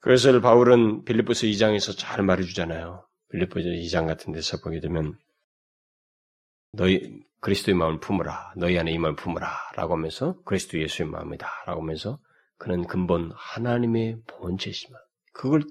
그것을 0.00 0.40
바울은 0.40 1.04
빌립보서 1.04 1.46
2장에서 1.46 1.98
잘 1.98 2.22
말해주잖아요. 2.22 3.06
빌립보서 3.30 3.68
2장 3.68 4.06
같은 4.06 4.32
데서 4.32 4.58
보게 4.62 4.80
되면 4.80 5.18
너희 6.72 7.20
그리스도의 7.40 7.76
마음을 7.76 8.00
품으라. 8.00 8.54
너희 8.56 8.78
안에 8.78 8.92
이 8.92 8.98
마음을 8.98 9.16
품으라. 9.16 9.48
라고 9.74 9.94
하면서 9.94 10.40
그리스도 10.44 10.80
예수의 10.80 11.08
마음이다. 11.08 11.64
라고 11.66 11.82
하면서 11.82 12.18
그는 12.56 12.86
근본 12.86 13.32
하나님의 13.34 14.22
본체시마. 14.26 14.96
그걸 15.38 15.62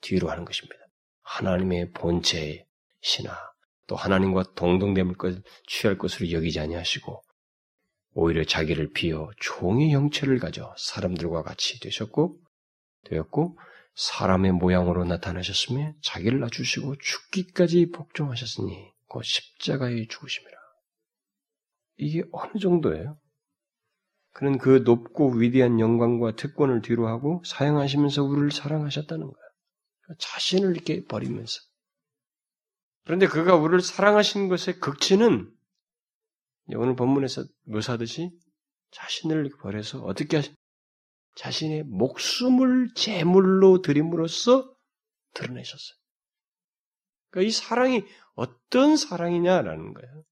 뒤로 0.00 0.30
하는 0.30 0.46
것입니다. 0.46 0.76
하나님의 1.22 1.92
본체시나 1.92 3.38
또 3.86 3.94
하나님과 3.94 4.54
동등됨을 4.54 5.16
것, 5.16 5.42
취할 5.66 5.98
것으로 5.98 6.30
여기지 6.30 6.60
아니하시고 6.60 7.22
오히려 8.14 8.42
자기를 8.42 8.92
비어 8.92 9.30
종의 9.38 9.92
형체를 9.92 10.38
가져 10.38 10.74
사람들과 10.78 11.42
같이 11.42 11.78
되셨고 11.78 12.40
되었고 13.04 13.58
사람의 13.96 14.52
모양으로 14.52 15.04
나타나셨으며 15.04 15.92
자기를 16.02 16.40
낮추시고 16.40 16.96
죽기까지 16.96 17.90
복종하셨으니 17.90 18.92
곧 19.08 19.22
십자가에 19.22 20.06
죽으심이라. 20.08 20.56
이게 21.98 22.22
어느 22.32 22.58
정도예요? 22.58 23.18
그는 24.32 24.58
그 24.58 24.82
높고 24.84 25.32
위대한 25.32 25.80
영광과 25.80 26.36
특권을 26.36 26.82
뒤로하고 26.82 27.42
사용하시면서 27.44 28.22
우리를 28.22 28.52
사랑하셨다는 28.52 29.26
거야. 29.26 30.16
자신을 30.18 30.72
이렇게 30.72 31.04
버리면서. 31.04 31.60
그런데 33.04 33.26
그가 33.26 33.56
우리를 33.56 33.80
사랑하신 33.80 34.48
것의 34.48 34.78
극치는 34.80 35.52
오늘 36.76 36.96
본문에서 36.96 37.44
묘사하듯이 37.64 38.30
자신을 38.92 39.46
이렇게 39.46 39.60
버려서 39.60 40.00
어떻게 40.02 40.36
하시, 40.36 40.54
자신의 41.36 41.84
목숨을 41.84 42.94
제물로 42.94 43.82
드림으로써 43.82 44.72
드러내셨어요. 45.34 45.96
그러니까 47.30 47.48
이 47.48 47.52
사랑이 47.52 48.04
어떤 48.34 48.96
사랑이냐라는 48.96 49.94
거예요. 49.94 50.24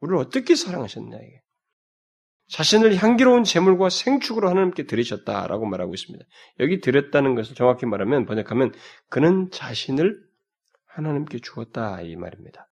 우리를 0.00 0.18
어떻게 0.18 0.54
사랑하셨냐 0.54 1.16
이게. 1.16 1.42
자신을 2.48 2.96
향기로운 2.96 3.44
제물과 3.44 3.90
생축으로 3.90 4.48
하나님께 4.48 4.84
드리셨다라고 4.84 5.66
말하고 5.66 5.94
있습니다. 5.94 6.24
여기 6.60 6.80
드렸다는 6.80 7.34
것을 7.34 7.56
정확히 7.56 7.86
말하면 7.86 8.24
번역하면 8.24 8.72
그는 9.08 9.50
자신을 9.50 10.20
하나님께 10.86 11.40
주었다 11.40 12.00
이 12.02 12.16
말입니다. 12.16 12.70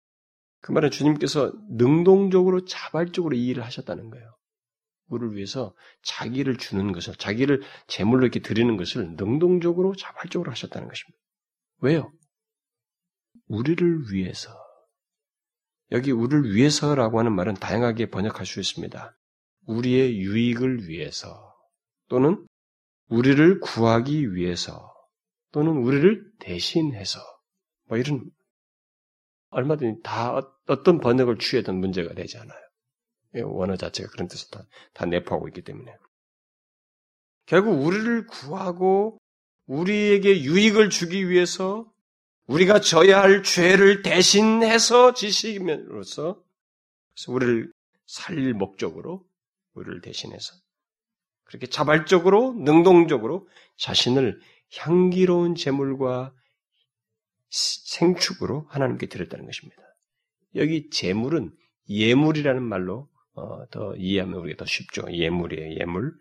그 0.61 0.71
말은 0.71 0.89
주님께서 0.91 1.53
능동적으로 1.69 2.65
자발적으로 2.65 3.35
이 3.35 3.47
일을 3.47 3.63
하셨다는 3.63 4.09
거예요. 4.09 4.35
우리를 5.07 5.35
위해서 5.35 5.73
자기를 6.03 6.57
주는 6.57 6.91
것을 6.91 7.15
자기를 7.15 7.61
제물로 7.87 8.23
이렇게 8.23 8.41
드리는 8.41 8.75
것을 8.75 9.15
능동적으로 9.15 9.95
자발적으로 9.95 10.51
하셨다는 10.51 10.87
것입니다. 10.87 11.17
왜요? 11.79 12.11
우리를 13.47 14.11
위해서. 14.11 14.51
여기 15.91 16.11
우리를 16.11 16.53
위해서라고 16.53 17.19
하는 17.19 17.33
말은 17.33 17.53
다양하게 17.55 18.09
번역할 18.09 18.45
수 18.45 18.59
있습니다. 18.59 19.16
우리의 19.67 20.17
유익을 20.17 20.87
위해서 20.87 21.55
또는 22.09 22.45
우리를 23.09 23.59
구하기 23.59 24.33
위해서 24.33 24.93
또는 25.51 25.77
우리를 25.77 26.31
대신해서 26.39 27.19
뭐 27.85 27.97
이런 27.97 28.29
얼마든지 29.49 30.01
다 30.03 30.35
어떤 30.67 30.99
번역을 30.99 31.37
취해도 31.37 31.71
문제가 31.73 32.13
되지 32.13 32.37
않아요. 32.37 32.59
원어 33.45 33.75
자체가 33.77 34.09
그런 34.09 34.27
뜻을 34.27 34.49
다, 34.51 34.65
다 34.93 35.05
내포하고 35.05 35.47
있기 35.49 35.61
때문에. 35.61 35.95
결국 37.45 37.81
우리를 37.81 38.25
구하고 38.27 39.17
우리에게 39.67 40.43
유익을 40.43 40.89
주기 40.89 41.29
위해서 41.29 41.89
우리가 42.47 42.79
져야 42.79 43.21
할 43.21 43.43
죄를 43.43 44.01
대신해서 44.01 45.13
지식임으로써 45.13 46.41
우리를 47.27 47.71
살릴 48.05 48.53
목적으로 48.53 49.25
우리를 49.77 50.01
대신해서 50.01 50.53
그렇게 51.43 51.67
자발적으로 51.67 52.53
능동적으로 52.53 53.47
자신을 53.77 54.39
향기로운 54.77 55.55
제물과 55.55 56.33
생축으로 57.49 58.65
하나님께 58.69 59.07
드렸다는 59.07 59.45
것입니다. 59.45 59.81
여기 60.55 60.89
제물은 60.89 61.55
예물이라는 61.89 62.61
말로 62.61 63.09
어, 63.33 63.65
더 63.69 63.95
이해하면 63.95 64.39
우리가 64.39 64.57
더 64.57 64.65
쉽죠. 64.65 65.03
예물이에요, 65.09 65.79
예물. 65.79 66.13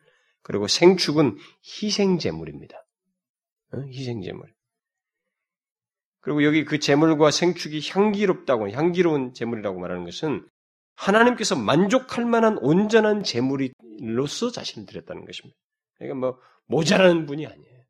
그리고 0.42 0.68
생축은 0.68 1.38
희생 1.64 2.18
제물입니다. 2.18 2.76
어? 3.72 3.80
희생 3.88 4.22
제물. 4.22 4.54
그리고 6.20 6.44
여기 6.44 6.64
그 6.64 6.78
제물과 6.78 7.30
생축이 7.30 7.88
향기롭다고 7.88 8.70
향기로운 8.70 9.32
제물이라고 9.32 9.80
말하는 9.80 10.04
것은 10.04 10.46
하나님께서 10.96 11.56
만족할 11.56 12.24
만한 12.24 12.58
온전한 12.58 13.22
제물로서 13.22 14.50
자신을 14.50 14.86
드렸다는 14.86 15.24
것입니다. 15.24 15.56
그러니까 15.98 16.18
뭐 16.18 16.40
모자라는 16.66 17.26
분이 17.26 17.46
아니에요. 17.46 17.84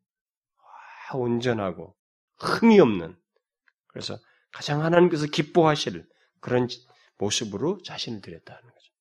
와, 1.11 1.19
온전하고 1.19 1.95
흠이 2.39 2.79
없는 2.79 3.17
그래서 3.87 4.17
가장 4.51 4.83
하나님께서 4.83 5.25
기뻐하실 5.27 6.05
그런 6.39 6.67
모습으로 7.17 7.81
자신을 7.83 8.21
드렸다는 8.21 8.61
거죠. 8.61 8.91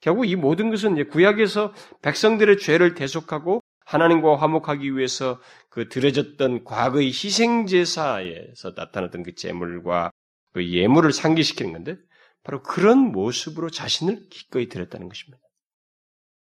결국 0.00 0.26
이 0.26 0.36
모든 0.36 0.70
것은 0.70 0.94
이제 0.94 1.04
구약에서 1.04 1.72
백성들의 2.02 2.58
죄를 2.58 2.94
대속하고 2.94 3.60
하나님과 3.84 4.36
화목하기 4.36 4.96
위해서 4.96 5.40
그 5.68 5.88
드려졌던 5.88 6.64
과거의 6.64 7.08
희생제사에서 7.08 8.72
나타났던 8.76 9.22
그 9.22 9.34
제물과 9.34 10.10
그 10.52 10.68
예물을 10.68 11.12
상기시키는 11.12 11.72
건데 11.72 11.96
바로 12.42 12.62
그런 12.62 12.98
모습으로 13.12 13.70
자신을 13.70 14.28
기꺼이 14.28 14.68
드렸다는 14.68 15.08
것입니다. 15.08 15.38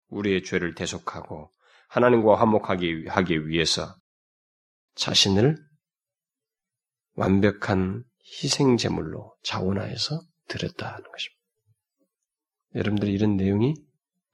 우리의 0.07 0.43
죄를 0.43 0.75
대속하고 0.75 1.51
하나님과 1.89 2.39
화목하기 2.39 3.07
하기 3.07 3.47
위해서 3.47 3.95
자신을 4.95 5.57
완벽한 7.15 8.03
희생 8.23 8.77
제물로 8.77 9.35
자원하여서 9.43 10.21
드렸다는 10.47 11.03
것입니다. 11.03 11.39
여러분들 12.75 13.09
이런 13.09 13.35
내용이 13.35 13.75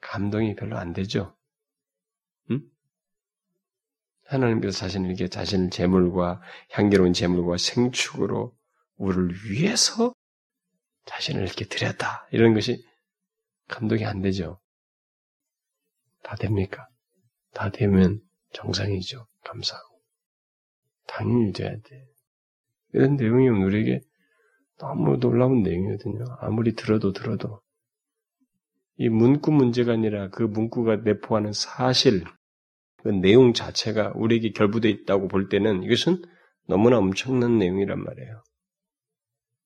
감동이 0.01 0.55
별로 0.55 0.77
안 0.77 0.93
되죠? 0.93 1.35
응? 2.51 2.61
하나님께서 4.25 4.77
자신에게 4.77 5.29
자신을 5.29 5.69
제물과 5.69 6.41
향기로운 6.71 7.13
제물과 7.13 7.57
생축으로 7.57 8.55
우리를 8.97 9.29
위해서 9.49 10.13
자신을 11.05 11.43
이렇게 11.43 11.65
드렸다. 11.65 12.27
이런 12.31 12.53
것이 12.53 12.83
감동이 13.67 14.05
안 14.05 14.21
되죠. 14.21 14.59
다 16.23 16.35
됩니까? 16.35 16.87
다 17.53 17.69
되면 17.69 18.21
정상이죠. 18.53 19.27
감사하고. 19.43 20.01
당연히 21.07 21.53
돼야 21.53 21.71
돼. 21.71 22.07
이런 22.93 23.15
내용이 23.15 23.49
우리에게 23.49 24.01
너무 24.77 25.17
놀라운 25.19 25.61
내용이거든요. 25.61 26.25
아무리 26.39 26.73
들어도 26.73 27.13
들어도. 27.13 27.61
이 28.97 29.09
문구 29.09 29.51
문제가 29.51 29.93
아니라 29.93 30.29
그 30.29 30.43
문구가 30.43 30.97
내포하는 30.97 31.53
사실, 31.53 32.23
그 32.97 33.09
내용 33.09 33.53
자체가 33.53 34.13
우리에게 34.15 34.51
결부되어 34.51 34.89
있다고 34.89 35.27
볼 35.27 35.49
때는 35.49 35.83
이것은 35.83 36.23
너무나 36.67 36.97
엄청난 36.97 37.57
내용이란 37.57 38.01
말이에요. 38.01 38.43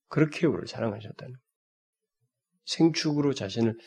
그렇게 0.10 0.48
우리를 0.48 0.68
사랑하셨다는 0.68 1.36
생축으로 2.66 3.34
자신을 3.34 3.78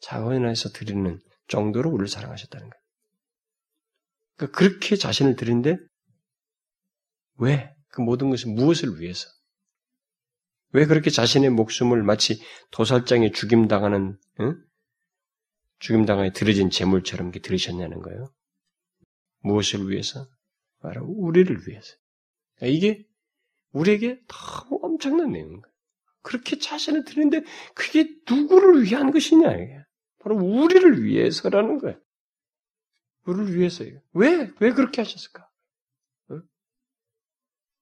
자원해서 0.00 0.70
드리는 0.70 1.20
정도로 1.48 1.90
우리를 1.90 2.08
사랑하셨다는 2.08 2.70
거예요. 2.70 2.82
그러니까 4.36 4.58
그렇게 4.58 4.96
자신을 4.96 5.36
드린데 5.36 5.76
왜? 7.38 7.74
그 7.88 8.00
모든 8.00 8.30
것은 8.30 8.54
무엇을 8.54 9.00
위해서? 9.00 9.28
왜 10.70 10.86
그렇게 10.86 11.10
자신의 11.10 11.50
목숨을 11.50 12.02
마치 12.02 12.42
도살장에 12.72 13.30
죽임당하는 13.30 14.18
응? 14.40 14.64
죽임당하에 15.78 16.32
들어진 16.32 16.70
재물처럼 16.70 17.30
들으셨냐는 17.30 18.00
거예요. 18.00 18.32
무엇을 19.40 19.88
위해서? 19.88 20.26
바로 20.80 21.04
우리를 21.06 21.68
위해서. 21.68 21.94
그러니까 22.56 22.76
이게 22.76 23.06
우리에게 23.74 24.20
너무 24.26 24.78
엄청난 24.82 25.32
내용인. 25.32 25.60
그렇게 26.22 26.58
자신을 26.58 27.04
드리는데 27.04 27.42
그게 27.74 28.08
누구를 28.28 28.84
위한 28.84 29.10
것이냐 29.10 29.52
이게. 29.52 29.84
바로 30.20 30.36
우리를 30.36 31.04
위해서라는 31.04 31.78
거예요. 31.78 32.00
우리를 33.26 33.56
위해서예요. 33.56 34.00
왜? 34.12 34.50
왜 34.60 34.72
그렇게 34.72 35.02
하셨을까? 35.02 35.46
응? 36.30 36.42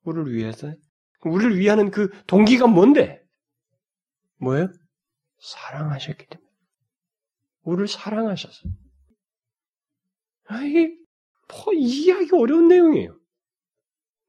우리를 0.02 0.34
위해서? 0.34 0.74
우리를 1.24 1.58
위하는 1.58 1.90
그 1.90 2.10
동기가 2.26 2.66
뭔데? 2.66 3.22
뭐예요? 4.40 4.72
사랑하셨기 5.38 6.26
때문에. 6.26 6.50
우리를 7.62 7.86
사랑하셔서. 7.86 8.68
아, 10.46 10.62
이게 10.62 10.96
뭐 11.48 11.72
이해하기 11.74 12.30
어려운 12.34 12.66
내용이에요. 12.66 13.20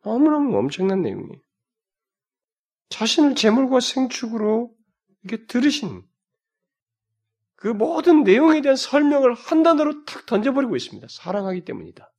너무너무 0.04 0.56
엄청난 0.58 1.02
내용이에요. 1.02 1.43
자신을 2.94 3.34
재물과 3.34 3.80
생축으로 3.80 4.72
이렇게 5.24 5.48
들으신 5.48 6.04
그 7.56 7.68
모든 7.68 8.24
내용에 8.24 8.62
대한 8.62 8.76
설명을 8.76 9.34
한 9.34 9.64
단어로 9.64 10.06
탁 10.06 10.28
던져버리고 10.28 10.76
있습니다. 10.76 11.08
사랑하기 11.10 11.66
때문이다. 11.66 12.14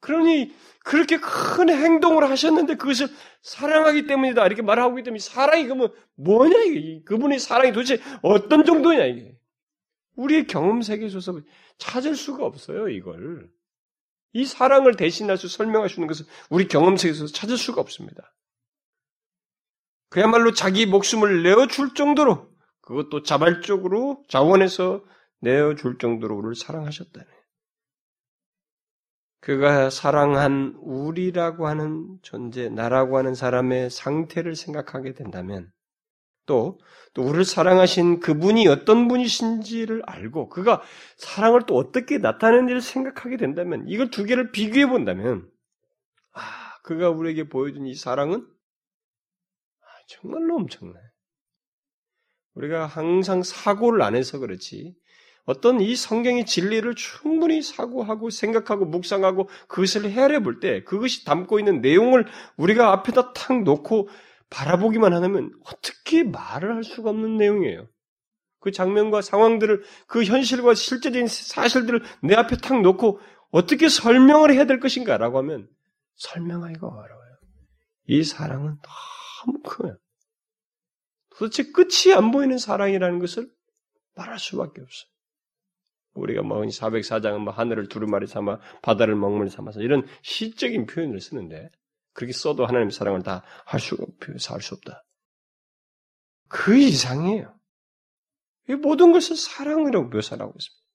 그러니 0.00 0.54
그렇게 0.84 1.18
큰 1.18 1.68
행동을 1.68 2.30
하셨는데 2.30 2.76
그것을 2.76 3.08
사랑하기 3.42 4.06
때문이다. 4.06 4.46
이렇게 4.46 4.62
말하고 4.62 4.98
있기 4.98 5.04
때문에 5.04 5.18
사랑이 5.18 5.64
그러면 5.64 5.92
뭐냐 6.14 6.58
이게. 6.62 7.02
그분의 7.04 7.38
사랑이 7.38 7.72
도대체 7.72 8.00
어떤 8.22 8.64
정도냐 8.64 9.04
이게. 9.04 9.36
우리의 10.14 10.46
경험 10.46 10.80
세계에서 10.80 11.20
찾을 11.76 12.14
수가 12.16 12.46
없어요, 12.46 12.88
이걸. 12.88 13.50
이 14.32 14.46
사랑을 14.46 14.96
대신할 14.96 15.36
수 15.36 15.48
설명하시는 15.48 16.08
것은 16.08 16.24
우리 16.48 16.68
경험 16.68 16.96
세계에서 16.96 17.26
찾을 17.26 17.58
수가 17.58 17.82
없습니다. 17.82 18.32
그야말로 20.16 20.54
자기 20.54 20.86
목숨을 20.86 21.42
내어줄 21.42 21.92
정도로 21.92 22.48
그것도 22.80 23.22
자발적으로 23.22 24.24
자원해서 24.30 25.04
내어줄 25.42 25.98
정도로 25.98 26.38
우리를 26.38 26.54
사랑하셨다네. 26.54 27.26
그가 29.40 29.90
사랑한 29.90 30.74
우리라고 30.80 31.68
하는 31.68 32.16
존재, 32.22 32.70
나라고 32.70 33.18
하는 33.18 33.34
사람의 33.34 33.90
상태를 33.90 34.56
생각하게 34.56 35.12
된다면 35.12 35.70
또, 36.46 36.80
또 37.12 37.20
우리를 37.20 37.44
사랑하신 37.44 38.20
그분이 38.20 38.68
어떤 38.68 39.08
분이신지를 39.08 40.02
알고 40.06 40.48
그가 40.48 40.80
사랑을 41.18 41.64
또 41.66 41.76
어떻게 41.76 42.16
나타내는지를 42.16 42.80
생각하게 42.80 43.36
된다면 43.36 43.84
이걸 43.86 44.10
두 44.10 44.24
개를 44.24 44.50
비교해 44.50 44.86
본다면 44.86 45.46
아, 46.32 46.40
그가 46.84 47.10
우리에게 47.10 47.50
보여준 47.50 47.84
이 47.84 47.94
사랑은 47.94 48.46
아, 48.46 48.55
정말로 50.06 50.56
엄청나요. 50.56 51.04
우리가 52.54 52.86
항상 52.86 53.42
사고를 53.42 54.02
안 54.02 54.16
해서 54.16 54.38
그렇지 54.38 54.94
어떤 55.44 55.80
이 55.80 55.94
성경의 55.94 56.46
진리를 56.46 56.92
충분히 56.96 57.62
사고하고 57.62 58.30
생각하고 58.30 58.84
묵상하고 58.86 59.48
그것을 59.68 60.10
헤아려 60.10 60.40
볼 60.40 60.58
때 60.58 60.82
그것이 60.82 61.24
담고 61.24 61.58
있는 61.58 61.80
내용을 61.80 62.26
우리가 62.56 62.92
앞에다 62.92 63.32
탁 63.32 63.62
놓고 63.62 64.08
바라보기만 64.50 65.12
하면 65.12 65.52
어떻게 65.66 66.24
말을 66.24 66.74
할 66.74 66.84
수가 66.84 67.10
없는 67.10 67.36
내용이에요. 67.36 67.88
그 68.58 68.72
장면과 68.72 69.22
상황들을 69.22 69.82
그 70.08 70.24
현실과 70.24 70.74
실제적인 70.74 71.28
사실들을 71.28 72.02
내 72.22 72.34
앞에 72.34 72.56
탁 72.56 72.80
놓고 72.80 73.20
어떻게 73.50 73.88
설명을 73.88 74.52
해야 74.52 74.64
될 74.64 74.80
것인가라고 74.80 75.38
하면 75.38 75.68
설명하기가 76.16 76.86
어려워요. 76.86 77.36
이 78.08 78.24
사랑은 78.24 78.78
너무 79.46 79.60
커요. 79.62 79.96
도대체 81.30 81.70
끝이 81.72 82.14
안 82.16 82.30
보이는 82.30 82.58
사랑이라는 82.58 83.18
것을 83.18 83.50
말할 84.14 84.38
수밖에 84.38 84.82
없어요. 84.82 85.10
우리가 86.14 86.42
뭐 86.42 86.62
404장은 86.62 87.38
뭐 87.40 87.52
하늘을 87.52 87.88
두루마리 87.88 88.26
삼아 88.26 88.58
바다를 88.82 89.16
먹물 89.16 89.50
삼아서 89.50 89.80
이런 89.82 90.06
시적인 90.22 90.86
표현을 90.86 91.20
쓰는데 91.20 91.70
그렇게 92.14 92.32
써도 92.32 92.66
하나님 92.66 92.90
사랑을 92.90 93.22
다 93.22 93.44
할 93.66 93.80
수가 93.80 94.04
할수 94.48 94.74
없다. 94.74 95.04
그 96.48 96.76
이상이에요. 96.76 97.54
이 98.70 98.74
모든 98.74 99.12
것을 99.12 99.36
사랑이라고 99.36 100.08
묘사하고 100.08 100.54
있습니다. 100.56 100.86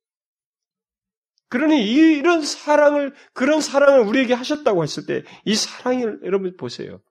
그러니 1.50 1.84
이런 1.86 2.42
사랑을 2.44 3.14
그런 3.34 3.62
사랑을 3.62 4.02
우리에게 4.08 4.34
하셨다고 4.34 4.84
했을 4.84 5.06
때 5.06 5.24
이 5.46 5.54
사랑을 5.56 6.22
여러분 6.24 6.56
보세요. 6.58 7.02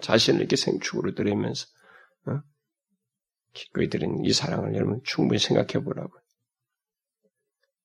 자신을 0.00 0.40
이렇게 0.40 0.56
생축으로 0.56 1.14
드리면서 1.14 1.66
어? 2.26 2.42
기꺼이 3.52 3.88
드린 3.88 4.24
이 4.24 4.32
사랑을 4.32 4.74
여러분 4.74 5.00
충분히 5.04 5.38
생각해 5.38 5.84
보라고요. 5.84 6.20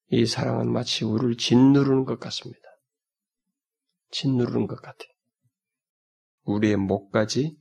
이 0.09 0.25
사랑은 0.25 0.71
마치 0.71 1.05
우리를 1.05 1.37
짓누르는 1.37 2.05
것 2.05 2.19
같습니다. 2.19 2.61
짓누르는 4.11 4.67
것 4.67 4.81
같아요. 4.81 5.09
우리의 6.43 6.75
목까지 6.75 7.57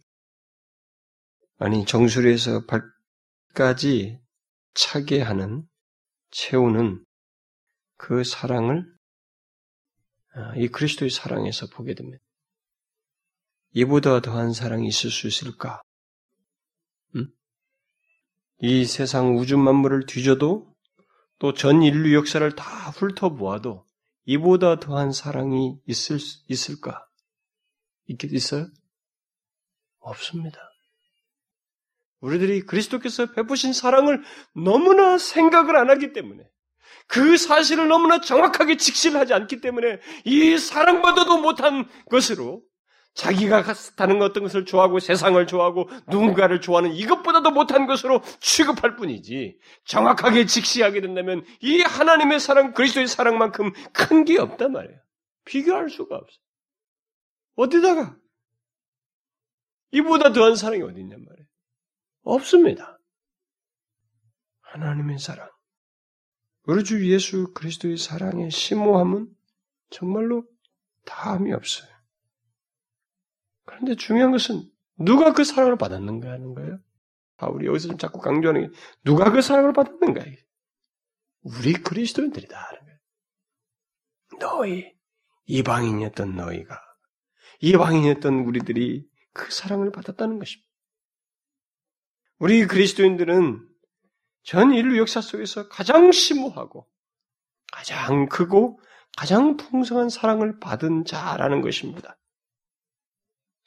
아니 1.58 1.86
정수리에서 1.86 2.66
발까지 2.66 4.20
차게 4.74 5.22
하는 5.22 5.62
채우는 6.30 7.04
그 7.96 8.24
사랑을 8.24 8.84
아, 10.34 10.54
이 10.56 10.68
그리스도의 10.68 11.10
사랑에서 11.10 11.68
보게 11.68 11.94
됩니다. 11.94 12.24
이보다 13.72 14.20
더한 14.20 14.52
사랑이 14.52 14.86
있을 14.88 15.10
수 15.10 15.26
있을까? 15.26 15.80
음? 17.16 17.28
이 18.60 18.84
세상 18.84 19.36
우주 19.36 19.56
만물을 19.56 20.06
뒤져도 20.06 20.72
또 21.38 21.54
전 21.54 21.82
인류 21.82 22.14
역사를 22.14 22.54
다 22.54 22.90
훑어보아도 22.90 23.84
이보다 24.26 24.78
더한 24.78 25.12
사랑이 25.12 25.76
있을 25.86 26.18
있을까? 26.48 27.04
있겠 28.06 28.32
있어요? 28.32 28.68
없습니다. 29.98 30.58
우리들이 32.20 32.60
그리스도께서 32.62 33.32
베푸신 33.32 33.72
사랑을 33.72 34.22
너무나 34.54 35.18
생각을 35.18 35.76
안 35.76 35.90
하기 35.90 36.12
때문에 36.12 36.48
그 37.08 37.36
사실을 37.36 37.88
너무나 37.88 38.20
정확하게 38.20 38.76
직시하지 38.76 39.34
않기 39.34 39.60
때문에 39.60 39.98
이 40.24 40.56
사랑받아도 40.56 41.38
못한 41.38 41.88
것으로 42.08 42.62
자기가 43.14 43.62
다는 43.96 44.22
어떤 44.22 44.42
것을 44.44 44.64
좋아하고 44.64 44.98
세상을 44.98 45.46
좋아하고 45.46 45.88
누군가를 46.08 46.60
좋아하는 46.60 46.92
이것보다도 46.94 47.50
못한 47.50 47.86
것으로 47.86 48.22
취급할 48.40 48.96
뿐이지 48.96 49.58
정확하게 49.84 50.46
직시하게 50.46 51.00
된다면 51.02 51.44
이 51.60 51.80
하나님의 51.82 52.40
사랑, 52.40 52.72
그리스도의 52.72 53.06
사랑만큼 53.08 53.72
큰 53.92 54.24
게 54.24 54.38
없단 54.38 54.72
말이에요. 54.72 54.98
비교할 55.44 55.90
수가 55.90 56.16
없어. 56.16 56.38
어디다가 57.56 58.16
이보다 59.90 60.32
더한 60.32 60.56
사랑이 60.56 60.82
어디 60.82 61.00
있냔 61.00 61.22
말이에요. 61.24 61.46
없습니다. 62.22 62.98
하나님의 64.60 65.18
사랑. 65.18 65.50
우리 66.64 66.82
주 66.84 67.06
예수 67.12 67.52
그리스도의 67.52 67.98
사랑의 67.98 68.50
심오함은 68.50 69.28
정말로 69.90 70.44
다함이 71.04 71.52
없어요. 71.52 71.91
그런데 73.72 73.96
중요한 73.96 74.30
것은 74.30 74.70
누가 74.98 75.32
그 75.32 75.44
사랑을 75.44 75.76
받았는가 75.76 76.30
하는 76.30 76.54
거예요. 76.54 76.78
바울이 77.36 77.66
여기서 77.66 77.88
좀 77.88 77.98
자꾸 77.98 78.20
강조하는 78.20 78.68
게 78.70 78.76
누가 79.04 79.32
그 79.32 79.42
사랑을 79.42 79.72
받았는가? 79.72 80.24
우리 81.42 81.72
그리스도인들이다 81.72 82.56
하는 82.56 82.80
거예요. 82.80 82.98
너희 84.38 84.92
이방인이었던 85.46 86.36
너희가 86.36 86.80
이방인이었던 87.60 88.34
우리들이 88.40 89.08
그 89.32 89.50
사랑을 89.50 89.90
받았다는 89.90 90.38
것입니다. 90.38 90.70
우리 92.38 92.66
그리스도인들은 92.66 93.68
전 94.44 94.72
인류 94.72 94.98
역사 94.98 95.20
속에서 95.20 95.68
가장 95.68 96.12
심오하고 96.12 96.88
가장 97.72 98.28
크고 98.28 98.80
가장 99.16 99.56
풍성한 99.56 100.10
사랑을 100.10 100.58
받은 100.58 101.04
자라는 101.04 101.60
것입니다. 101.60 102.18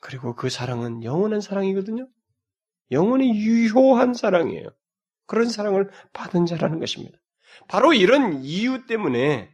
그리고 0.05 0.35
그 0.35 0.51
사랑은 0.51 1.03
영원한 1.03 1.41
사랑이거든요. 1.41 2.07
영원히 2.91 3.35
유효한 3.39 4.13
사랑이에요. 4.13 4.69
그런 5.25 5.49
사랑을 5.49 5.89
받은 6.13 6.45
자라는 6.45 6.79
것입니다. 6.79 7.17
바로 7.67 7.91
이런 7.91 8.43
이유 8.43 8.85
때문에, 8.85 9.51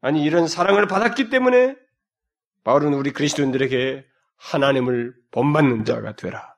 아니, 0.00 0.22
이런 0.22 0.46
사랑을 0.46 0.86
받았기 0.86 1.28
때문에, 1.28 1.74
바울은 2.62 2.94
우리 2.94 3.12
그리스도인들에게 3.12 4.06
하나님을 4.36 5.16
본받는 5.32 5.84
자가 5.84 6.14
되라. 6.14 6.54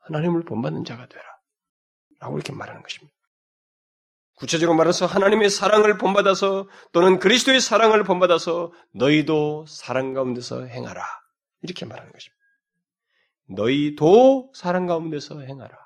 하나님을 0.00 0.44
본받는 0.44 0.84
자가 0.84 1.06
되라. 1.06 1.24
라고 2.20 2.36
이렇게 2.36 2.52
말하는 2.52 2.82
것입니다. 2.82 3.16
구체적으로 4.34 4.76
말해서 4.76 5.06
하나님의 5.06 5.48
사랑을 5.48 5.96
본받아서 5.96 6.68
또는 6.92 7.18
그리스도의 7.18 7.62
사랑을 7.62 8.04
본받아서 8.04 8.70
너희도 8.92 9.64
사랑 9.66 10.12
가운데서 10.12 10.66
행하라. 10.66 11.27
이렇게 11.62 11.86
말하는 11.86 12.12
것입니다. 12.12 12.38
너희도 13.48 14.52
사랑 14.54 14.86
가운데서 14.86 15.40
행하라. 15.40 15.76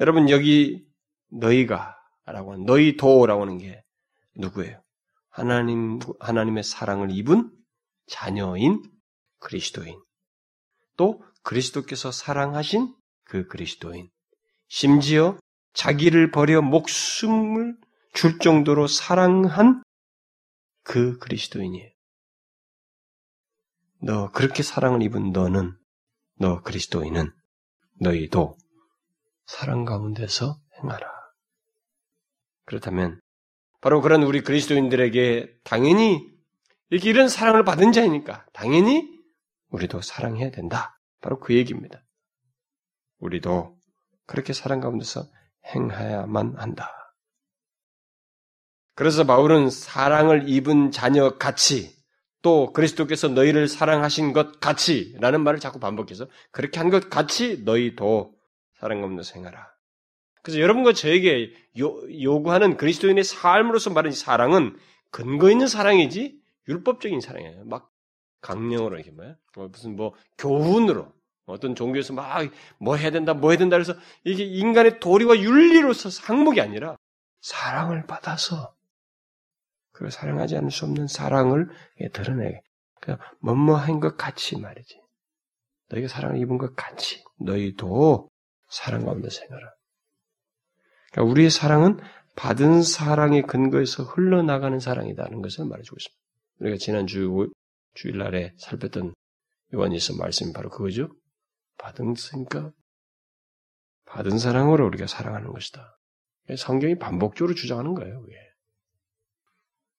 여러분 0.00 0.28
여기 0.28 0.86
너희가 1.30 1.96
라고 2.26 2.52
하는 2.52 2.64
너희도라고 2.64 3.42
하는 3.42 3.58
게 3.58 3.82
누구예요? 4.34 4.82
하나님 5.30 5.98
하나님의 6.20 6.64
사랑을 6.64 7.10
입은 7.10 7.50
자녀인 8.06 8.82
그리스도인. 9.38 10.00
또 10.96 11.22
그리스도께서 11.42 12.10
사랑하신 12.10 12.94
그 13.24 13.46
그리스도인. 13.46 14.10
심지어 14.68 15.38
자기를 15.74 16.30
버려 16.30 16.62
목숨을 16.62 17.76
줄 18.12 18.38
정도로 18.38 18.86
사랑한 18.86 19.82
그 20.82 21.18
그리스도인이에요. 21.18 21.90
너 24.02 24.30
그렇게 24.30 24.62
사랑을 24.62 25.02
입은 25.02 25.32
너는 25.32 25.76
너 26.38 26.62
그리스도인은 26.62 27.32
너희도 28.00 28.56
사랑 29.46 29.84
가운데서 29.84 30.58
행하라. 30.78 31.08
그렇다면 32.64 33.20
바로 33.80 34.00
그런 34.00 34.22
우리 34.22 34.42
그리스도인들에게 34.42 35.60
당연히 35.64 36.28
이렇게 36.90 37.10
이런 37.10 37.28
사랑을 37.28 37.64
받은 37.64 37.92
자이니까 37.92 38.46
당연히 38.52 39.08
우리도 39.68 40.02
사랑해야 40.02 40.50
된다. 40.50 41.00
바로 41.20 41.38
그 41.40 41.54
얘기입니다. 41.54 42.02
우리도 43.18 43.76
그렇게 44.26 44.52
사랑 44.52 44.80
가운데서 44.80 45.24
행해야만 45.74 46.56
한다. 46.58 46.92
그래서 48.94 49.24
바울은 49.24 49.70
사랑을 49.70 50.48
입은 50.48 50.90
자녀 50.90 51.36
같이 51.36 51.95
또 52.46 52.72
그리스도께서 52.72 53.26
너희를 53.26 53.66
사랑하신 53.66 54.32
것 54.32 54.60
같이라는 54.60 55.40
말을 55.42 55.58
자꾸 55.58 55.80
반복해서 55.80 56.28
그렇게 56.52 56.78
한 56.78 56.90
것 56.90 57.10
같이 57.10 57.62
너희도 57.64 58.34
사랑 58.78 59.00
가운데서 59.00 59.34
행하라. 59.34 59.66
그래서 60.44 60.60
여러분과 60.60 60.92
저에게 60.92 61.52
요, 61.80 62.42
구하는 62.44 62.76
그리스도인의 62.76 63.24
삶으로서 63.24 63.90
말하는 63.90 64.12
사랑은 64.12 64.76
근거 65.10 65.50
있는 65.50 65.66
사랑이지 65.66 66.38
율법적인 66.68 67.20
사랑이에요. 67.20 67.64
막 67.64 67.90
강령으로 68.42 68.94
이렇게 68.94 69.10
뭐야? 69.10 69.34
뭐 69.56 69.66
무슨 69.66 69.96
뭐 69.96 70.14
교훈으로 70.38 71.12
어떤 71.46 71.74
종교에서 71.74 72.12
막 72.12 72.48
뭐 72.78 72.94
해야 72.94 73.10
된다, 73.10 73.34
뭐 73.34 73.50
해야 73.50 73.58
된다 73.58 73.74
그래서 73.76 73.94
이게 74.22 74.44
인간의 74.44 75.00
도리와 75.00 75.36
윤리로서 75.40 76.10
항목이 76.22 76.60
아니라 76.60 76.94
사랑을 77.40 78.06
받아서 78.06 78.75
그 79.96 80.10
사랑하지 80.10 80.56
않을 80.58 80.70
수 80.70 80.84
없는 80.84 81.06
사랑을 81.06 81.68
드러내게. 82.12 82.60
그냥 83.00 83.18
뭐뭐한 83.40 84.00
것 84.00 84.16
같이 84.16 84.58
말이지. 84.58 85.00
너희가 85.88 86.08
사랑을 86.08 86.38
입은 86.38 86.58
것 86.58 86.74
같이 86.76 87.24
너희도 87.40 88.28
사랑 88.68 89.04
가운데 89.04 89.30
생활하. 89.30 89.70
그러니까 91.12 91.32
우리의 91.32 91.50
사랑은 91.50 91.98
받은 92.34 92.82
사랑의 92.82 93.42
근거에서 93.42 94.02
흘러나가는 94.02 94.78
사랑이다는 94.78 95.40
것을 95.40 95.64
말해주고 95.64 95.96
있습니다. 95.98 96.22
우리가 96.60 96.76
지난주 96.76 97.50
주일날에 97.94 98.52
살폈던 98.58 99.14
요한일서 99.74 100.16
말씀이 100.16 100.52
바로 100.52 100.68
그거죠. 100.68 101.08
받은으니까 101.78 102.72
받은 104.04 104.38
사랑으로 104.38 104.86
우리가 104.86 105.06
사랑하는 105.06 105.52
것이다. 105.52 105.98
성경이 106.58 106.98
반복적으로 106.98 107.54
주장하는 107.54 107.94
거예요. 107.94 108.20
그게. 108.20 108.34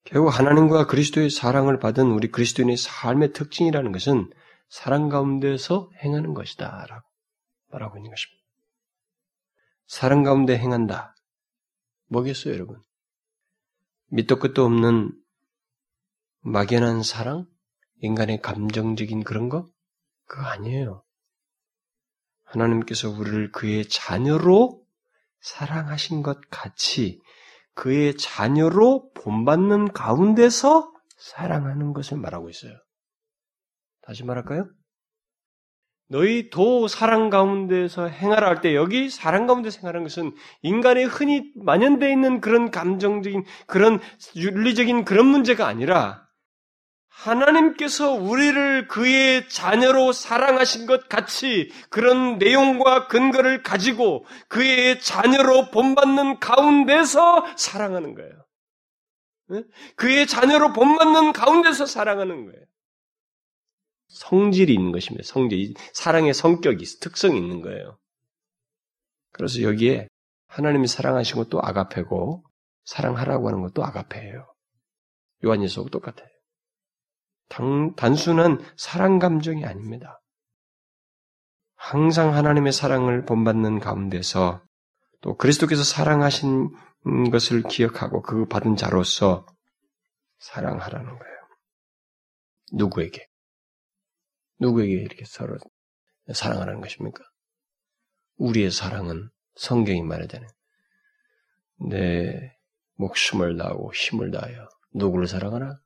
결국 0.08 0.30
하나님과 0.30 0.88
그리스도의 0.88 1.30
사랑을 1.30 1.80
받은 1.80 2.06
우리 2.06 2.32
그리스도인의 2.32 2.78
삶의 2.78 3.34
특징이라는 3.34 3.92
것은 3.92 4.32
사랑 4.70 5.10
가운데서 5.10 5.92
행하는 6.02 6.34
것이다. 6.34 6.86
라고 6.88 7.06
말하고 7.72 7.98
있는 7.98 8.10
것입니다. 8.10 8.42
사랑 9.86 10.24
가운데 10.24 10.58
행한다. 10.58 11.14
뭐겠어요, 12.08 12.54
여러분? 12.54 12.82
밑도 14.08 14.40
끝도 14.40 14.64
없는 14.64 15.12
막연한 16.40 17.04
사랑? 17.04 17.46
인간의 18.00 18.42
감정적인 18.42 19.26
그런 19.26 19.50
거? 19.50 19.68
그거 20.26 20.44
아니에요. 20.44 21.04
하나님께서 22.46 23.10
우리를 23.10 23.52
그의 23.52 23.90
자녀로 23.90 24.82
사랑하신 25.42 26.24
것 26.24 26.40
같이 26.50 27.20
그의 27.78 28.18
자녀로 28.18 29.12
본받는 29.14 29.94
가운데서 29.94 30.92
사랑하는 31.16 31.94
것을 31.94 32.18
말하고 32.18 32.50
있어요. 32.50 32.74
다시 34.02 34.26
말할까요? 34.26 34.68
너희 36.10 36.50
도 36.50 36.88
사랑 36.88 37.30
가운데서 37.30 38.08
행하라 38.08 38.48
할 38.48 38.62
때 38.62 38.74
여기 38.74 39.10
사랑 39.10 39.46
가운데서 39.46 39.82
행하는 39.82 40.04
것은 40.04 40.34
인간의 40.64 41.06
흔히 41.06 41.52
만연되어 41.56 42.10
있는 42.10 42.42
그런 42.42 42.72
감정적인 42.72 43.44
그런 43.68 44.00
윤리적인 44.36 45.06
그런 45.06 45.28
문제가 45.28 45.68
아니라 45.68 46.27
하나님께서 47.18 48.12
우리를 48.12 48.88
그의 48.88 49.50
자녀로 49.50 50.12
사랑하신 50.12 50.86
것 50.86 51.10
같이 51.10 51.72
그런 51.90 52.38
내용과 52.38 53.08
근거를 53.08 53.64
가지고 53.64 54.26
그의 54.48 55.02
자녀로 55.02 55.72
본받는 55.72 56.40
가운데서 56.40 57.56
사랑하는 57.58 58.14
거예요. 58.14 59.66
그의 59.96 60.28
자녀로 60.28 60.74
본받는 60.74 61.34
가운데서 61.34 61.88
사랑하는 61.88 62.46
거예요. 62.46 62.66
성질이 64.10 64.74
있는 64.74 64.92
것입니다. 64.92 65.24
성질, 65.26 65.74
사랑의 65.94 66.34
성격이, 66.34 66.86
특성이 67.02 67.38
있는 67.38 67.62
거예요. 67.62 67.98
그래서 69.32 69.64
여기에 69.64 70.08
하나님이 70.48 70.88
사랑하신 70.88 71.36
것도 71.36 71.60
아가페고 71.62 72.44
사랑하라고 72.86 73.48
하는 73.50 73.62
것도 73.64 73.84
아가페예요. 73.84 74.48
요한예서하고 75.44 75.90
똑같아요. 75.90 76.37
단, 77.50 77.96
단순한 77.96 78.60
사랑 78.76 79.20
감정이 79.20 79.66
아닙니다. 79.66 80.22
항상 81.76 82.34
하나님의 82.34 82.74
사랑을 82.74 83.26
본받는 83.26 83.80
가운데서 83.80 84.62
또 85.22 85.38
그리스도께서 85.38 85.84
사랑하신 85.84 86.70
것을 87.32 87.64
기억하고 87.64 88.22
그 88.22 88.46
받은 88.48 88.76
자로서 88.76 89.46
사랑하라는 90.40 91.08
거예요. 91.08 91.38
누구에게? 92.74 93.28
누구에게 94.60 94.94
이렇게 94.94 95.24
서로 95.26 95.58
사랑하라는 96.34 96.82
것입니까? 96.82 97.24
우리의 98.38 98.72
사랑은 98.72 99.30
성경이 99.56 100.02
말하잖아요. 100.04 100.50
내 101.90 102.56
목숨을 102.96 103.58
다하고 103.58 103.94
힘을 103.94 104.32
다하여 104.32 104.68
누구를 104.94 105.28
사랑하라? 105.28 105.80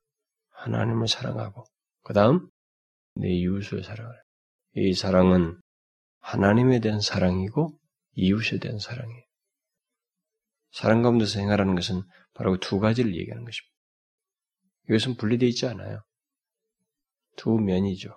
하나님을 0.62 1.08
사랑하고 1.08 1.66
그 2.04 2.14
다음 2.14 2.50
내 3.16 3.30
이웃을 3.30 3.84
사랑하라. 3.84 4.18
이 4.76 4.94
사랑은 4.94 5.60
하나님에 6.20 6.80
대한 6.80 7.02
사랑이고 7.02 7.78
이웃에 8.14 8.60
대한 8.60 8.80
사랑이에요. 8.80 9.24
사랑 10.72 11.02
가운데서 11.02 11.40
행하라는 11.40 11.76
것은 11.76 12.04
바로 12.34 12.58
두 12.58 12.80
가지를 12.80 13.16
얘기하는 13.16 13.44
것입니다. 13.44 13.72
이것은 14.90 15.16
분리되어 15.18 15.50
있지 15.50 15.66
않아요. 15.68 16.02
두 17.36 17.52
면이죠. 17.58 18.10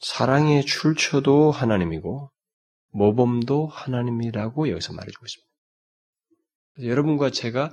사랑의 0.00 0.64
출처도 0.64 1.50
하나님이고 1.50 2.30
모범도 2.92 3.66
하나님이라고 3.66 4.70
여기서 4.70 4.94
말해주고 4.94 5.26
있습니다. 5.26 5.50
여러분과 6.90 7.30
제가 7.30 7.70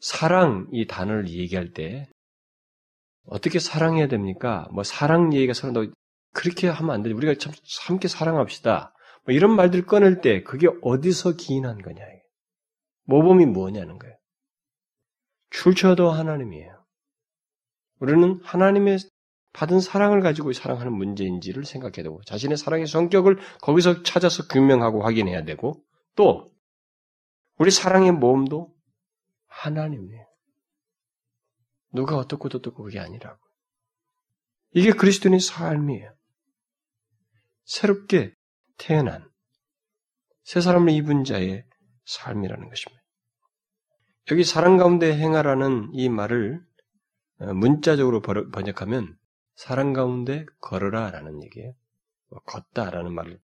사랑 0.00 0.68
이 0.72 0.86
단어를 0.86 1.30
얘기할 1.30 1.72
때 1.72 2.08
어떻게 3.26 3.58
사랑해야 3.58 4.08
됩니까? 4.08 4.68
뭐 4.72 4.82
사랑 4.84 5.32
얘기가 5.32 5.52
서로 5.52 5.72
너 5.72 5.86
그렇게 6.32 6.68
하면 6.68 6.94
안 6.94 7.02
되지. 7.02 7.14
우리가 7.14 7.34
참 7.38 7.52
함께 7.86 8.08
사랑합시다. 8.08 8.92
뭐 9.24 9.34
이런 9.34 9.56
말들 9.56 9.86
꺼낼 9.86 10.20
때 10.20 10.42
그게 10.42 10.68
어디서 10.82 11.32
기인한 11.36 11.82
거냐? 11.82 12.04
모범이 13.04 13.46
뭐냐는 13.46 13.98
거예요. 13.98 14.16
출처도 15.50 16.10
하나님이에요. 16.10 16.84
우리는 18.00 18.40
하나님의 18.42 18.98
받은 19.52 19.80
사랑을 19.80 20.20
가지고 20.20 20.52
사랑하는 20.52 20.92
문제인지를 20.92 21.64
생각해야 21.64 22.02
되고 22.02 22.20
자신의 22.24 22.58
사랑의 22.58 22.86
성격을 22.86 23.38
거기서 23.62 24.02
찾아서 24.02 24.46
규명하고 24.48 25.02
확인해야 25.02 25.44
되고 25.44 25.82
또 26.14 26.52
우리 27.58 27.70
사랑의 27.70 28.12
모험도 28.12 28.74
하나님이에요. 29.48 30.25
누가 31.92 32.16
어떻고 32.16 32.48
어떻고 32.48 32.84
그게 32.84 32.98
아니라고. 32.98 33.38
이게 34.72 34.92
그리스도인의 34.92 35.40
삶이에요. 35.40 36.14
새롭게 37.64 38.34
태어난 38.78 39.28
새 40.44 40.60
사람을 40.60 40.92
입은 40.92 41.24
자의 41.24 41.64
삶이라는 42.04 42.68
것입니다. 42.68 43.02
여기 44.30 44.44
사랑 44.44 44.76
가운데 44.76 45.16
행하라는 45.16 45.90
이 45.92 46.08
말을 46.08 46.60
어, 47.38 47.52
문자적으로 47.54 48.22
번역하면 48.22 49.16
사랑 49.54 49.92
가운데 49.92 50.46
걸으라라는 50.60 51.42
얘기예요. 51.42 51.74
뭐 52.28 52.40
걷다라는 52.40 53.12
말을 53.14 53.40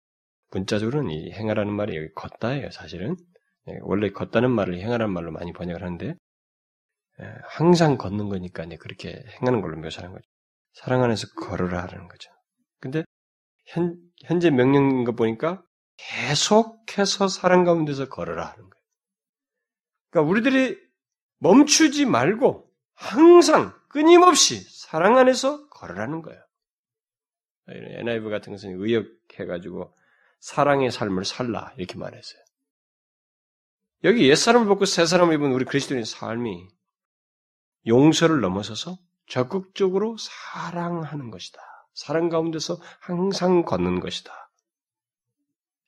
문자적으로는 0.50 1.10
이 1.10 1.32
행하라는 1.32 1.72
말이 1.72 1.96
여기 1.96 2.12
걷다예요. 2.14 2.70
사실은 2.70 3.16
예, 3.68 3.78
원래 3.82 4.10
걷다는 4.10 4.50
말을 4.50 4.78
행하라는 4.78 5.12
말로 5.12 5.32
많이 5.32 5.52
번역을 5.52 5.82
하는데 5.82 6.06
예, 6.08 6.14
항상 7.44 7.98
걷는 7.98 8.28
거니까 8.28 8.64
이제 8.64 8.76
그렇게 8.76 9.24
행하는 9.40 9.60
걸로 9.60 9.76
묘사하는 9.76 10.12
거죠. 10.12 10.26
사랑 10.72 11.02
안에서 11.02 11.28
걸으라라는 11.36 12.08
거죠. 12.08 12.30
근데 12.80 13.04
현, 13.66 13.96
현재 14.24 14.50
명령인 14.50 15.04
거 15.04 15.12
보니까 15.12 15.62
계속해서 15.96 17.28
사랑 17.28 17.64
가운데서 17.64 18.08
걸으라 18.08 18.44
하는 18.46 18.68
거예요. 18.68 18.82
그러니까 20.10 20.30
우리들이 20.30 20.78
멈추지 21.38 22.06
말고 22.06 22.70
항상 22.94 23.74
끊임없이 23.88 24.60
사랑 24.60 25.18
안에서 25.18 25.68
걸으라는 25.68 26.22
거예요. 26.22 26.42
NIV 27.68 28.30
같은 28.30 28.52
것은 28.52 28.80
의역해가지고 28.80 29.94
사랑의 30.40 30.90
삶을 30.90 31.24
살라 31.24 31.74
이렇게 31.76 31.96
말했어요. 31.96 32.42
여기 34.04 34.28
옛사람을 34.28 34.66
벗고 34.66 34.84
새사람을 34.84 35.34
입은 35.34 35.52
우리 35.52 35.64
그리스도인의 35.64 36.04
삶이 36.04 36.68
용서를 37.86 38.40
넘어서서 38.40 38.98
적극적으로 39.26 40.16
사랑하는 40.18 41.30
것이다. 41.30 41.60
사랑 41.94 42.28
가운데서 42.28 42.78
항상 43.00 43.64
걷는 43.64 44.00
것이다. 44.00 44.32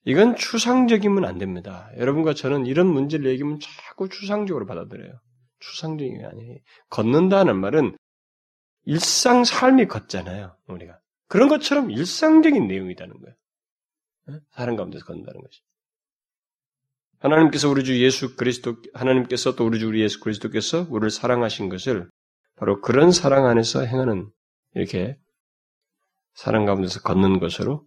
이건 0.07 0.36
추상적이면 0.36 1.24
안 1.24 1.38
됩니다. 1.38 1.90
여러분과 1.97 2.34
저는 2.34 2.66
이런 2.66 2.86
문제를 2.88 3.30
얘기하면 3.30 3.59
자꾸 3.61 4.09
추상적으로 4.09 4.66
받아들여요. 4.66 5.18
추상적인 5.61 6.18
게 6.18 6.24
아니에요. 6.24 6.59
걷는다는 6.90 7.59
말은 7.59 7.97
일상 8.84 9.45
삶이 9.45 9.86
걷잖아요, 9.86 10.57
우리가. 10.66 11.01
그런 11.26 11.49
것처럼 11.49 11.90
일상적인 11.90 12.66
내용이라는 12.66 13.14
거예요. 13.20 14.40
사람 14.51 14.76
가운데서 14.76 15.07
걷는다는 15.07 15.40
것이. 15.40 15.62
하나님께서 17.18 17.68
우리 17.68 17.84
주 17.84 17.98
예수 18.02 18.36
그리스도, 18.36 18.76
하나님께서 18.92 19.54
또 19.54 19.64
우리 19.66 19.78
주 19.78 19.88
우리 19.88 20.02
예수 20.02 20.20
그리스도께서 20.20 20.86
우리를 20.90 21.10
사랑하신 21.10 21.68
것을 21.68 22.10
바로 22.56 22.80
그런 22.80 23.12
사랑 23.12 23.46
안에서 23.46 23.82
행하는 23.82 24.30
이렇게 24.74 25.18
사랑 26.34 26.66
가운데서 26.66 27.00
걷는 27.00 27.40
것으로 27.40 27.86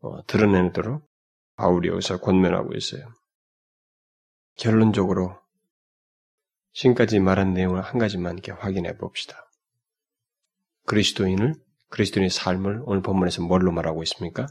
어, 0.00 0.24
드러내도록 0.26 1.08
바울이 1.56 1.88
여기서 1.88 2.20
권면하고 2.20 2.74
있어요. 2.74 3.12
결론적으로 4.56 5.38
지금까지 6.72 7.18
말한 7.20 7.54
내용을 7.54 7.82
한 7.82 7.98
가지만 7.98 8.34
이렇게 8.34 8.52
확인해 8.52 8.96
봅시다. 8.96 9.50
그리스도인을 10.86 11.54
그리스도인의 11.88 12.30
삶을 12.30 12.82
오늘 12.84 13.02
본문에서 13.02 13.42
뭘로 13.42 13.72
말하고 13.72 14.02
있습니까? 14.04 14.46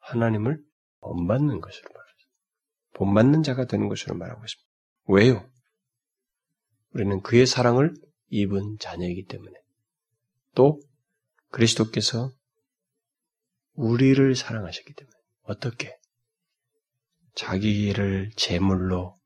하나님을 0.00 0.62
본받는 1.00 1.60
것으로. 1.60 1.95
본받는 2.96 3.42
자가 3.42 3.66
되는 3.66 3.88
것으로 3.88 4.16
말하고 4.16 4.42
있습니다. 4.42 4.66
왜요? 5.08 5.48
우리는 6.94 7.20
그의 7.20 7.46
사랑을 7.46 7.94
입은 8.28 8.78
자녀이기 8.80 9.26
때문에 9.26 9.52
또 10.54 10.80
그리스도께서 11.50 12.32
우리를 13.74 14.34
사랑하셨기 14.34 14.94
때문에 14.94 15.14
어떻게 15.42 15.94
자기를 17.34 18.30
제물로 18.34 19.18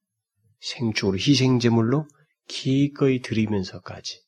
생축으로 0.58 1.16
희생 1.16 1.60
제물로 1.60 2.08
기꺼이 2.48 3.20
드리면서까지 3.22 4.20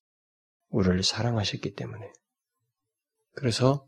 우리를 0.69 1.03
사랑하셨기 1.03 1.75
때문에 1.75 2.13
그래서 3.35 3.87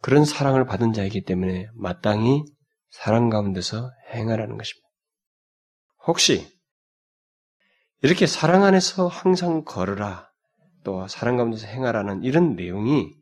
그런 0.00 0.24
사랑을 0.24 0.66
받은 0.66 0.92
자이기 0.92 1.22
때문에 1.22 1.68
마땅히 1.74 2.42
사랑 2.90 3.30
가운데서 3.30 3.90
행하라는 4.12 4.58
것입니다. 4.58 4.87
혹시 6.08 6.50
이렇게 8.02 8.26
사랑 8.26 8.64
안에서 8.64 9.08
항상 9.08 9.62
걸으라 9.64 10.30
또 10.82 11.06
사랑 11.06 11.36
가운데서 11.36 11.66
행하라는 11.66 12.22
이런 12.22 12.56
내용이 12.56 13.12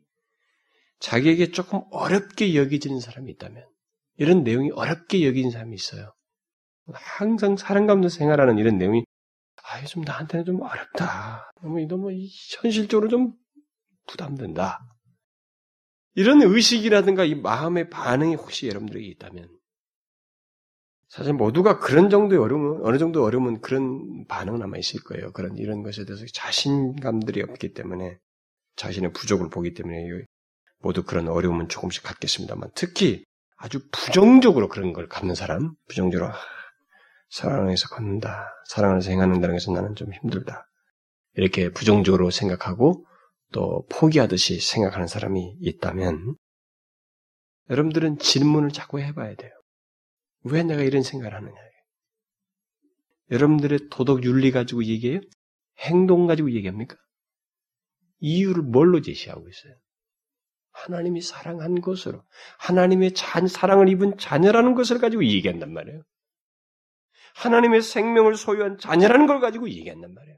자기에게 0.99 1.51
조금 1.51 1.81
어렵게 1.91 2.55
여기지는 2.55 3.01
사람이 3.01 3.29
있다면 3.33 3.67
이런 4.15 4.43
내용이 4.43 4.71
어렵게 4.71 5.27
여기는 5.27 5.51
사람이 5.51 5.75
있어요. 5.75 6.13
항상 6.93 7.57
사랑 7.57 7.87
가운데 7.87 8.07
생활하는 8.07 8.57
이런 8.57 8.77
내용이 8.77 9.03
아, 9.63 9.83
좀 9.83 10.03
나한테는 10.03 10.45
좀 10.45 10.61
어렵다. 10.61 11.51
너무 11.61 11.85
너무 11.87 12.11
현실적으로 12.61 13.09
좀 13.09 13.33
부담된다. 14.07 14.79
이런 16.13 16.41
의식이라든가 16.41 17.25
이 17.25 17.35
마음의 17.35 17.89
반응이 17.89 18.35
혹시 18.35 18.67
여러분들에게 18.69 19.05
있다면 19.07 19.56
사실 21.09 21.33
모두가 21.33 21.79
그런 21.79 22.09
정도의 22.09 22.41
어려움은 22.41 22.85
어느 22.85 22.97
정도 22.97 23.23
어려움은 23.23 23.61
그런 23.61 24.25
반응은 24.27 24.61
아마 24.61 24.77
있을 24.77 25.01
거예요. 25.03 25.31
그런 25.31 25.57
이런 25.57 25.83
것에 25.83 26.05
대해서 26.05 26.25
자신감들이 26.33 27.41
없기 27.43 27.73
때문에 27.73 28.17
자신의 28.75 29.13
부족을 29.13 29.49
보기 29.49 29.73
때문에 29.73 30.03
모두 30.79 31.03
그런 31.03 31.27
어려움은 31.27 31.69
조금씩 31.69 32.03
갖겠습니다만 32.03 32.71
특히 32.75 33.23
아주 33.57 33.79
부정적으로 33.91 34.67
그런 34.67 34.93
걸 34.93 35.07
갖는 35.07 35.33
사람, 35.33 35.73
부정적으로 35.87 36.31
사랑에서 37.29 37.87
걷는다, 37.89 38.53
사랑 38.67 38.91
안에서 38.91 39.09
행하는다는 39.09 39.55
것은 39.55 39.73
나는 39.73 39.95
좀 39.95 40.13
힘들다. 40.13 40.69
이렇게 41.33 41.69
부정적으로 41.69 42.29
생각하고 42.29 43.05
또 43.51 43.85
포기하듯이 43.89 44.59
생각하는 44.59 45.07
사람이 45.07 45.57
있다면 45.61 46.35
여러분들은 47.69 48.19
질문을 48.19 48.71
자꾸 48.71 48.99
해봐야 48.99 49.35
돼요. 49.35 49.51
왜 50.43 50.63
내가 50.63 50.81
이런 50.81 51.03
생각을 51.03 51.33
하느냐. 51.33 51.55
여러분들의 53.31 53.89
도덕 53.89 54.23
윤리 54.23 54.51
가지고 54.51 54.83
얘기해요? 54.85 55.19
행동 55.79 56.27
가지고 56.27 56.51
얘기합니까? 56.51 56.95
이유를 58.19 58.63
뭘로 58.63 59.01
제시하고 59.01 59.47
있어요? 59.47 59.75
하나님이 60.71 61.21
사랑한 61.21 61.81
것으로, 61.81 62.23
하나님의 62.59 63.13
잔, 63.13 63.47
사랑을 63.47 63.89
입은 63.89 64.17
자녀라는 64.17 64.75
것을 64.75 64.99
가지고 64.99 65.25
얘기한단 65.25 65.73
말이에요. 65.73 66.03
하나님의 67.35 67.81
생명을 67.81 68.35
소유한 68.35 68.77
자녀라는 68.77 69.27
걸 69.27 69.39
가지고 69.39 69.69
얘기한단 69.69 70.13
말이에요. 70.13 70.37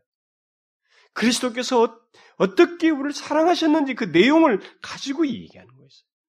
그리스도께서 1.13 1.99
어, 2.37 2.55
떻게 2.55 2.89
우리를 2.89 3.13
사랑하셨는지 3.13 3.95
그 3.95 4.05
내용을 4.05 4.59
가지고 4.81 5.27
얘기하는 5.27 5.75
거예요. 5.75 5.89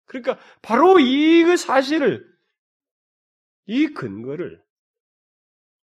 그러니까 0.07 0.39
바로 0.63 0.99
이그 0.99 1.57
사실을 1.57 2.27
이 3.71 3.87
근거를 3.87 4.61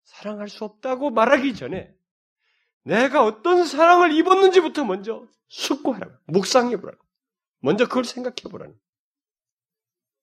사랑할 0.05 0.49
수 0.49 0.65
없다고 0.65 1.11
말하기 1.11 1.55
전에 1.55 1.95
내가 2.83 3.23
어떤 3.23 3.67
사랑을 3.67 4.13
입었는지부터 4.13 4.87
먼저 4.87 5.29
숙고하라. 5.49 6.19
묵상해 6.29 6.79
보라. 6.79 6.97
먼저 7.59 7.87
그걸 7.87 8.07
생각해 8.07 8.37
보라는. 8.51 8.75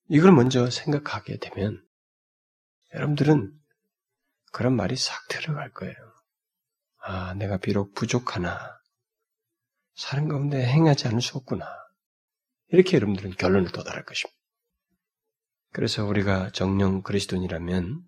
이걸 0.09 0.31
먼저 0.31 0.71
생각하게 0.71 1.37
되면 1.37 1.87
여러분들은 2.95 3.55
그런 4.51 4.75
말이 4.75 4.95
싹 4.95 5.27
들어갈 5.27 5.71
거예요. 5.71 5.95
아, 6.97 7.35
내가 7.35 7.57
비록 7.57 7.93
부족하나 7.93 8.81
사는 9.93 10.27
가운데 10.27 10.65
행하지 10.65 11.09
않을 11.09 11.21
수 11.21 11.37
없구나. 11.37 11.67
이렇게 12.69 12.97
여러분들은 12.97 13.33
결론을 13.33 13.71
도달할 13.71 14.03
것입니다. 14.03 14.40
그래서 15.73 16.05
우리가 16.05 16.51
정령 16.51 17.01
그리스도인이라면 17.01 18.03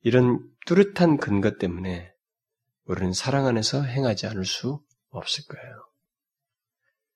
이런 0.00 0.50
뚜렷한 0.66 1.18
근거 1.18 1.56
때문에 1.58 2.12
우리는 2.84 3.12
사랑 3.12 3.46
안에서 3.46 3.82
행하지 3.82 4.26
않을 4.26 4.44
수 4.44 4.82
없을 5.10 5.44
거예요. 5.46 5.90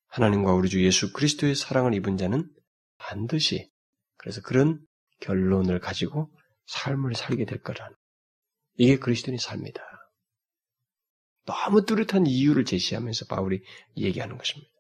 하나님과 0.08 0.52
우리 0.52 0.68
주 0.68 0.82
예수 0.84 1.12
그리스도의 1.12 1.54
사랑을 1.54 1.94
입은 1.94 2.16
자는 2.16 2.50
반드시 2.96 3.70
그래서 4.16 4.40
그런 4.42 4.80
결론을 5.20 5.80
가지고 5.80 6.30
삶을 6.66 7.14
살게 7.14 7.44
될 7.44 7.62
거라는 7.62 7.96
이게 8.76 8.98
그리스도인의 8.98 9.38
삶이다. 9.38 9.82
너무 11.44 11.84
뚜렷한 11.84 12.26
이유를 12.26 12.64
제시하면서 12.66 13.24
바울이 13.26 13.62
얘기하는 13.96 14.36
것입니다. 14.36 14.70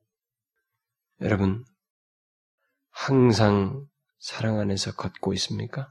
여러분, 1.22 1.64
항상 2.90 3.86
사랑 4.18 4.58
안에서 4.58 4.94
걷고 4.94 5.32
있습니까? 5.34 5.88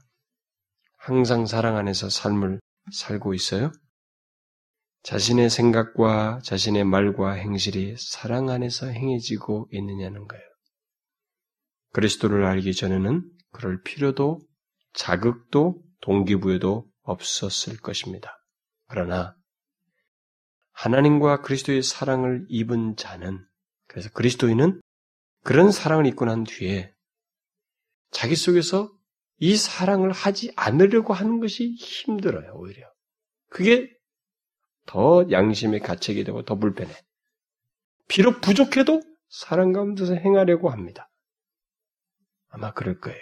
항상 0.96 1.46
사랑 1.46 1.76
안에서 1.76 2.10
삶을 2.10 2.60
살고 2.92 3.34
있어요? 3.34 3.72
자신의 5.02 5.48
생각과 5.48 6.40
자신의 6.42 6.84
말과 6.84 7.32
행실이 7.32 7.96
사랑 7.98 8.50
안에서 8.50 8.86
행해지고 8.88 9.68
있느냐는 9.72 10.26
거예요. 10.26 10.44
그리스도를 11.92 12.44
알기 12.44 12.74
전에는 12.74 13.22
그럴 13.52 13.82
필요도 13.82 14.40
자극도 14.92 15.82
동기부여도 16.00 16.86
없었을 17.02 17.78
것입니다. 17.78 18.36
그러나 18.88 19.34
하나님과 20.72 21.40
그리스도의 21.42 21.82
사랑을 21.82 22.44
입은 22.48 22.96
자는 22.96 23.44
그래서 23.86 24.10
그리스도인은 24.10 24.80
그런 25.44 25.72
사랑을 25.72 26.06
입고 26.06 26.26
난 26.26 26.44
뒤에 26.44 26.92
자기 28.10 28.36
속에서 28.36 28.90
이 29.38 29.56
사랑을 29.56 30.12
하지 30.12 30.52
않으려고 30.56 31.14
하는 31.14 31.40
것이 31.40 31.74
힘들어요, 31.74 32.52
오히려. 32.54 32.90
그게 33.50 33.88
더 34.86 35.26
양심의 35.30 35.80
가책이 35.80 36.24
되고 36.24 36.44
더 36.44 36.56
불편해. 36.56 36.92
비록 38.08 38.40
부족해도 38.40 39.02
사랑 39.28 39.72
가운데서 39.72 40.14
행하려고 40.14 40.70
합니다. 40.70 41.08
아마 42.48 42.72
그럴 42.72 42.98
거예요. 42.98 43.20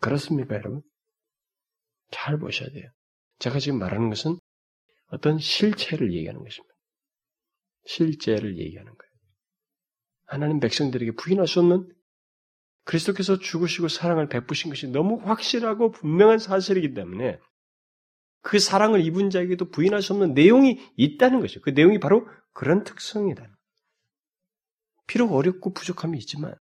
그렇습니까, 0.00 0.54
여러분? 0.54 0.82
잘 2.10 2.38
보셔야 2.38 2.70
돼요. 2.70 2.88
제가 3.38 3.58
지금 3.58 3.78
말하는 3.78 4.08
것은 4.08 4.38
어떤 5.08 5.38
실체를 5.38 6.14
얘기하는 6.14 6.42
것입니다. 6.42 6.74
실제를 7.84 8.58
얘기하는 8.58 8.92
거예요. 8.92 9.12
하나님 10.26 10.60
백성들에게 10.60 11.12
부인할 11.12 11.46
수 11.46 11.60
없는 11.60 11.92
그리스도께서 12.86 13.38
죽으시고 13.38 13.88
사랑을 13.88 14.28
베푸신 14.28 14.70
것이 14.70 14.86
너무 14.86 15.20
확실하고 15.22 15.90
분명한 15.90 16.38
사실이기 16.38 16.94
때문에 16.94 17.38
그 18.42 18.60
사랑을 18.60 19.04
입은 19.04 19.28
자에게도 19.30 19.70
부인할 19.70 20.02
수 20.02 20.12
없는 20.12 20.34
내용이 20.34 20.78
있다는 20.96 21.40
것이죠. 21.40 21.60
그 21.62 21.70
내용이 21.70 21.98
바로 21.98 22.28
그런 22.52 22.84
특성이다. 22.84 23.44
비록 25.08 25.32
어렵고 25.32 25.74
부족함이 25.74 26.16
있지만 26.18 26.54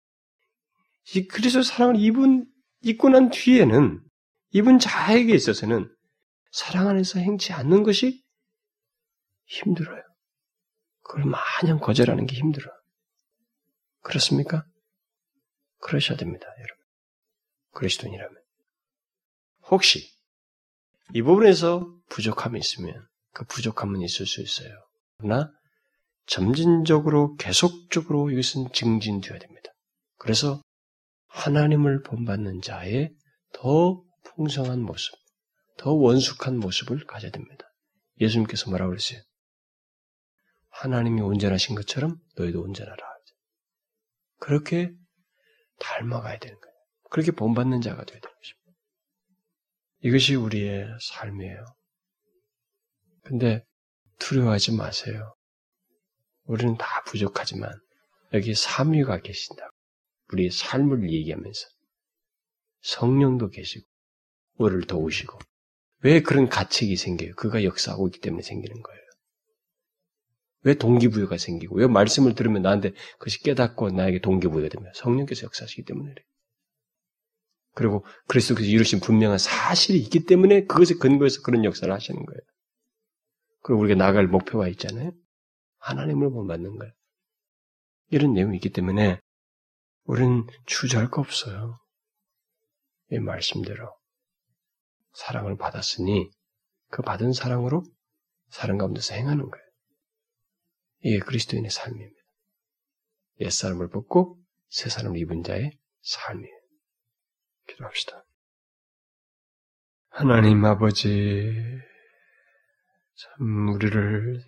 이 1.14 1.27
그리스도 1.27 1.62
사랑을 1.62 1.97
입은 1.97 2.47
입고 2.83 3.09
난 3.09 3.31
뒤에는 3.31 4.01
입은 4.53 4.78
자에게 4.78 5.35
있어서는 5.35 5.93
사랑 6.53 6.89
안에서 6.89 7.19
행치 7.19 7.53
않는 7.53 7.82
것이 7.82 8.23
힘들어요. 9.47 10.03
그걸 11.03 11.24
마냥 11.24 11.81
거절하는 11.81 12.27
게 12.27 12.36
힘들어. 12.36 12.70
그렇습니까? 14.03 14.65
그러셔야 15.83 16.17
됩니다, 16.17 16.47
여러분. 16.47 16.85
그리스도인이라면. 17.73 18.43
혹시 19.71 20.11
이 21.15 21.23
부분에서 21.23 21.95
부족함이 22.09 22.59
있으면 22.59 23.07
그 23.33 23.45
부족함은 23.45 24.01
있을 24.03 24.27
수 24.27 24.41
있어요. 24.41 24.71
그러나 25.19 25.53
점진적으로 26.27 27.37
계속적으로 27.37 28.31
이것은 28.31 28.73
증진되어야 28.73 29.39
됩니다. 29.39 29.73
그래서 30.17 30.63
하나님을 31.29 32.03
본받는 32.03 32.61
자의 32.63 33.15
더 33.53 34.03
풍성한 34.25 34.81
모습, 34.81 35.15
더 35.79 35.93
원숙한 35.93 36.59
모습을 36.59 37.07
가져야 37.07 37.31
됩니다. 37.31 37.67
예수님께서 38.21 38.71
뭐라고 38.71 38.91
그랬어요? 38.91 39.21
하나님이 40.69 41.21
온전하신 41.23 41.75
것처럼 41.75 42.19
너희도 42.37 42.63
온전하라. 42.63 43.13
그렇게 44.39 44.93
닮아가야 45.83 46.39
되는 46.39 46.59
거예요. 46.59 46.75
그렇게 47.11 47.33
본받는 47.33 47.81
자가 47.81 48.05
되어야 48.05 48.21
되는 48.21 48.35
것입니다. 48.35 48.63
이것이 50.01 50.35
우리의 50.35 50.89
삶이에요. 51.01 51.65
근데 53.25 53.65
두려워하지 54.19 54.77
마세요. 54.77 55.35
우리는 56.45 56.77
다 56.77 57.03
부족하지만 57.05 57.73
여기 58.33 58.55
삼위가 58.55 59.21
계신다. 59.21 59.71
우리의 60.33 60.51
삶을 60.51 61.11
얘기하면서 61.11 61.69
성령도 62.81 63.51
계시고 63.51 63.87
우리를 64.57 64.87
도우시고 64.87 65.39
왜 66.05 66.21
그런 66.21 66.49
가책이 66.49 66.97
생겨요? 66.97 67.35
그가 67.37 67.63
역사하고 67.63 68.09
있기 68.09 68.21
때문에 68.21 68.43
생기는 68.43 68.83
거예요. 68.83 69.02
왜 70.64 70.74
동기부여가 70.74 71.39
생기고 71.39 71.76
왜 71.76 71.86
말씀을 71.86 72.34
들으면 72.34 72.62
나한테 72.62 72.93
그것이 73.18 73.43
깨닫고 73.43 73.90
나에게 73.90 74.20
동기부여가 74.20 74.68
되면 74.68 74.93
성령께서 74.94 75.44
역사하시기 75.44 75.84
때문에 75.84 76.10
그래. 76.10 76.24
그리고 77.74 78.05
그리스도께서 78.28 78.68
이루신 78.68 79.01
분명한 79.01 79.39
사실이 79.39 79.98
있기 80.01 80.26
때문에 80.26 80.66
그것에 80.66 80.94
근거해서 80.94 81.43
그런 81.43 81.64
역사를 81.64 81.93
하시는 81.93 82.24
거예요. 82.24 82.40
그리고 83.62 83.80
우리가 83.80 83.97
나갈 83.97 84.26
목표가 84.26 84.68
있잖아요. 84.68 85.12
하나님을 85.78 86.30
본받는 86.30 86.78
거예요. 86.78 86.93
이런 88.10 88.34
내용이 88.34 88.56
있기 88.56 88.70
때문에 88.70 89.20
우리는 90.05 90.47
주저할 90.66 91.10
거 91.10 91.20
없어요. 91.20 91.78
이 93.10 93.18
말씀대로 93.18 93.89
사랑을 95.14 95.56
받았으니 95.56 96.30
그 96.90 97.02
받은 97.02 97.32
사랑으로 97.32 97.84
사랑 98.51 98.78
가운데서 98.78 99.14
행하는 99.14 99.51
거예요. 99.51 99.72
이게 101.03 101.19
그리스도인의 101.19 101.70
삶입니다. 101.70 102.23
옛사람을 103.41 103.91
벗고 103.91 104.41
새 104.69 104.89
사람을 104.89 105.19
입은 105.19 105.43
자의 105.43 105.79
삶이에요. 106.03 106.62
기도합시다. 107.69 108.24
하나님 110.11 110.65
아버지, 110.65 111.53
참 113.15 113.69
우리를 113.69 114.45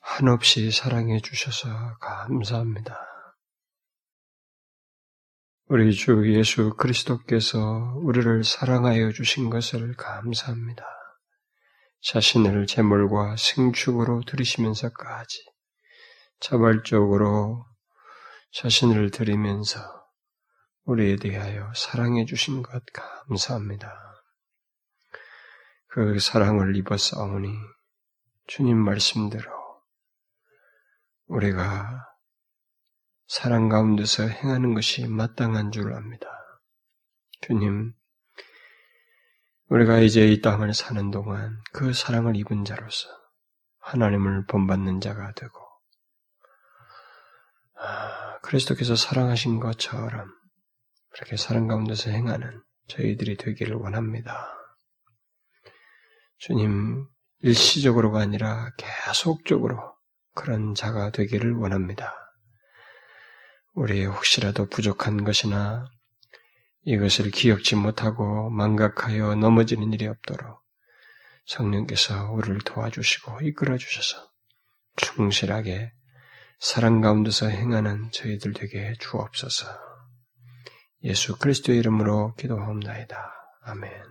한없이 0.00 0.70
사랑해 0.70 1.20
주셔서 1.20 1.68
감사합니다. 1.98 2.98
우리 5.66 5.92
주 5.92 6.32
예수 6.34 6.74
그리스도께서 6.76 7.94
우리를 7.96 8.42
사랑하여 8.42 9.12
주신 9.12 9.50
것을 9.50 9.94
감사합니다. 9.96 10.97
자신을 12.00 12.66
제물과 12.66 13.36
생축으로 13.36 14.22
드리시면서까지 14.26 15.44
자발적으로 16.40 17.66
자신을 18.52 19.10
드리면서 19.10 19.80
우리에 20.84 21.16
대하여 21.16 21.72
사랑해 21.74 22.24
주신 22.24 22.62
것 22.62 22.82
감사합니다. 22.92 23.92
그 25.88 26.18
사랑을 26.18 26.76
입었사오니 26.76 27.48
주님 28.46 28.78
말씀대로 28.78 29.50
우리가 31.26 32.06
사랑 33.26 33.68
가운데서 33.68 34.26
행하는 34.26 34.72
것이 34.72 35.06
마땅한 35.06 35.70
줄 35.70 35.92
압니다. 35.92 36.26
주님, 37.42 37.92
우리가 39.68 39.98
이제 39.98 40.26
이 40.26 40.40
땅을 40.40 40.72
사는 40.72 41.10
동안 41.10 41.60
그 41.72 41.92
사랑을 41.92 42.36
입은 42.36 42.64
자로서 42.64 43.08
하나님을 43.80 44.46
본받는 44.46 45.00
자가 45.00 45.32
되고, 45.32 45.60
아, 47.74 48.38
그리스도께서 48.40 48.96
사랑하신 48.96 49.60
것처럼 49.60 50.30
그렇게 51.10 51.36
사랑 51.36 51.66
가운데서 51.66 52.10
행하는 52.10 52.62
저희들이 52.86 53.36
되기를 53.36 53.76
원합니다. 53.76 54.54
주님, 56.38 57.06
일시적으로가 57.40 58.20
아니라 58.20 58.70
계속적으로 58.78 59.94
그런 60.34 60.74
자가 60.74 61.10
되기를 61.10 61.52
원합니다. 61.54 62.14
우리 63.74 64.06
혹시라도 64.06 64.66
부족한 64.66 65.24
것이나 65.24 65.90
이것을 66.84 67.30
기억지 67.30 67.76
못하고 67.76 68.50
망각하여 68.50 69.34
넘어지는 69.34 69.92
일이 69.92 70.06
없도록 70.06 70.62
성령께서 71.46 72.32
우리를 72.32 72.58
도와주시고 72.60 73.40
이끌어 73.42 73.76
주셔서 73.76 74.28
충실하게 74.96 75.92
사랑 76.60 77.00
가운데서 77.00 77.48
행하는 77.48 78.10
저희들 78.10 78.52
되게 78.52 78.94
주옵소서. 78.98 79.66
예수 81.04 81.38
그리스도의 81.38 81.78
이름으로 81.78 82.34
기도하옵나이다. 82.34 83.16
아멘. 83.62 84.08